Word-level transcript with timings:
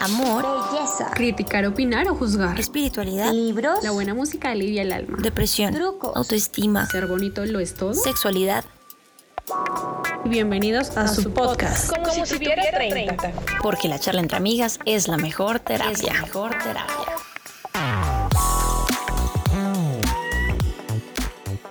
amor, 0.00 0.44
belleza, 0.72 1.10
criticar, 1.14 1.66
opinar 1.66 2.08
o 2.08 2.14
juzgar, 2.14 2.58
espiritualidad, 2.58 3.32
libros, 3.32 3.82
la 3.82 3.90
buena 3.90 4.14
música 4.14 4.50
alivia 4.50 4.82
el 4.82 4.92
alma, 4.92 5.18
depresión, 5.20 5.74
trucos, 5.74 6.16
autoestima, 6.16 6.86
ser 6.86 7.06
bonito 7.06 7.44
lo 7.44 7.60
es 7.60 7.74
todo, 7.74 7.94
sexualidad. 7.94 8.64
Bienvenidos 10.24 10.96
a, 10.96 11.06
su 11.08 11.32
podcast. 11.32 11.94
Como, 11.94 12.24
si, 12.24 12.34
tuviera 12.34 12.62
30. 12.70 13.32
Porque 13.62 13.88
la 13.88 13.98
charla 13.98 14.20
entre 14.20 14.38
amigas 14.38 14.78
es 14.86 15.06
la 15.06 15.16
mejor 15.16 15.60
terapia. 15.60 15.92
Es 15.92 16.02
la 16.02 16.12
mejor 16.12 16.50
terapia. 16.50 17.14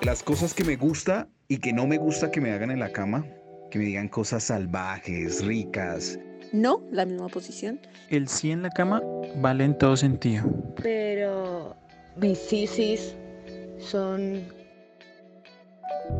Las 0.02 0.24
cosas 0.24 0.54
que 0.54 0.64
me 0.64 0.76
gusta 0.76 1.28
y 1.48 1.60
que 1.60 1.74
no 1.74 1.88
me 1.88 1.98
gusta 1.98 2.32
que 2.32 2.42
me 2.42 2.52
hagan 2.52 2.72
en 2.72 2.80
la 2.80 2.92
cama, 2.92 3.26
que 3.72 3.80
me 3.80 3.86
digan 3.86 4.08
cosas 4.08 4.44
salvajes, 4.44 5.44
ricas. 5.46 6.20
No, 6.52 6.82
la 6.92 7.06
misma 7.06 7.28
posición. 7.28 7.80
El 8.10 8.28
sí 8.28 8.52
en 8.52 8.64
la 8.64 8.70
cama 8.70 9.02
vale 9.38 9.66
en 9.66 9.78
todo 9.78 9.96
sentido. 9.96 10.46
Pero 10.82 11.76
mis 12.18 12.38
sisis 12.40 13.16
son... 13.80 14.44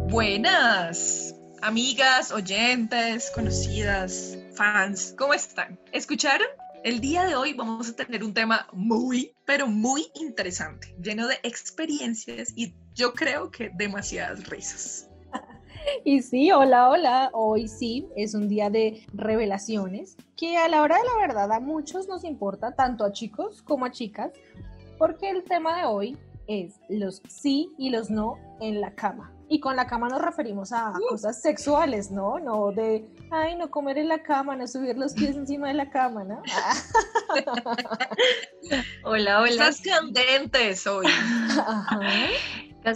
Buenas, 0.10 1.36
amigas, 1.62 2.32
oyentes, 2.32 3.32
conocidas, 3.34 4.38
fans, 4.54 5.16
¿cómo 5.18 5.34
están? 5.34 5.80
¿Escucharon? 5.92 6.48
El 6.84 7.02
día 7.02 7.26
de 7.26 7.36
hoy 7.36 7.54
vamos 7.54 7.90
a 7.90 7.96
tener 7.96 8.24
un 8.24 8.34
tema 8.34 8.68
muy, 8.72 9.34
pero 9.46 9.68
muy 9.68 10.06
interesante, 10.14 10.96
lleno 11.02 11.28
de 11.28 11.40
experiencias 11.44 12.54
y 12.56 12.76
yo 12.94 13.14
creo 13.14 13.52
que 13.52 13.72
demasiadas 13.76 14.48
risas. 14.48 15.09
Y 16.04 16.22
sí, 16.22 16.52
hola, 16.52 16.90
hola, 16.90 17.30
hoy 17.34 17.68
sí 17.68 18.08
es 18.16 18.34
un 18.34 18.48
día 18.48 18.70
de 18.70 19.06
revelaciones 19.14 20.18
que 20.36 20.58
a 20.58 20.68
la 20.68 20.82
hora 20.82 20.98
de 20.98 21.04
la 21.04 21.28
verdad 21.28 21.52
a 21.52 21.60
muchos 21.60 22.08
nos 22.08 22.24
importa, 22.24 22.74
tanto 22.74 23.04
a 23.04 23.12
chicos 23.12 23.62
como 23.62 23.86
a 23.86 23.92
chicas, 23.92 24.32
porque 24.98 25.30
el 25.30 25.44
tema 25.44 25.78
de 25.78 25.86
hoy 25.86 26.18
es 26.48 26.80
los 26.90 27.22
sí 27.28 27.72
y 27.78 27.90
los 27.90 28.10
no 28.10 28.38
en 28.60 28.82
la 28.82 28.94
cama. 28.96 29.32
Y 29.52 29.60
con 29.60 29.76
la 29.76 29.88
cama 29.88 30.10
nos 30.10 30.22
referimos 30.22 30.72
a 30.72 30.94
cosas 31.10 31.42
sexuales, 31.42 32.12
¿no? 32.12 32.40
No 32.40 32.72
de, 32.72 33.08
ay, 33.32 33.56
no 33.56 33.72
comer 33.72 33.98
en 33.98 34.08
la 34.08 34.22
cama, 34.22 34.56
no 34.56 34.68
subir 34.68 34.96
los 34.96 35.14
pies 35.14 35.36
encima 35.36 35.70
de 35.70 35.74
la 35.74 35.90
cama, 35.90 36.24
¿no? 36.24 36.42
hola, 39.04 39.42
hola. 39.42 39.50
Estás 39.50 39.82
candentes 39.82 40.86
hoy. 40.86 41.08
Ajá. 41.08 42.00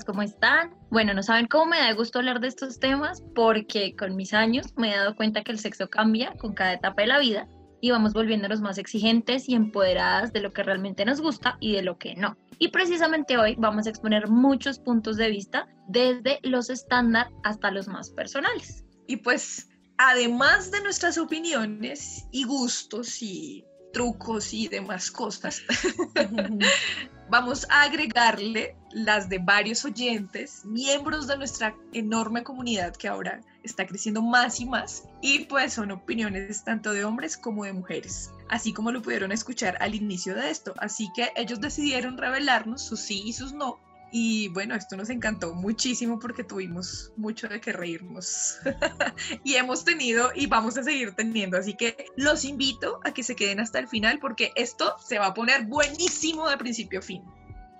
¿Cómo 0.05 0.23
están? 0.23 0.73
Bueno, 0.89 1.13
no 1.13 1.21
saben 1.21 1.45
cómo 1.45 1.67
me 1.67 1.77
da 1.77 1.93
gusto 1.93 2.17
hablar 2.17 2.39
de 2.39 2.47
estos 2.47 2.79
temas 2.79 3.21
porque 3.35 3.95
con 3.95 4.15
mis 4.15 4.33
años 4.33 4.73
me 4.75 4.91
he 4.91 4.97
dado 4.97 5.15
cuenta 5.15 5.43
que 5.43 5.51
el 5.51 5.59
sexo 5.59 5.87
cambia 5.89 6.33
con 6.39 6.53
cada 6.53 6.73
etapa 6.73 7.01
de 7.01 7.07
la 7.07 7.19
vida 7.19 7.47
y 7.79 7.91
vamos 7.91 8.13
volviéndonos 8.13 8.61
más 8.61 8.77
exigentes 8.77 9.47
y 9.49 9.55
empoderadas 9.55 10.33
de 10.33 10.39
lo 10.39 10.51
que 10.51 10.63
realmente 10.63 11.05
nos 11.05 11.21
gusta 11.21 11.57
y 11.59 11.73
de 11.73 11.83
lo 11.83 11.97
que 11.97 12.15
no. 12.15 12.35
Y 12.57 12.69
precisamente 12.69 13.37
hoy 13.37 13.55
vamos 13.59 13.85
a 13.85 13.89
exponer 13.89 14.29
muchos 14.29 14.79
puntos 14.79 15.17
de 15.17 15.29
vista 15.29 15.67
desde 15.89 16.39
los 16.43 16.69
estándar 16.69 17.27
hasta 17.43 17.69
los 17.69 17.87
más 17.87 18.09
personales. 18.09 18.85
Y 19.05 19.17
pues, 19.17 19.69
además 19.97 20.71
de 20.71 20.81
nuestras 20.81 21.17
opiniones 21.17 22.25
y 22.31 22.45
gustos 22.45 23.21
y 23.21 23.65
trucos 23.93 24.53
y 24.53 24.67
demás 24.67 25.09
cosas, 25.09 25.61
vamos 27.29 27.65
a 27.69 27.83
agregarle 27.83 28.75
las 28.91 29.29
de 29.29 29.39
varios 29.39 29.85
oyentes, 29.85 30.65
miembros 30.65 31.27
de 31.27 31.37
nuestra 31.37 31.75
enorme 31.93 32.43
comunidad 32.43 32.95
que 32.95 33.07
ahora 33.07 33.41
está 33.63 33.87
creciendo 33.87 34.21
más 34.21 34.59
y 34.59 34.65
más, 34.65 35.03
y 35.21 35.45
pues 35.45 35.73
son 35.73 35.91
opiniones 35.91 36.63
tanto 36.63 36.91
de 36.91 37.05
hombres 37.05 37.37
como 37.37 37.63
de 37.63 37.73
mujeres, 37.73 38.31
así 38.49 38.73
como 38.73 38.91
lo 38.91 39.01
pudieron 39.01 39.31
escuchar 39.31 39.77
al 39.79 39.95
inicio 39.95 40.35
de 40.35 40.49
esto. 40.49 40.73
Así 40.77 41.09
que 41.15 41.31
ellos 41.35 41.61
decidieron 41.61 42.17
revelarnos 42.17 42.81
sus 42.81 42.99
sí 42.99 43.23
y 43.25 43.33
sus 43.33 43.53
no. 43.53 43.79
Y 44.15 44.49
bueno, 44.49 44.75
esto 44.75 44.95
nos 44.95 45.09
encantó 45.09 45.55
muchísimo 45.55 46.19
porque 46.19 46.43
tuvimos 46.43 47.11
mucho 47.17 47.47
de 47.47 47.59
qué 47.59 47.73
reírnos. 47.73 48.59
y 49.43 49.55
hemos 49.55 49.83
tenido 49.83 50.29
y 50.35 50.45
vamos 50.45 50.77
a 50.77 50.83
seguir 50.83 51.15
teniendo. 51.15 51.57
Así 51.57 51.73
que 51.73 52.05
los 52.15 52.45
invito 52.45 52.99
a 53.03 53.11
que 53.11 53.23
se 53.23 53.35
queden 53.35 53.59
hasta 53.59 53.79
el 53.79 53.87
final 53.87 54.19
porque 54.19 54.51
esto 54.55 54.93
se 54.99 55.17
va 55.17 55.25
a 55.25 55.33
poner 55.33 55.65
buenísimo 55.65 56.47
de 56.47 56.57
principio 56.57 56.99
a 56.99 57.01
fin. 57.01 57.23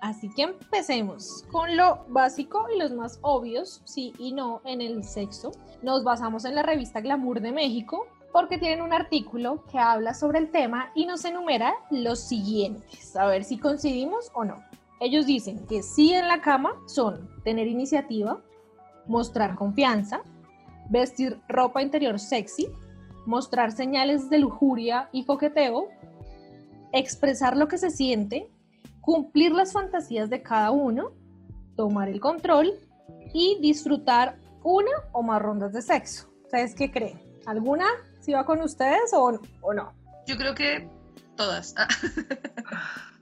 Así 0.00 0.28
que 0.34 0.42
empecemos 0.42 1.44
con 1.52 1.76
lo 1.76 2.04
básico 2.08 2.66
y 2.74 2.80
los 2.80 2.90
más 2.90 3.20
obvios, 3.22 3.80
sí 3.84 4.12
y 4.18 4.32
no, 4.32 4.60
en 4.64 4.80
el 4.80 5.04
sexo. 5.04 5.52
Nos 5.82 6.02
basamos 6.02 6.44
en 6.46 6.56
la 6.56 6.64
revista 6.64 7.00
Glamour 7.00 7.42
de 7.42 7.52
México 7.52 8.08
porque 8.32 8.58
tienen 8.58 8.82
un 8.82 8.92
artículo 8.92 9.64
que 9.70 9.78
habla 9.78 10.14
sobre 10.14 10.40
el 10.40 10.50
tema 10.50 10.90
y 10.96 11.06
nos 11.06 11.24
enumera 11.24 11.74
los 11.92 12.18
siguientes. 12.18 13.14
A 13.14 13.26
ver 13.26 13.44
si 13.44 13.56
coincidimos 13.56 14.32
o 14.34 14.44
no. 14.44 14.64
Ellos 15.04 15.26
dicen 15.26 15.66
que 15.66 15.82
sí 15.82 16.14
en 16.14 16.28
la 16.28 16.40
cama 16.40 16.80
son 16.86 17.28
tener 17.44 17.66
iniciativa, 17.66 18.42
mostrar 19.06 19.54
confianza, 19.54 20.22
vestir 20.88 21.38
ropa 21.46 21.82
interior 21.82 22.18
sexy, 22.18 22.68
mostrar 23.26 23.72
señales 23.72 24.30
de 24.30 24.38
lujuria 24.38 25.10
y 25.12 25.26
coqueteo, 25.26 25.90
expresar 26.94 27.54
lo 27.54 27.68
que 27.68 27.76
se 27.76 27.90
siente, 27.90 28.48
cumplir 29.02 29.52
las 29.52 29.74
fantasías 29.74 30.30
de 30.30 30.40
cada 30.40 30.70
uno, 30.70 31.12
tomar 31.76 32.08
el 32.08 32.18
control 32.18 32.72
y 33.34 33.58
disfrutar 33.60 34.38
una 34.62 34.90
o 35.12 35.22
más 35.22 35.42
rondas 35.42 35.74
de 35.74 35.82
sexo. 35.82 36.30
¿Ustedes 36.44 36.74
qué 36.74 36.90
creen? 36.90 37.20
¿Alguna 37.44 37.84
si 38.20 38.32
va 38.32 38.46
con 38.46 38.62
ustedes 38.62 39.12
o, 39.12 39.38
o 39.60 39.74
no? 39.74 39.92
Yo 40.26 40.38
creo 40.38 40.54
que 40.54 40.88
todas. 41.36 41.74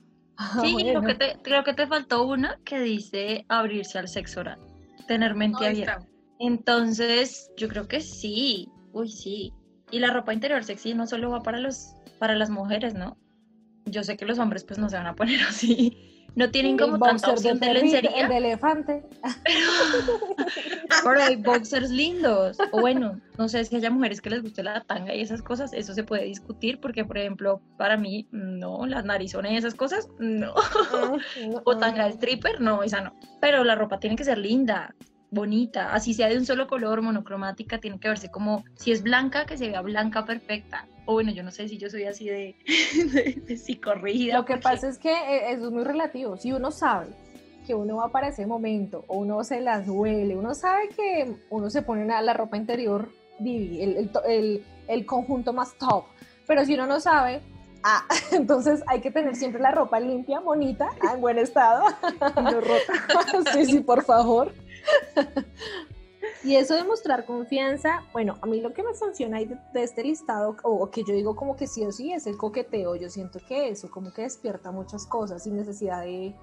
sí, 0.62 0.76
creo, 0.80 1.02
que 1.02 1.14
te, 1.14 1.36
creo 1.42 1.64
que 1.64 1.74
te 1.74 1.86
faltó 1.86 2.26
una 2.26 2.58
que 2.64 2.80
dice 2.80 3.44
abrirse 3.48 3.98
al 3.98 4.08
sexo 4.08 4.40
oral, 4.40 4.58
tener 5.06 5.34
mente 5.34 5.66
abierta. 5.66 6.06
Entonces, 6.38 7.50
yo 7.56 7.68
creo 7.68 7.86
que 7.86 8.00
sí, 8.00 8.68
uy, 8.92 9.08
sí. 9.08 9.52
Y 9.90 9.98
la 10.00 10.12
ropa 10.12 10.32
interior 10.32 10.64
sexy 10.64 10.94
no 10.94 11.06
solo 11.06 11.30
va 11.30 11.40
para, 11.40 11.58
los, 11.60 11.94
para 12.18 12.34
las 12.34 12.50
mujeres, 12.50 12.94
¿no? 12.94 13.16
yo 13.86 14.02
sé 14.04 14.16
que 14.16 14.24
los 14.24 14.38
hombres 14.38 14.64
pues 14.64 14.78
no 14.78 14.88
se 14.88 14.96
van 14.96 15.06
a 15.06 15.14
poner 15.14 15.40
así. 15.48 16.11
No 16.34 16.50
tienen 16.50 16.78
como 16.78 16.98
tanta 16.98 17.30
opción 17.30 17.58
de, 17.58 17.74
lencería. 17.74 18.10
El 18.22 18.28
de 18.28 18.36
elefante. 18.38 19.02
Pero, 21.04 21.20
hay 21.22 21.36
boxers 21.36 21.90
lindos. 21.90 22.56
O 22.70 22.80
bueno, 22.80 23.20
no 23.36 23.48
sé 23.48 23.64
si 23.64 23.76
haya 23.76 23.90
mujeres 23.90 24.20
que 24.20 24.30
les 24.30 24.42
guste 24.42 24.62
la 24.62 24.82
tanga 24.82 25.14
y 25.14 25.20
esas 25.20 25.42
cosas. 25.42 25.72
Eso 25.72 25.92
se 25.92 26.04
puede 26.04 26.24
discutir 26.24 26.80
porque, 26.80 27.04
por 27.04 27.18
ejemplo, 27.18 27.60
para 27.76 27.96
mí, 27.96 28.26
no. 28.30 28.86
Las 28.86 29.04
narizones 29.04 29.52
y 29.52 29.56
esas 29.56 29.74
cosas, 29.74 30.08
no. 30.18 30.54
o 31.64 31.76
tanga 31.78 32.04
de 32.04 32.12
stripper, 32.12 32.60
no, 32.60 32.82
esa 32.82 33.02
no. 33.02 33.14
Pero 33.40 33.62
la 33.64 33.74
ropa 33.74 34.00
tiene 34.00 34.16
que 34.16 34.24
ser 34.24 34.38
linda 34.38 34.94
bonita, 35.32 35.94
así 35.94 36.12
sea 36.12 36.28
de 36.28 36.36
un 36.36 36.44
solo 36.44 36.68
color, 36.68 37.00
monocromática, 37.00 37.78
tiene 37.78 37.98
que 37.98 38.08
verse 38.08 38.30
como, 38.30 38.64
si 38.76 38.92
es 38.92 39.02
blanca, 39.02 39.46
que 39.46 39.56
se 39.56 39.68
vea 39.68 39.80
blanca 39.80 40.26
perfecta. 40.26 40.86
O 41.04 41.14
bueno, 41.14 41.32
yo 41.32 41.42
no 41.42 41.50
sé 41.50 41.68
si 41.68 41.78
yo 41.78 41.90
soy 41.90 42.04
así 42.04 42.28
de, 42.28 42.56
de, 42.66 44.32
Lo 44.32 44.44
que 44.44 44.56
pasa 44.58 44.88
es 44.88 44.98
que 44.98 45.12
eh, 45.12 45.52
eso 45.52 45.66
es 45.66 45.72
muy 45.72 45.84
relativo. 45.84 46.36
Si 46.36 46.52
uno 46.52 46.70
sabe 46.70 47.08
que 47.66 47.74
uno 47.74 47.96
va 47.96 48.08
para 48.08 48.28
ese 48.28 48.46
momento, 48.46 49.04
o 49.08 49.18
uno 49.18 49.42
se 49.44 49.60
las 49.60 49.88
huele, 49.88 50.36
uno 50.36 50.54
sabe 50.54 50.88
que 50.88 51.34
uno 51.50 51.70
se 51.70 51.82
pone 51.82 52.04
una, 52.04 52.20
la 52.22 52.34
ropa 52.34 52.56
interior, 52.56 53.08
el, 53.40 54.10
el, 54.26 54.64
el, 54.88 55.06
conjunto 55.06 55.52
más 55.52 55.76
top. 55.78 56.04
Pero 56.46 56.64
si 56.64 56.74
uno 56.74 56.86
no 56.86 57.00
sabe, 57.00 57.40
Ah, 57.84 58.04
entonces 58.32 58.82
hay 58.86 59.00
que 59.00 59.10
tener 59.10 59.34
siempre 59.34 59.60
la 59.60 59.70
ropa 59.70 59.98
limpia, 59.98 60.40
bonita, 60.40 60.88
en 61.12 61.20
buen 61.20 61.38
estado. 61.38 61.84
No 62.36 62.60
rota. 62.60 63.52
Sí, 63.52 63.66
sí, 63.66 63.80
por 63.80 64.04
favor. 64.04 64.52
Y 66.44 66.56
eso 66.56 66.74
de 66.74 66.82
mostrar 66.82 67.24
confianza, 67.24 68.02
bueno, 68.12 68.36
a 68.42 68.46
mí 68.46 68.60
lo 68.60 68.72
que 68.72 68.82
me 68.82 68.94
funciona 68.94 69.36
ahí 69.36 69.46
de, 69.46 69.82
este 69.82 70.02
listado, 70.02 70.56
o 70.64 70.90
que 70.90 71.04
yo 71.04 71.14
digo 71.14 71.36
como 71.36 71.56
que 71.56 71.68
sí 71.68 71.84
o 71.84 71.92
sí, 71.92 72.12
es 72.12 72.26
el 72.26 72.36
coqueteo. 72.36 72.96
Yo 72.96 73.08
siento 73.10 73.38
que 73.46 73.68
eso 73.68 73.90
como 73.90 74.12
que 74.12 74.22
despierta 74.22 74.72
muchas 74.72 75.06
cosas 75.06 75.44
sin 75.44 75.56
necesidad 75.56 76.02
de, 76.02 76.34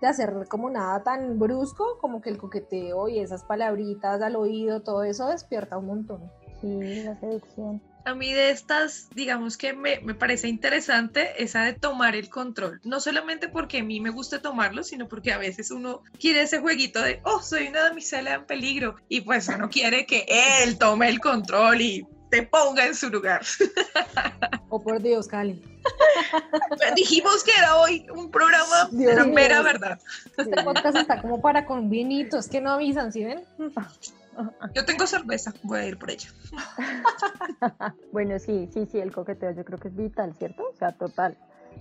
de 0.00 0.06
hacer 0.06 0.46
como 0.48 0.68
nada 0.68 1.02
tan 1.02 1.38
brusco, 1.38 1.96
como 2.00 2.20
que 2.20 2.28
el 2.28 2.36
coqueteo 2.36 3.08
y 3.08 3.18
esas 3.18 3.42
palabritas 3.44 4.20
al 4.20 4.36
oído, 4.36 4.80
todo 4.80 5.04
eso 5.04 5.28
despierta 5.28 5.78
un 5.78 5.86
montón. 5.86 6.30
Sí, 6.60 7.02
la 7.02 7.18
seducción. 7.18 7.80
A 8.04 8.14
mí 8.14 8.32
de 8.32 8.50
estas, 8.50 9.08
digamos 9.14 9.56
que 9.56 9.72
me, 9.72 10.00
me, 10.00 10.14
parece 10.14 10.48
interesante 10.48 11.42
esa 11.42 11.64
de 11.64 11.74
tomar 11.74 12.16
el 12.16 12.28
control. 12.28 12.80
No 12.84 13.00
solamente 13.00 13.48
porque 13.48 13.78
a 13.78 13.84
mí 13.84 14.00
me 14.00 14.10
gusta 14.10 14.40
tomarlo, 14.40 14.82
sino 14.82 15.08
porque 15.08 15.32
a 15.32 15.38
veces 15.38 15.70
uno 15.70 16.02
quiere 16.18 16.42
ese 16.42 16.60
jueguito 16.60 17.02
de, 17.02 17.20
oh, 17.24 17.40
soy 17.42 17.68
una 17.68 17.82
damisela 17.82 18.34
en 18.34 18.46
peligro. 18.46 18.96
Y 19.08 19.20
pues 19.20 19.48
uno 19.48 19.68
quiere 19.68 20.06
que 20.06 20.24
él 20.28 20.78
tome 20.78 21.08
el 21.08 21.20
control 21.20 21.80
y 21.80 22.06
te 22.30 22.44
ponga 22.44 22.86
en 22.86 22.94
su 22.94 23.10
lugar. 23.10 23.42
Oh, 24.68 24.80
por 24.80 25.02
Dios, 25.02 25.26
Cali. 25.26 25.60
Dijimos 26.96 27.42
que 27.42 27.50
era 27.58 27.76
hoy 27.76 28.06
un 28.14 28.30
programa 28.30 28.88
de 28.92 29.24
mera 29.24 29.62
verdad. 29.62 29.98
Este 30.38 30.62
podcast 30.62 30.96
está 30.96 31.20
como 31.20 31.40
para 31.40 31.66
con 31.66 31.90
vinitos, 31.90 32.48
que 32.48 32.60
no 32.60 32.70
avisan, 32.70 33.12
¿sí 33.12 33.24
ven? 33.24 33.44
Yo 34.74 34.84
tengo 34.84 35.06
cerveza, 35.06 35.52
voy 35.62 35.80
a 35.80 35.86
ir 35.86 35.98
por 35.98 36.10
ella. 36.10 36.28
bueno, 38.12 38.38
sí, 38.38 38.68
sí, 38.72 38.86
sí, 38.86 38.98
el 38.98 39.12
coqueteo 39.12 39.52
yo 39.52 39.64
creo 39.64 39.78
que 39.78 39.88
es 39.88 39.96
vital, 39.96 40.34
¿cierto? 40.34 40.64
O 40.72 40.76
sea, 40.76 40.92
total. 40.92 41.36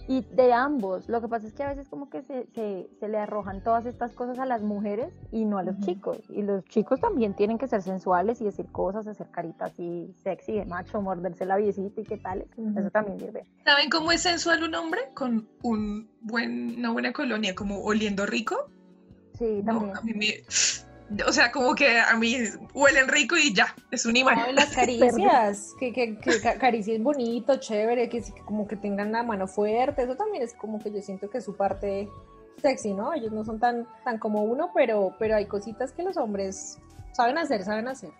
Y 0.08 0.22
de 0.22 0.54
ambos, 0.54 1.08
lo 1.08 1.22
que 1.22 1.28
pasa 1.28 1.48
es 1.48 1.54
que 1.54 1.64
a 1.64 1.70
veces 1.70 1.88
como 1.88 2.10
que 2.10 2.22
se, 2.24 2.48
se, 2.56 2.90
se 3.00 3.08
le 3.08 3.18
arrojan 3.18 3.62
todas 3.62 3.86
estas 3.86 4.14
cosas 4.14 4.40
a 4.40 4.46
las 4.46 4.62
mujeres 4.62 5.14
y 5.32 5.46
no 5.46 5.58
a 5.58 5.64
los 5.64 5.80
chicos. 5.82 6.18
Y 6.30 6.42
los 6.42 6.64
chicos 6.66 7.00
también 7.00 7.36
tienen 7.36 7.58
que 7.58 7.68
ser 7.68 7.82
sensuales 7.82 8.42
y 8.42 8.46
decir 8.46 8.68
cosas, 8.72 9.08
hacer 9.08 9.28
caritas 9.30 9.72
así 9.72 10.14
sexy 10.24 10.54
de 10.54 10.66
macho, 10.66 11.02
morderse 11.02 11.46
la 11.46 11.58
viecita 11.58 12.02
y 12.02 12.04
qué 12.04 12.18
tal. 12.18 12.46
Eso 12.76 12.90
también 12.92 13.20
sirve. 13.20 13.46
¿Saben 13.66 13.90
cómo 13.90 14.12
es 14.12 14.22
sensual 14.22 14.64
un 14.64 14.74
hombre? 14.76 15.02
Con 15.14 15.48
un 15.62 16.10
buen, 16.22 16.78
una 16.78 16.92
buena 16.92 17.14
colonia, 17.14 17.54
como 17.54 17.84
oliendo 17.84 18.26
rico. 18.26 18.70
Sí, 19.38 19.62
también. 19.66 19.96
a 19.96 20.02
mí 20.02 20.14
me 20.14 20.44
o 21.28 21.32
sea, 21.32 21.52
como 21.52 21.76
que 21.76 22.00
a 22.00 22.16
mí 22.16 22.36
huelen 22.74 23.08
rico 23.08 23.36
y 23.38 23.54
ya, 23.54 23.74
es 23.92 24.06
un 24.06 24.16
imán. 24.16 24.38
No, 24.38 24.52
las 24.52 24.70
caricias, 24.76 25.74
que, 25.80 25.92
que, 25.92 26.18
que 26.18 26.40
caricias 26.60 27.02
bonito, 27.02 27.58
chévere, 27.58 28.10
que, 28.10 28.24
como 28.46 28.68
que 28.68 28.76
tengan 28.76 29.12
la 29.12 29.24
mano 29.24 29.48
fuerte, 29.48 30.04
eso 30.04 30.16
también 30.16 30.44
es 30.44 30.54
como 30.54 30.80
que 30.80 30.92
yo 30.92 31.02
siento 31.02 31.30
que 31.30 31.40
es 31.40 31.46
su 31.46 31.56
parte 31.56 32.10
sexy, 32.62 32.94
¿no? 32.94 33.14
Ellos 33.14 33.32
no 33.32 33.44
son 33.44 33.60
tan, 33.60 33.88
tan 34.04 34.20
como 34.20 34.44
uno, 34.44 34.72
pero, 34.74 35.16
pero 35.18 35.36
hay 35.36 35.46
cositas 35.46 35.92
que 35.92 36.04
los 36.04 36.18
hombres 36.18 36.78
saben 37.14 37.38
hacer, 37.38 37.64
saben 37.64 37.88
hacer. 37.88 38.12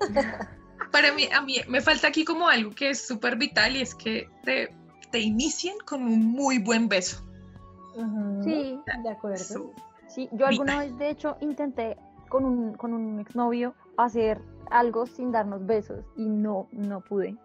Para 0.92 1.12
mí, 1.12 1.28
a 1.34 1.42
mí 1.42 1.56
me 1.68 1.80
falta 1.80 2.08
aquí 2.08 2.24
como 2.24 2.48
algo 2.48 2.70
que 2.70 2.90
es 2.90 3.06
súper 3.06 3.36
vital 3.36 3.76
y 3.76 3.82
es 3.82 3.94
que 3.94 4.28
te, 4.44 4.74
te 5.10 5.18
inicien 5.18 5.76
con 5.84 6.02
un 6.02 6.24
muy 6.24 6.58
buen 6.58 6.88
beso. 6.88 7.24
Sí, 8.44 8.78
de 9.02 9.10
acuerdo. 9.10 9.72
Sí, 10.06 10.28
yo 10.32 10.46
alguna 10.46 10.78
vez 10.78 10.96
de 10.98 11.10
hecho 11.10 11.36
intenté 11.40 11.96
con 12.28 12.44
un, 12.44 12.74
con 12.74 12.94
un 12.94 13.20
exnovio 13.20 13.74
hacer 13.96 14.40
algo 14.70 15.06
sin 15.06 15.32
darnos 15.32 15.66
besos 15.66 16.04
y 16.16 16.28
no, 16.28 16.68
no 16.72 17.00
pude. 17.00 17.36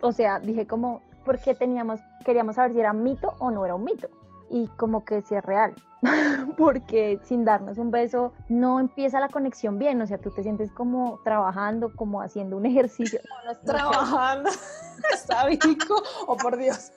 O 0.00 0.12
sea, 0.12 0.40
dije 0.40 0.66
como, 0.66 1.02
porque 1.24 1.54
teníamos, 1.54 2.00
queríamos 2.24 2.56
saber 2.56 2.72
si 2.72 2.80
era 2.80 2.92
mito 2.92 3.34
o 3.38 3.50
no 3.50 3.64
era 3.64 3.74
un 3.74 3.84
mito. 3.84 4.08
Y 4.48 4.68
como 4.76 5.04
que 5.04 5.22
si 5.22 5.34
es 5.34 5.44
real, 5.44 5.74
porque 6.56 7.18
sin 7.24 7.44
darnos 7.44 7.78
un 7.78 7.90
beso 7.90 8.32
no 8.48 8.78
empieza 8.78 9.18
la 9.18 9.28
conexión 9.28 9.78
bien, 9.78 10.00
o 10.00 10.06
sea, 10.06 10.18
tú 10.18 10.30
te 10.30 10.44
sientes 10.44 10.70
como 10.70 11.18
trabajando, 11.24 11.92
como 11.96 12.22
haciendo 12.22 12.56
un 12.56 12.66
ejercicio. 12.66 13.20
trabajando, 13.66 14.50
está 15.12 15.46
vico, 15.46 15.96
o 16.26 16.32
oh, 16.32 16.36
por 16.36 16.56
Dios. 16.56 16.92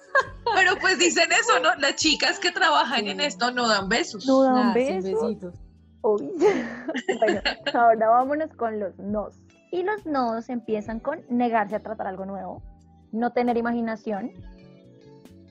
Pero 0.53 0.73
pues 0.79 0.99
dicen 0.99 1.31
eso, 1.31 1.59
¿no? 1.59 1.73
Las 1.75 1.95
chicas 1.95 2.39
que 2.39 2.51
trabajan 2.51 3.07
en 3.07 3.19
esto 3.19 3.51
no 3.51 3.67
dan 3.67 3.89
besos. 3.89 4.27
No 4.27 4.43
dan 4.43 4.73
besos. 4.73 5.37
Ahora 7.73 8.09
vámonos 8.09 8.53
con 8.55 8.79
los 8.79 8.97
nos. 8.99 9.35
Y 9.71 9.83
los 9.83 10.05
nos 10.05 10.49
empiezan 10.49 10.99
con 10.99 11.21
negarse 11.29 11.75
a 11.75 11.79
tratar 11.79 12.07
algo 12.07 12.25
nuevo, 12.25 12.61
no 13.11 13.31
tener 13.33 13.57
imaginación, 13.57 14.31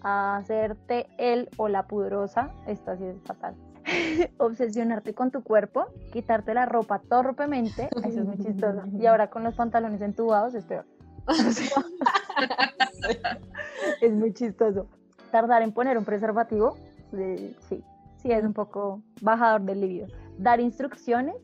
hacerte 0.03 1.07
él 1.19 1.49
o 1.57 1.69
la 1.69 1.87
pudrosa, 1.87 2.51
esto 2.67 2.93
así 2.93 3.05
es 3.05 3.21
fatal, 3.23 3.55
obsesionarte 4.39 5.15
con 5.15 5.31
tu 5.31 5.43
cuerpo, 5.43 5.87
quitarte 6.13 6.55
la 6.55 6.67
ropa 6.67 6.99
torpemente, 6.99 7.89
eso 8.05 8.21
es 8.21 8.27
muy 8.27 8.39
chistoso, 8.39 8.83
y 8.99 9.07
ahora 9.07 9.31
con 9.31 9.45
los 9.45 9.55
pantalones 9.55 10.01
entubados 10.01 10.55
es 10.55 10.65
peor. 10.65 10.85
es 14.01 14.13
muy 14.13 14.33
chistoso. 14.33 14.89
Tardar 15.31 15.63
en 15.63 15.73
poner 15.73 15.99
un 15.99 16.05
preservativo, 16.05 16.75
sí, 17.13 17.85
sí, 18.17 18.33
es 18.33 18.45
un 18.45 18.55
poco 18.55 19.03
bajador 19.21 19.61
del 19.61 19.81
libido 19.81 20.09
dar 20.39 20.61
instrucciones, 20.61 21.37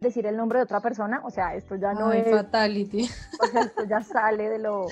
decir 0.00 0.26
el 0.26 0.36
nombre 0.36 0.58
de 0.58 0.64
otra 0.64 0.80
persona, 0.80 1.22
o 1.24 1.30
sea, 1.30 1.54
esto 1.54 1.76
ya 1.76 1.92
no 1.94 2.12
es... 2.12 2.28
fatality. 2.30 3.08
O 3.42 3.46
sea, 3.46 3.62
esto 3.62 3.84
ya 3.84 4.02
sale 4.02 4.48
de 4.48 4.58
lo... 4.58 4.86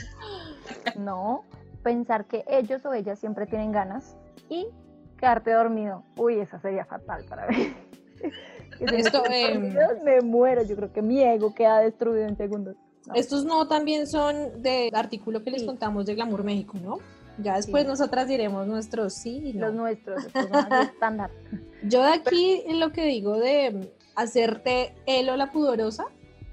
No, 0.96 1.44
pensar 1.82 2.24
que 2.24 2.44
ellos 2.48 2.84
o 2.86 2.92
ellas 2.92 3.18
siempre 3.18 3.46
tienen 3.46 3.72
ganas 3.72 4.16
y 4.48 4.66
quedarte 5.18 5.52
dormido. 5.52 6.04
Uy, 6.16 6.40
esa 6.40 6.58
sería 6.60 6.84
fatal 6.84 7.24
para 7.28 7.48
mí. 7.48 7.74
Esto, 8.80 9.22
em, 9.30 9.74
me 10.04 10.20
muero, 10.20 10.62
yo 10.62 10.76
creo 10.76 10.92
que 10.92 11.00
mi 11.00 11.22
ego 11.22 11.54
queda 11.54 11.80
destruido 11.80 12.26
en 12.26 12.36
segundos. 12.36 12.76
Estos 13.14 13.44
no 13.44 13.68
también 13.68 14.06
son 14.06 14.60
del 14.62 14.94
artículo 14.94 15.42
que 15.42 15.50
les 15.50 15.62
contamos 15.62 16.04
de 16.06 16.14
Glamour 16.14 16.44
México, 16.44 16.76
¿no? 16.82 16.98
Ya 17.38 17.56
después 17.56 17.86
nosotras 17.86 18.28
diremos 18.28 18.66
nuestros 18.66 19.14
sí 19.14 19.52
Los 19.52 19.74
nuestros, 19.74 20.24
estándar. 20.82 21.30
Yo 21.82 22.02
de 22.02 22.12
aquí 22.12 22.62
lo 22.68 22.92
que 22.92 23.04
digo 23.04 23.38
de 23.38 23.92
hacerte 24.14 24.94
él 25.06 25.28
o 25.28 25.36
la 25.36 25.52
pudorosa, 25.52 26.06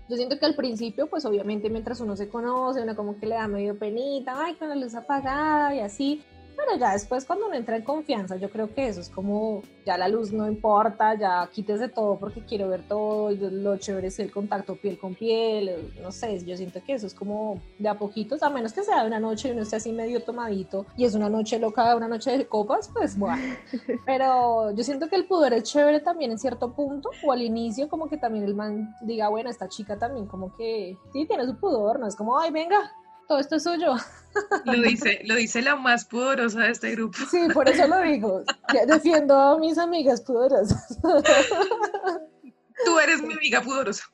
yo 0.09 0.17
siento 0.17 0.37
que 0.37 0.45
al 0.45 0.55
principio, 0.55 1.07
pues 1.07 1.25
obviamente 1.25 1.69
mientras 1.69 2.01
uno 2.01 2.15
se 2.15 2.27
conoce, 2.27 2.81
uno 2.81 2.95
como 2.95 3.17
que 3.17 3.25
le 3.25 3.35
da 3.35 3.47
medio 3.47 3.79
penita, 3.79 4.35
ay, 4.37 4.55
con 4.55 4.67
la 4.69 4.75
luz 4.75 4.93
apagada 4.95 5.73
y 5.73 5.79
así, 5.79 6.21
pero 6.65 6.79
ya 6.79 6.93
después 6.93 7.25
cuando 7.25 7.47
uno 7.47 7.55
entra 7.55 7.75
en 7.75 7.83
confianza, 7.83 8.35
yo 8.37 8.49
creo 8.49 8.73
que 8.73 8.87
eso 8.87 9.01
es 9.01 9.09
como, 9.09 9.61
ya 9.85 9.97
la 9.97 10.07
luz 10.07 10.31
no 10.31 10.47
importa, 10.47 11.15
ya 11.15 11.49
quítese 11.51 11.89
todo 11.89 12.17
porque 12.17 12.41
quiero 12.45 12.69
ver 12.69 12.87
todo, 12.87 13.31
lo 13.31 13.77
chévere 13.77 14.07
es 14.07 14.19
el 14.19 14.31
contacto 14.31 14.75
piel 14.75 14.97
con 14.97 15.15
piel, 15.15 15.91
no 16.01 16.11
sé, 16.11 16.43
yo 16.45 16.55
siento 16.57 16.81
que 16.85 16.93
eso 16.93 17.07
es 17.07 17.13
como 17.13 17.61
de 17.79 17.89
a 17.89 17.97
poquitos, 17.97 18.43
a 18.43 18.49
menos 18.49 18.73
que 18.73 18.83
sea 18.83 19.01
de 19.01 19.07
una 19.07 19.19
noche 19.19 19.49
y 19.49 19.51
uno 19.51 19.61
esté 19.61 19.77
así 19.77 19.91
medio 19.91 20.23
tomadito 20.23 20.85
y 20.95 21.05
es 21.05 21.15
una 21.15 21.29
noche 21.29 21.59
loca, 21.59 21.95
una 21.95 22.07
noche 22.07 22.37
de 22.37 22.45
copas, 22.45 22.89
pues 22.93 23.17
bueno. 23.17 23.55
Pero 24.05 24.71
yo 24.71 24.83
siento 24.83 25.09
que 25.09 25.15
el 25.15 25.25
pudor 25.25 25.53
es 25.53 25.63
chévere 25.63 25.99
también 25.99 26.31
en 26.31 26.39
cierto 26.39 26.73
punto, 26.73 27.09
o 27.25 27.31
al 27.31 27.41
inicio 27.41 27.89
como 27.89 28.07
que 28.07 28.17
también 28.17 28.45
el 28.45 28.55
man 28.55 28.95
diga, 29.01 29.29
bueno, 29.29 29.49
esta 29.49 29.67
chica 29.67 29.97
también 29.97 30.27
como 30.27 30.55
que 30.55 30.97
sí 31.11 31.25
tiene 31.25 31.45
su 31.45 31.55
pudor, 31.57 31.99
no 31.99 32.07
es 32.07 32.15
como, 32.15 32.39
ay, 32.39 32.51
venga, 32.51 32.91
todo 33.27 33.39
esto 33.39 33.55
es 33.55 33.63
suyo. 33.63 33.95
Lo 34.65 34.73
dice, 34.73 35.21
lo 35.25 35.35
dice 35.35 35.61
la 35.61 35.75
más 35.75 36.05
pudorosa 36.05 36.61
de 36.61 36.71
este 36.71 36.91
grupo. 36.91 37.19
Sí, 37.29 37.37
por 37.53 37.69
eso 37.69 37.85
lo 37.87 38.01
digo. 38.01 38.43
Defiendo 38.87 39.35
a 39.35 39.59
mis 39.59 39.77
amigas 39.77 40.21
pudorosas. 40.21 40.97
Tú 42.85 42.99
eres 42.99 43.21
mi 43.21 43.33
amiga 43.33 43.61
pudorosa. 43.61 44.05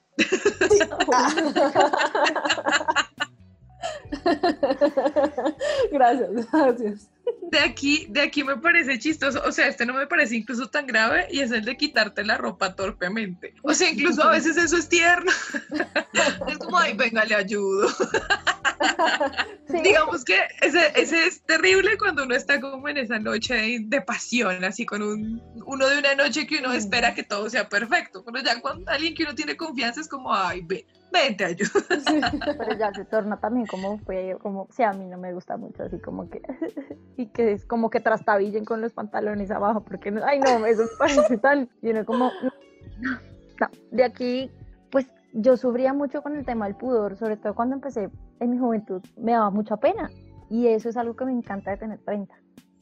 Gracias, 5.91 6.29
gracias. 6.51 7.09
De 7.51 7.59
aquí, 7.59 8.07
de 8.09 8.21
aquí 8.21 8.43
me 8.43 8.57
parece 8.57 8.99
chistoso, 8.99 9.41
o 9.45 9.51
sea, 9.51 9.67
este 9.67 9.85
no 9.85 9.93
me 9.93 10.07
parece 10.07 10.35
incluso 10.35 10.67
tan 10.69 10.85
grave 10.87 11.27
y 11.31 11.39
es 11.39 11.51
el 11.51 11.65
de 11.65 11.77
quitarte 11.77 12.23
la 12.23 12.37
ropa 12.37 12.75
torpemente. 12.75 13.53
O 13.63 13.73
sea, 13.73 13.89
incluso 13.89 14.23
a 14.23 14.31
veces 14.31 14.57
eso 14.57 14.77
es 14.77 14.89
tierno. 14.89 15.31
Es 16.47 16.57
como, 16.57 16.77
ay, 16.77 16.93
venga, 16.93 17.25
le 17.25 17.35
ayudo. 17.35 17.87
Digamos 19.83 20.23
que 20.23 20.35
ese, 20.61 20.91
ese, 20.95 21.27
es 21.27 21.41
terrible 21.43 21.97
cuando 21.97 22.23
uno 22.23 22.35
está 22.35 22.59
como 22.59 22.87
en 22.87 22.97
esa 22.97 23.19
noche 23.19 23.79
de, 23.81 24.01
pasión, 24.01 24.63
así 24.63 24.85
con 24.85 25.01
un, 25.01 25.41
uno 25.65 25.87
de 25.87 25.99
una 25.99 26.15
noche 26.15 26.47
que 26.47 26.59
uno 26.59 26.73
espera 26.73 27.13
que 27.13 27.23
todo 27.23 27.49
sea 27.49 27.67
perfecto. 27.69 28.23
Pero 28.23 28.39
ya 28.43 28.59
cuando 28.61 28.89
alguien 28.89 29.13
que 29.13 29.23
uno 29.23 29.35
tiene 29.35 29.57
confianza 29.57 30.01
es 30.01 30.07
como, 30.07 30.33
ay, 30.33 30.61
ven, 30.65 30.83
ven, 31.11 31.37
te 31.37 31.45
ayudo. 31.45 31.71
pero 32.57 32.77
ya 32.77 32.93
se 32.93 33.05
torna 33.05 33.39
también 33.39 33.67
como 33.67 33.97
fue, 33.99 34.37
como, 34.41 34.67
sí, 34.71 34.83
a 34.83 34.93
mí 34.93 35.05
no 35.05 35.17
me 35.17 35.33
gusta 35.33 35.57
mucho, 35.57 35.83
así 35.83 35.99
como 35.99 36.29
que, 36.29 36.41
y 37.17 37.27
que 37.27 37.53
es 37.53 37.65
como 37.65 37.89
que 37.89 37.99
trastabillen 37.99 38.65
con 38.65 38.81
los 38.81 38.93
pantalones 38.93 39.51
abajo, 39.51 39.83
porque, 39.83 40.11
no, 40.11 40.21
ay, 40.25 40.39
no, 40.39 40.65
eso 40.65 40.83
me 40.83 40.89
parece 40.97 41.37
tan, 41.37 41.69
y 41.81 41.89
uno 41.89 42.05
como, 42.05 42.31
no, 43.01 43.69
de 43.91 44.03
aquí, 44.03 44.51
pues 44.91 45.07
yo 45.33 45.57
sufría 45.57 45.93
mucho 45.93 46.21
con 46.21 46.37
el 46.37 46.45
tema 46.45 46.65
del 46.65 46.75
pudor, 46.75 47.17
sobre 47.17 47.37
todo 47.37 47.55
cuando 47.55 47.75
empecé 47.75 48.09
en 48.39 48.51
mi 48.51 48.57
juventud, 48.57 49.01
me 49.17 49.33
daba 49.33 49.49
mucha 49.49 49.77
pena. 49.77 50.09
Y 50.49 50.67
eso 50.67 50.89
es 50.89 50.97
algo 50.97 51.15
que 51.15 51.25
me 51.25 51.31
encanta 51.31 51.71
de 51.71 51.77
tener 51.77 51.99
30. 51.99 52.33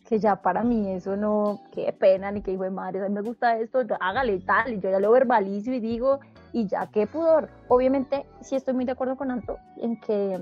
Que 0.07 0.19
ya 0.19 0.41
para 0.41 0.63
mí 0.63 0.89
eso 0.91 1.17
no, 1.17 1.59
qué 1.73 1.91
pena, 1.91 2.31
ni 2.31 2.41
que 2.41 2.51
hijo 2.51 2.63
de 2.63 2.69
madre, 2.69 3.03
a 3.03 3.09
mí 3.09 3.13
me 3.13 3.21
gusta 3.21 3.57
esto, 3.57 3.79
hágale 3.99 4.39
tal, 4.39 4.73
y 4.73 4.79
yo 4.79 4.89
ya 4.89 4.99
lo 4.99 5.11
verbalizo 5.11 5.71
y 5.71 5.81
digo, 5.81 6.19
y 6.53 6.65
ya 6.67 6.87
qué 6.87 7.07
pudor. 7.07 7.49
Obviamente, 7.67 8.25
sí 8.41 8.55
estoy 8.55 8.73
muy 8.73 8.85
de 8.85 8.93
acuerdo 8.93 9.17
con 9.17 9.31
Anto 9.31 9.57
en 9.77 9.99
que, 9.99 10.39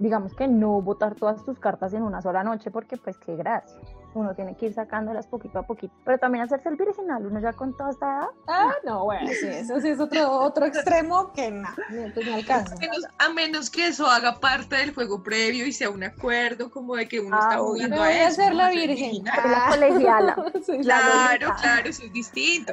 digamos 0.00 0.34
que 0.34 0.48
no 0.48 0.82
botar 0.82 1.14
todas 1.14 1.44
tus 1.44 1.60
cartas 1.60 1.94
en 1.94 2.02
una 2.02 2.20
sola 2.22 2.42
noche, 2.42 2.72
porque 2.72 2.96
pues 2.96 3.16
qué 3.18 3.36
gracia 3.36 3.78
uno 4.14 4.34
tiene 4.34 4.56
que 4.56 4.66
ir 4.66 4.74
sacándolas 4.74 5.26
poquito 5.26 5.58
a 5.58 5.62
poquito. 5.62 5.94
Pero 6.04 6.18
también 6.18 6.44
hacerse 6.44 6.68
el 6.68 6.76
virginal, 6.76 7.26
uno 7.26 7.40
ya 7.40 7.52
con 7.52 7.76
toda 7.76 7.90
esta 7.90 8.06
edad. 8.06 8.28
Ah, 8.46 8.74
no, 8.84 9.04
bueno, 9.04 9.28
sí, 9.28 9.46
eso 9.46 9.80
sí 9.80 9.88
es 9.88 10.00
otro, 10.00 10.30
otro 10.40 10.66
extremo 10.66 11.32
que 11.32 11.50
no, 11.50 11.68
pues 12.14 12.26
no 12.26 12.34
alcanza. 12.34 12.74
A 13.18 13.28
menos, 13.30 13.70
que 13.70 13.88
eso 13.88 14.06
haga 14.06 14.38
parte 14.40 14.76
del 14.76 14.94
juego 14.94 15.22
previo 15.22 15.66
y 15.66 15.72
sea 15.72 15.90
un 15.90 16.04
acuerdo 16.04 16.70
como 16.70 16.96
de 16.96 17.08
que 17.08 17.20
uno 17.20 17.38
está 17.38 17.56
ah, 17.56 17.58
jugando 17.58 18.02
a 18.02 18.12
eso. 18.12 18.42
hacer 18.42 18.54
la 18.54 18.70
virgen. 18.70 19.24
La 19.24 19.66
colegiala. 19.70 20.34
claro, 20.82 21.54
claro, 21.60 21.88
eso 21.88 22.04
es 22.04 22.12
distinto 22.12 22.72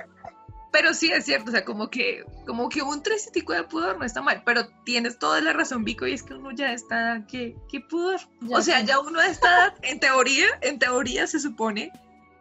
pero 0.72 0.94
sí 0.94 1.12
es 1.12 1.26
cierto, 1.26 1.50
o 1.50 1.52
sea, 1.52 1.66
como 1.66 1.90
que, 1.90 2.24
como 2.46 2.70
que 2.70 2.82
un 2.82 3.04
tresitico 3.04 3.54
de 3.54 3.64
pudor 3.64 3.98
no 4.00 4.06
está 4.06 4.22
mal, 4.22 4.42
pero 4.46 4.68
tienes 4.86 5.20
toda 5.20 5.42
la 5.42 5.54
razón, 5.54 5.84
Vico, 5.84 6.08
y 6.08 6.14
es 6.14 6.24
que 6.24 6.34
uno 6.34 6.52
ya 6.52 6.72
está, 6.74 7.26
¿qué, 7.30 7.56
qué 7.70 7.82
pudor? 7.82 8.20
o 8.50 8.62
sea, 8.62 8.82
ya 8.82 9.00
uno 9.00 9.22
está, 9.22 9.76
en 9.82 10.00
teoría, 10.00 10.46
en 10.62 10.80
teoría 10.80 11.28
se 11.28 11.40
supone, 11.40 11.92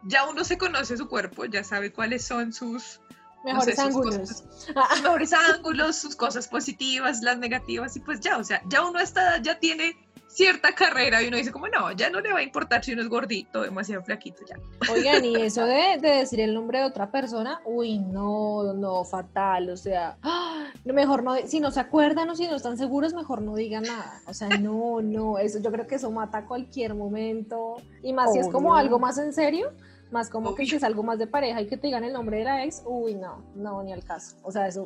ya 0.03 0.27
uno 0.27 0.43
se 0.43 0.57
conoce 0.57 0.95
su 0.97 1.07
cuerpo, 1.07 1.45
ya 1.45 1.63
sabe 1.63 1.91
cuáles 1.91 2.23
son 2.25 2.53
sus, 2.53 3.01
Mejores 3.43 3.75
sus 3.75 3.85
ángulos. 3.85 4.17
cosas- 4.17 4.43
sus 4.91 5.01
mejores 5.03 5.33
ángulos, 5.33 5.95
sus 5.97 6.15
cosas 6.15 6.47
positivas, 6.47 7.21
las 7.21 7.37
negativas, 7.37 7.95
y 7.97 7.99
pues 7.99 8.19
ya, 8.21 8.37
o 8.37 8.43
sea, 8.43 8.61
ya 8.67 8.83
uno 8.85 8.99
edad 8.99 9.41
ya 9.41 9.59
tiene 9.59 9.97
cierta 10.31 10.73
carrera 10.73 11.21
y 11.21 11.27
uno 11.27 11.37
dice 11.37 11.51
como, 11.51 11.67
no, 11.67 11.91
ya 11.91 12.09
no 12.09 12.21
le 12.21 12.31
va 12.31 12.39
a 12.39 12.43
importar 12.43 12.83
si 12.83 12.93
uno 12.93 13.01
es 13.01 13.09
gordito, 13.09 13.63
demasiado 13.63 14.01
flaquito, 14.03 14.43
ya. 14.47 14.55
Oigan, 14.91 15.25
y 15.25 15.35
eso 15.35 15.65
de, 15.65 15.97
de 16.01 16.09
decir 16.09 16.39
el 16.39 16.53
nombre 16.53 16.79
de 16.79 16.85
otra 16.85 17.11
persona, 17.11 17.61
uy, 17.65 17.99
no, 17.99 18.73
no, 18.73 19.03
fatal, 19.03 19.69
o 19.69 19.77
sea, 19.77 20.17
¡ah! 20.23 20.67
mejor 20.85 21.23
no, 21.23 21.35
si 21.45 21.59
no 21.59 21.71
se 21.71 21.79
acuerdan 21.79 22.29
o 22.29 22.35
si 22.35 22.47
no 22.47 22.55
están 22.55 22.77
seguros, 22.77 23.13
mejor 23.13 23.41
no 23.41 23.55
digan 23.55 23.83
nada, 23.83 24.21
o 24.25 24.33
sea, 24.33 24.49
no, 24.57 25.01
no, 25.01 25.37
eso 25.37 25.59
yo 25.59 25.71
creo 25.71 25.87
que 25.87 25.95
eso 25.95 26.11
mata 26.11 26.39
a 26.39 26.45
cualquier 26.45 26.95
momento, 26.95 27.75
y 28.01 28.13
más 28.13 28.31
si 28.33 28.39
es 28.39 28.47
como 28.47 28.75
algo 28.75 28.99
más 28.99 29.17
en 29.17 29.33
serio, 29.33 29.71
más 30.11 30.29
como 30.29 30.55
que 30.55 30.65
si 30.65 30.75
es 30.75 30.83
algo 30.83 31.03
más 31.03 31.19
de 31.19 31.27
pareja 31.27 31.61
y 31.61 31.67
que 31.67 31.77
te 31.77 31.87
digan 31.87 32.03
el 32.03 32.13
nombre 32.13 32.39
de 32.39 32.43
la 32.45 32.63
ex, 32.63 32.83
uy, 32.85 33.15
no, 33.15 33.43
no, 33.55 33.83
ni 33.83 33.91
al 33.91 34.03
caso, 34.03 34.37
o 34.43 34.51
sea, 34.51 34.67
eso 34.67 34.85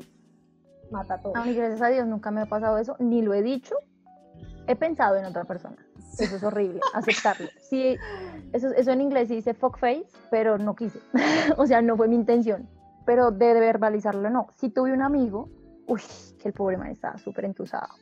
mata 0.91 1.19
todo. 1.19 1.35
A 1.35 1.43
mí, 1.43 1.53
gracias 1.53 1.81
a 1.81 1.87
Dios, 1.87 2.07
nunca 2.07 2.31
me 2.31 2.41
ha 2.41 2.45
pasado 2.45 2.77
eso, 2.77 2.95
ni 2.99 3.21
lo 3.21 3.33
he 3.33 3.41
dicho. 3.41 3.75
He 4.67 4.75
pensado 4.75 5.15
en 5.15 5.25
otra 5.25 5.43
persona. 5.43 5.77
Eso 6.17 6.35
es 6.35 6.43
horrible, 6.43 6.79
aceptarlo. 6.93 7.47
Sí, 7.59 7.97
eso, 8.53 8.69
eso 8.69 8.91
en 8.91 9.01
inglés 9.01 9.27
se 9.27 9.35
dice 9.35 9.53
fuck 9.53 9.77
face, 9.77 10.07
pero 10.29 10.57
no 10.57 10.75
quise. 10.75 10.99
o 11.57 11.65
sea, 11.65 11.81
no 11.81 11.97
fue 11.97 12.07
mi 12.07 12.15
intención. 12.15 12.67
Pero 13.05 13.31
de 13.31 13.53
verbalizarlo, 13.53 14.29
no. 14.29 14.47
Si 14.55 14.69
tuve 14.69 14.91
un 14.91 15.01
amigo, 15.01 15.49
uy, 15.87 16.01
que 16.41 16.47
el 16.47 16.53
pobre 16.53 16.77
man 16.77 16.87
estaba 16.87 17.17
súper 17.17 17.45
entusado. 17.45 17.93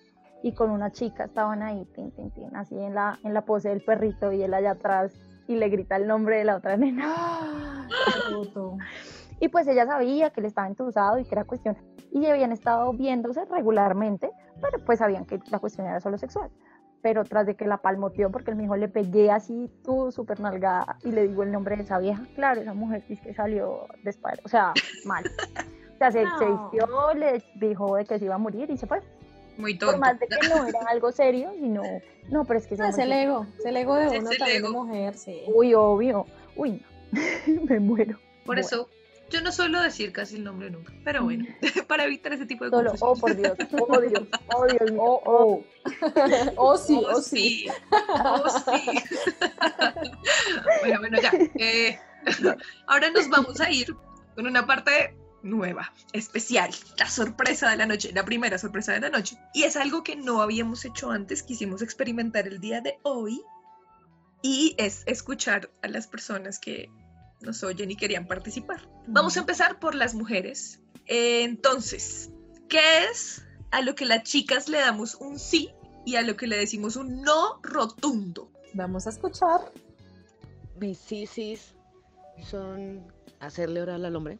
Y 0.41 0.53
con 0.53 0.71
una 0.71 0.91
chica 0.91 1.25
estaban 1.25 1.61
ahí, 1.61 1.85
tin, 1.95 2.11
tin, 2.11 2.31
tin, 2.31 2.55
así 2.55 2.77
en 2.77 2.93
la, 2.93 3.19
en 3.23 3.33
la 3.33 3.41
pose 3.41 3.69
del 3.69 3.81
perrito 3.81 4.31
y 4.31 4.43
él 4.43 4.53
allá 4.53 4.71
atrás 4.71 5.13
y 5.47 5.55
le 5.55 5.69
grita 5.69 5.95
el 5.95 6.07
nombre 6.07 6.37
de 6.37 6.45
la 6.45 6.57
otra 6.57 6.77
nena. 6.77 7.87
Y 9.39 9.49
pues 9.49 9.67
ella 9.67 9.85
sabía 9.85 10.29
que 10.31 10.39
él 10.39 10.45
estaba 10.45 10.67
entusado 10.67 11.17
y 11.19 11.25
que 11.25 11.35
era 11.35 11.43
cuestión. 11.45 11.77
Y 12.11 12.25
habían 12.27 12.51
estado 12.51 12.93
viéndose 12.93 13.43
regularmente, 13.45 14.29
pero 14.61 14.83
pues 14.85 14.99
sabían 14.99 15.25
que 15.25 15.39
la 15.51 15.59
cuestión 15.59 15.87
era 15.87 15.99
solo 15.99 16.17
sexual. 16.17 16.49
Pero 17.01 17.25
tras 17.25 17.45
de 17.45 17.55
que 17.55 17.65
la 17.65 17.77
palmoteó, 17.77 18.31
porque 18.31 18.51
él 18.51 18.55
me 18.57 18.63
dijo, 18.63 18.77
le 18.77 18.87
pegué 18.87 19.29
así, 19.29 19.69
tú 19.83 20.11
súper 20.11 20.39
nalgada, 20.39 20.97
y 21.03 21.11
le 21.11 21.27
digo 21.27 21.43
el 21.43 21.51
nombre 21.51 21.75
de 21.75 21.83
esa 21.83 21.99
vieja. 21.99 22.23
Claro, 22.35 22.61
esa 22.61 22.73
mujer 22.73 23.03
que 23.03 23.33
salió 23.33 23.87
después, 24.03 24.35
o 24.45 24.47
sea, 24.47 24.73
mal. 25.05 25.25
O 25.95 25.97
sea, 25.97 26.11
se, 26.11 26.19
se 26.37 26.45
No. 26.45 26.69
vistió, 26.71 27.13
le 27.15 27.43
dijo 27.55 27.95
de 27.97 28.05
que 28.05 28.19
se 28.19 28.25
iba 28.25 28.35
a 28.35 28.37
morir 28.37 28.69
y 28.71 28.77
se 28.77 28.87
fue. 28.87 29.01
Muy 29.57 29.73
Por 29.77 29.89
tonto. 29.91 29.99
más 29.99 30.17
de 30.19 30.27
que 30.27 30.47
no 30.47 30.65
era 30.65 30.79
algo 30.89 31.11
serio, 31.11 31.51
sino, 31.59 31.83
no, 32.29 32.45
pero 32.45 32.59
es 32.59 32.67
que 32.67 32.75
Ah, 32.79 32.87
Es 32.89 32.97
el 32.97 33.11
ego, 33.11 33.45
es 33.59 33.65
el 33.65 33.75
ego 33.77 33.95
de 33.95 34.07
uno 34.19 34.31
el 34.31 34.37
también 34.37 34.63
de 34.63 34.69
mujer, 34.69 35.13
sí. 35.15 35.41
Uy, 35.53 35.73
obvio. 35.73 36.25
Uy, 36.55 36.81
no. 37.11 37.61
me 37.69 37.79
muero. 37.81 38.17
Por 38.45 38.55
Bueno. 38.55 38.61
eso, 38.61 38.89
yo 39.33 39.41
no 39.41 39.51
suelo 39.51 39.81
decir 39.81 40.13
casi 40.13 40.35
el 40.35 40.43
nombre 40.43 40.69
nunca, 40.69 40.93
pero 41.03 41.23
bueno, 41.23 41.45
para 41.87 42.05
evitar 42.05 42.33
ese 42.33 42.45
tipo 42.45 42.65
de 42.65 42.69
Solo, 42.69 42.93
oh 42.99 43.15
por 43.15 43.35
Dios, 43.35 43.53
oh 43.71 43.99
Dios, 43.99 44.23
oh 44.53 44.67
Dios 44.67 44.91
mío, 44.91 45.01
Oh, 45.01 45.21
oh. 45.25 45.63
oh, 46.55 46.77
sí, 46.77 46.93
Oh, 47.03 47.09
oh, 47.09 47.21
sí. 47.21 47.65
sí. 47.65 47.67
Oh, 48.23 48.47
sí. 48.47 48.99
bueno, 50.81 50.99
bueno, 50.99 51.19
ya. 51.19 51.31
Eh, 51.55 51.99
ahora 52.85 53.09
nos 53.09 53.27
vamos 53.27 53.59
a 53.59 53.71
ir 53.71 53.95
con 54.35 54.45
una 54.45 54.67
parte 54.67 55.17
nueva, 55.41 55.91
especial, 56.13 56.69
la 56.99 57.09
sorpresa 57.09 57.71
de 57.71 57.77
la 57.77 57.87
noche, 57.87 58.11
la 58.13 58.23
primera 58.23 58.59
sorpresa 58.59 58.93
de 58.93 58.99
la 58.99 59.09
noche. 59.09 59.35
Y 59.55 59.63
es 59.63 59.75
algo 59.75 60.03
que 60.03 60.15
no 60.15 60.43
habíamos 60.43 60.85
hecho 60.85 61.09
antes, 61.09 61.41
quisimos 61.41 61.81
experimentar 61.81 62.47
el 62.47 62.59
día 62.59 62.81
de 62.81 62.99
hoy. 63.01 63.41
Y 64.43 64.75
es 64.77 65.03
escuchar 65.07 65.71
a 65.81 65.87
las 65.87 66.05
personas 66.05 66.59
que 66.59 66.89
nos 67.43 67.63
oyen 67.63 67.91
y 67.91 67.95
querían 67.95 68.25
participar. 68.25 68.87
Vamos 69.07 69.37
a 69.37 69.41
empezar 69.41 69.79
por 69.79 69.95
las 69.95 70.15
mujeres. 70.15 70.79
Eh, 71.05 71.43
entonces, 71.43 72.31
¿qué 72.69 73.05
es 73.09 73.45
a 73.71 73.81
lo 73.81 73.95
que 73.95 74.05
las 74.05 74.23
chicas 74.23 74.69
le 74.69 74.79
damos 74.79 75.15
un 75.15 75.37
sí 75.37 75.71
y 76.05 76.15
a 76.15 76.21
lo 76.21 76.35
que 76.35 76.47
le 76.47 76.57
decimos 76.57 76.95
un 76.95 77.21
no 77.21 77.59
rotundo? 77.61 78.51
Vamos 78.73 79.05
a 79.05 79.11
escuchar. 79.11 79.61
Mis 80.79 80.97
sisis 80.97 81.75
son 82.49 83.05
hacerle 83.39 83.81
oral 83.81 84.05
al 84.05 84.15
hombre, 84.15 84.39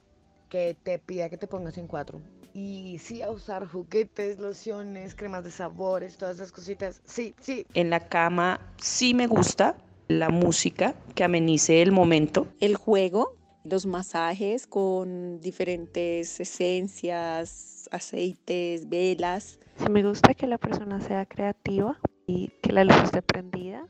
que 0.50 0.76
te 0.82 0.98
pida 1.00 1.30
que 1.30 1.38
te 1.38 1.48
pongas 1.48 1.78
en 1.78 1.88
cuatro. 1.88 2.22
Y 2.54 3.00
sí 3.00 3.22
a 3.22 3.32
usar 3.32 3.68
juguetes, 3.68 4.40
lociones, 4.40 5.16
cremas 5.16 5.44
de 5.44 5.52
sabores, 5.52 6.18
todas 6.18 6.36
esas 6.36 6.52
cositas. 6.52 7.02
Sí, 7.06 7.36
sí. 7.42 7.66
En 7.74 7.90
la 7.90 8.08
cama 8.08 8.60
sí 8.78 9.14
me 9.14 9.28
gusta 9.28 9.76
la 10.08 10.30
música 10.30 10.96
que 11.16 11.24
amenice 11.24 11.82
el 11.82 11.92
momento. 11.92 12.48
El 12.60 12.76
juego, 12.76 13.36
los 13.64 13.86
masajes 13.86 14.68
con 14.68 15.40
diferentes 15.40 16.40
esencias, 16.40 17.88
aceites, 17.92 18.90
velas. 18.90 19.60
Sí 19.78 19.90
me 19.90 20.04
gusta 20.04 20.34
que 20.34 20.48
la 20.48 20.58
persona 20.58 21.00
sea 21.02 21.26
creativa 21.26 22.00
y 22.28 22.50
que 22.62 22.74
la 22.74 22.84
luz 22.84 22.98
esté 23.04 23.22
prendida. 23.22 23.86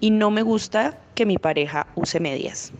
Y 0.00 0.10
no 0.10 0.30
me 0.30 0.42
gusta 0.42 1.00
que 1.14 1.26
mi 1.26 1.38
pareja 1.38 1.88
use 1.94 2.20
medias. 2.20 2.72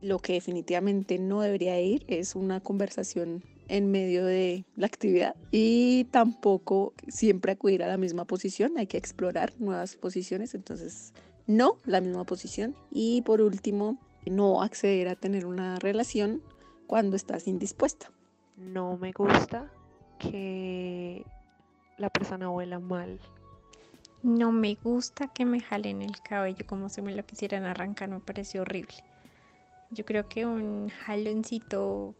Lo 0.00 0.18
que 0.18 0.34
definitivamente 0.34 1.18
no 1.18 1.40
debería 1.40 1.80
ir 1.80 2.04
es 2.08 2.34
una 2.34 2.60
conversación 2.60 3.42
en 3.68 3.90
medio 3.90 4.24
de 4.26 4.64
la 4.76 4.86
actividad 4.86 5.34
y 5.50 6.04
tampoco 6.10 6.92
siempre 7.08 7.52
acudir 7.52 7.82
a 7.82 7.88
la 7.88 7.96
misma 7.96 8.26
posición, 8.26 8.76
hay 8.76 8.86
que 8.86 8.98
explorar 8.98 9.54
nuevas 9.58 9.96
posiciones, 9.96 10.54
entonces 10.54 11.14
no 11.46 11.78
la 11.84 12.00
misma 12.00 12.24
posición. 12.24 12.74
Y 12.90 13.22
por 13.22 13.40
último, 13.40 13.98
no 14.26 14.62
acceder 14.62 15.08
a 15.08 15.16
tener 15.16 15.46
una 15.46 15.78
relación 15.78 16.42
cuando 16.86 17.16
estás 17.16 17.48
indispuesta. 17.48 18.10
No 18.56 18.96
me 18.96 19.12
gusta 19.12 19.70
que 20.18 21.24
la 21.98 22.10
persona 22.10 22.50
huela 22.50 22.78
mal. 22.78 23.20
No 24.22 24.52
me 24.52 24.76
gusta 24.76 25.28
que 25.28 25.44
me 25.44 25.60
jalen 25.60 26.00
el 26.00 26.20
cabello 26.22 26.66
como 26.66 26.88
si 26.88 27.02
me 27.02 27.14
lo 27.14 27.24
quisieran 27.26 27.64
arrancar, 27.64 28.08
me 28.08 28.20
parece 28.20 28.60
horrible. 28.60 28.94
Yo 29.90 30.04
creo 30.04 30.28
que 30.28 30.46
un 30.46 30.88
jaloncito 30.88 32.14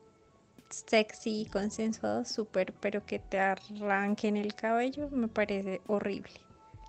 sexy, 0.68 1.46
consensuado, 1.50 2.24
súper, 2.24 2.72
pero 2.74 3.04
que 3.06 3.18
te 3.18 3.38
arranquen 3.38 4.36
el 4.36 4.54
cabello 4.54 5.08
me 5.10 5.28
parece 5.28 5.80
horrible. 5.86 6.32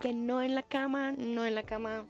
Que 0.02 0.14
no 0.14 0.42
en 0.42 0.56
la 0.56 0.64
cama, 0.64 1.14
no 1.14 1.46
en 1.46 1.56
la 1.56 1.64
cama, 1.64 2.06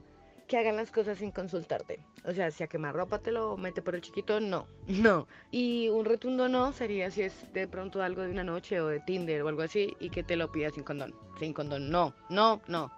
que 0.47 0.57
hagan 0.57 0.75
las 0.75 0.91
cosas 0.91 1.17
sin 1.17 1.31
consultarte. 1.31 1.99
O 2.25 2.33
sea, 2.33 2.51
si 2.51 2.63
a 2.63 2.67
quemarropa 2.67 3.19
te 3.19 3.31
lo 3.31 3.57
mete 3.57 3.81
por 3.81 3.95
el 3.95 4.01
chiquito, 4.01 4.39
no, 4.39 4.67
no. 4.87 5.27
Y 5.51 5.89
un 5.89 6.05
rotundo 6.05 6.47
no 6.47 6.73
sería 6.73 7.11
si 7.11 7.23
es 7.23 7.33
de 7.53 7.67
pronto 7.67 8.01
algo 8.01 8.21
de 8.21 8.31
una 8.31 8.43
noche 8.43 8.79
o 8.79 8.87
de 8.87 8.99
Tinder 8.99 9.41
o 9.43 9.47
algo 9.47 9.63
así 9.63 9.95
y 9.99 10.09
que 10.09 10.23
te 10.23 10.35
lo 10.35 10.51
pida 10.51 10.69
sin 10.71 10.83
condón. 10.83 11.13
Sin 11.39 11.53
condón, 11.53 11.89
no, 11.89 12.13
no, 12.29 12.61
no. 12.67 12.91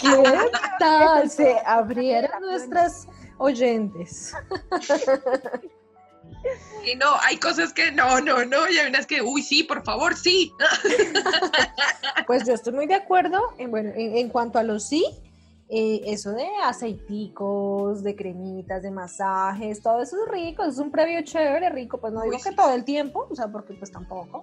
¿Qué 0.00 0.50
tal? 0.78 1.28
Se 1.30 1.58
abrieron 1.66 2.40
nuestras 2.40 3.06
oyentes. 3.38 4.34
Y 6.84 6.94
no, 6.94 7.14
hay 7.22 7.36
cosas 7.38 7.72
que 7.72 7.90
no, 7.90 8.20
no, 8.20 8.44
no, 8.44 8.68
y 8.70 8.78
hay 8.78 8.88
unas 8.88 9.06
que, 9.06 9.20
uy, 9.20 9.42
sí, 9.42 9.64
por 9.64 9.84
favor, 9.84 10.16
sí. 10.16 10.52
Pues 12.26 12.44
yo 12.44 12.54
estoy 12.54 12.72
muy 12.72 12.86
de 12.86 12.94
acuerdo 12.94 13.40
en, 13.58 13.70
bueno, 13.70 13.92
en, 13.94 14.16
en 14.16 14.28
cuanto 14.28 14.58
a 14.58 14.64
los 14.64 14.88
sí, 14.88 15.04
eh, 15.68 16.02
eso 16.06 16.30
de 16.32 16.46
aceiticos, 16.64 18.02
de 18.02 18.14
cremitas, 18.14 18.82
de 18.82 18.90
masajes, 18.90 19.82
todo 19.82 20.00
eso 20.02 20.16
es 20.24 20.30
rico, 20.30 20.62
es 20.64 20.78
un 20.78 20.90
previo 20.90 21.22
chévere, 21.22 21.70
rico, 21.70 21.98
pues 21.98 22.12
no 22.12 22.22
digo 22.22 22.36
Uy, 22.36 22.42
que 22.42 22.50
sí. 22.50 22.56
todo 22.56 22.72
el 22.72 22.84
tiempo, 22.84 23.26
o 23.30 23.34
sea, 23.34 23.48
porque 23.48 23.74
pues 23.74 23.90
tampoco, 23.90 24.42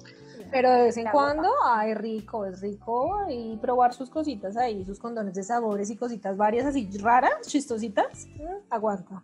pero 0.51 0.69
de 0.71 0.83
vez 0.83 0.97
en 0.97 1.07
cuando, 1.09 1.49
ay, 1.65 1.93
rico, 1.93 2.45
es 2.45 2.59
rico 2.61 3.19
y 3.29 3.55
probar 3.57 3.93
sus 3.93 4.09
cositas 4.09 4.57
ahí, 4.57 4.83
sus 4.85 4.99
condones 4.99 5.33
de 5.35 5.43
sabores 5.43 5.89
y 5.89 5.95
cositas 5.95 6.35
varias 6.35 6.65
así 6.65 6.89
raras, 6.99 7.47
chistositas, 7.47 8.27
aguanta. 8.69 9.21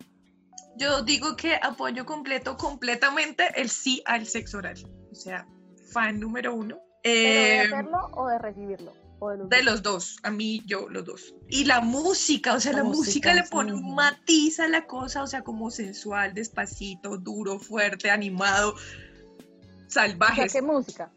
Yo 0.78 1.02
digo 1.04 1.36
que 1.36 1.56
apoyo 1.62 2.06
completo, 2.06 2.56
completamente 2.56 3.44
el 3.58 3.70
sí 3.70 4.02
al 4.06 4.26
sexo 4.26 4.60
oral. 4.60 4.78
O 5.12 5.16
sea, 5.16 5.46
fan 5.92 6.20
número 6.22 6.56
uno. 6.56 6.78
¿Pero 7.04 7.42
de 7.42 7.56
Eh, 7.58 7.60
hacerlo 7.62 8.10
o 8.14 8.28
de 8.28 8.38
recibirlo? 8.40 8.94
O 9.20 9.30
de 9.30 9.38
los 9.38 9.50
de 9.50 9.58
dos? 9.58 9.66
los 9.66 9.82
dos, 9.84 10.18
a 10.24 10.32
mí, 10.32 10.62
yo, 10.66 10.88
los 10.90 11.06
dos. 11.06 11.36
Y 11.50 11.66
la 11.66 11.82
música, 11.82 12.54
o 12.54 12.60
sea, 12.60 12.72
la, 12.72 12.80
La 12.80 12.84
música, 12.86 13.30
música, 13.30 13.34
le 13.34 13.44
pone 13.44 13.74
un 13.74 13.96
matiz 13.96 14.60
a 14.60 14.68
la 14.68 14.86
cosa, 14.88 15.24
o 15.24 15.28
sea, 15.28 15.44
como 15.44 15.70
sensual, 15.70 16.34
despacito, 16.34 17.18
duro, 17.18 17.60
fuerte, 17.60 18.10
animado, 18.10 18.74
O 18.74 19.92
sea, 19.92 20.08
¿qué 20.52 20.62
música? 20.62 21.12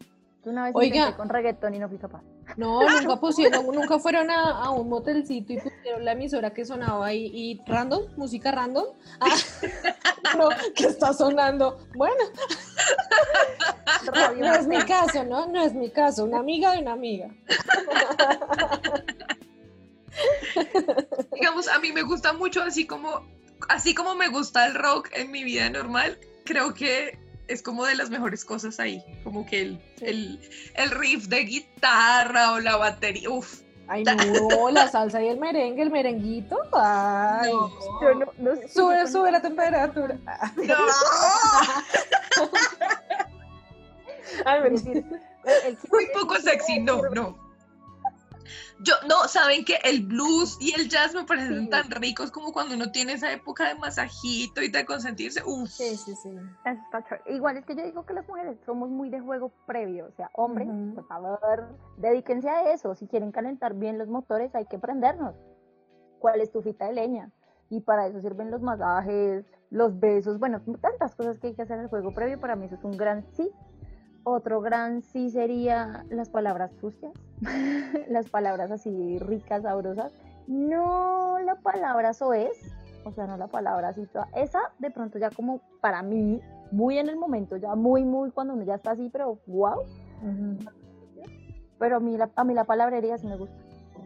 Yo 0.44 0.50
una 0.50 0.64
vez 0.64 0.72
Oiga. 0.74 1.16
con 1.16 1.28
reggaetón 1.28 1.74
y 1.74 1.78
no 1.78 1.88
fui 1.88 1.98
capaz. 1.98 2.22
No, 2.56 2.80
nunca 2.82 3.20
pusieron, 3.20 3.64
nunca 3.66 3.98
fueron 3.98 4.30
a, 4.30 4.64
a 4.64 4.70
un 4.70 4.88
motelcito 4.88 5.52
y 5.52 5.60
pusieron 5.60 6.04
la 6.04 6.12
emisora 6.12 6.52
que 6.52 6.64
sonaba 6.64 7.06
ahí 7.06 7.30
y 7.32 7.60
random, 7.66 8.02
música 8.16 8.50
random. 8.50 8.86
Ah, 9.20 9.28
no, 10.36 10.48
que 10.74 10.86
está 10.86 11.12
sonando. 11.12 11.78
Bueno, 11.94 12.24
no 14.36 14.54
es 14.54 14.66
mi 14.66 14.82
caso, 14.82 15.24
¿no? 15.24 15.46
No 15.46 15.62
es 15.62 15.74
mi 15.74 15.90
caso. 15.90 16.24
Una 16.24 16.38
amiga 16.38 16.72
de 16.72 16.78
una 16.80 16.92
amiga. 16.92 17.28
digamos, 21.32 21.68
a 21.68 21.78
mí 21.78 21.92
me 21.92 22.02
gusta 22.02 22.32
mucho 22.32 22.62
así 22.62 22.86
como, 22.86 23.26
así 23.68 23.94
como 23.94 24.14
me 24.14 24.28
gusta 24.28 24.66
el 24.66 24.74
rock 24.74 25.10
en 25.14 25.30
mi 25.30 25.44
vida 25.44 25.70
normal, 25.70 26.18
creo 26.44 26.74
que 26.74 27.18
es 27.48 27.62
como 27.62 27.84
de 27.84 27.94
las 27.94 28.10
mejores 28.10 28.44
cosas 28.44 28.78
ahí, 28.80 29.02
como 29.24 29.46
que 29.46 29.60
el, 29.60 29.80
el, 30.00 30.40
el 30.74 30.90
riff 30.90 31.26
de 31.26 31.44
guitarra 31.44 32.52
o 32.52 32.60
la 32.60 32.76
batería, 32.76 33.30
uff. 33.30 33.62
Ay, 33.88 34.04
no, 34.04 34.14
la 34.70 34.88
salsa 34.88 35.20
y 35.22 35.28
el 35.28 35.38
merengue, 35.38 35.82
el 35.82 35.90
merenguito. 35.90 36.56
Ay, 36.72 37.50
yo 37.50 38.14
no, 38.14 38.32
no 38.38 38.54
sube, 38.68 39.06
sube 39.06 39.30
la 39.30 39.42
temperatura. 39.42 40.16
No. 40.56 40.74
Ay, 44.46 44.62
mentira. 44.62 45.02
Muy 45.90 46.06
poco 46.14 46.36
sexy, 46.36 46.80
no, 46.80 47.02
no. 47.10 47.36
Yo, 48.82 48.94
no, 49.08 49.28
saben 49.28 49.64
que 49.64 49.76
el 49.84 50.06
blues 50.06 50.58
y 50.60 50.74
el 50.78 50.88
jazz 50.88 51.14
me 51.14 51.24
parecen 51.24 51.70
tan 51.70 51.90
ricos 51.90 52.30
como 52.30 52.52
cuando 52.52 52.74
uno 52.74 52.90
tiene 52.90 53.12
esa 53.12 53.30
época 53.32 53.68
de 53.68 53.76
masajito 53.76 54.60
y 54.62 54.68
de 54.68 54.84
consentirse. 54.84 55.42
Uf. 55.44 55.70
Sí, 55.70 55.96
sí, 55.96 56.14
sí. 56.16 56.30
Igual 57.26 57.58
es 57.58 57.64
que 57.64 57.76
yo 57.76 57.84
digo 57.84 58.04
que 58.04 58.14
las 58.14 58.26
mujeres 58.26 58.58
somos 58.66 58.90
muy 58.90 59.08
de 59.08 59.20
juego 59.20 59.52
previo. 59.66 60.06
O 60.06 60.12
sea, 60.12 60.30
hombres, 60.34 60.68
por 60.94 61.06
favor, 61.06 61.78
dedíquense 61.96 62.48
a 62.48 62.72
eso. 62.72 62.94
Si 62.94 63.06
quieren 63.06 63.30
calentar 63.30 63.74
bien 63.74 63.98
los 63.98 64.08
motores, 64.08 64.54
hay 64.54 64.66
que 64.66 64.78
prendernos. 64.78 65.34
¿Cuál 66.18 66.40
es 66.40 66.50
tu 66.50 66.62
fita 66.62 66.86
de 66.86 66.94
leña? 66.94 67.30
Y 67.70 67.80
para 67.80 68.06
eso 68.06 68.20
sirven 68.20 68.50
los 68.50 68.62
masajes, 68.62 69.44
los 69.70 69.98
besos, 69.98 70.38
bueno, 70.38 70.60
tantas 70.80 71.14
cosas 71.14 71.38
que 71.38 71.48
hay 71.48 71.54
que 71.54 71.62
hacer 71.62 71.78
en 71.78 71.84
el 71.84 71.88
juego 71.88 72.12
previo. 72.12 72.38
Para 72.38 72.56
mí 72.56 72.66
eso 72.66 72.74
es 72.74 72.84
un 72.84 72.96
gran 72.96 73.24
sí 73.32 73.50
otro 74.24 74.60
gran 74.60 75.02
sí 75.02 75.30
sería 75.30 76.04
las 76.10 76.28
palabras 76.28 76.72
sucias, 76.80 77.12
las 78.08 78.28
palabras 78.30 78.70
así 78.70 79.18
ricas, 79.18 79.62
sabrosas. 79.62 80.12
No 80.46 81.38
la 81.40 81.56
palabra 81.56 82.12
soez, 82.12 82.58
o 83.04 83.12
sea, 83.12 83.26
no 83.26 83.36
la 83.36 83.46
palabra 83.46 83.88
así 83.88 84.06
toda. 84.06 84.28
Esa 84.34 84.60
de 84.78 84.90
pronto 84.90 85.18
ya 85.18 85.30
como 85.30 85.60
para 85.80 86.02
mí, 86.02 86.40
muy 86.70 86.98
en 86.98 87.08
el 87.08 87.16
momento, 87.16 87.56
ya 87.56 87.74
muy, 87.74 88.04
muy 88.04 88.30
cuando 88.30 88.54
uno 88.54 88.64
ya 88.64 88.74
está 88.74 88.92
así, 88.92 89.08
pero 89.10 89.38
wow. 89.46 89.82
Pero 91.78 91.96
a 91.96 92.00
mí, 92.00 92.16
la, 92.16 92.30
a 92.36 92.44
mí 92.44 92.54
la 92.54 92.64
palabrería 92.64 93.18
sí 93.18 93.26
me 93.26 93.36
gusta. 93.36 93.56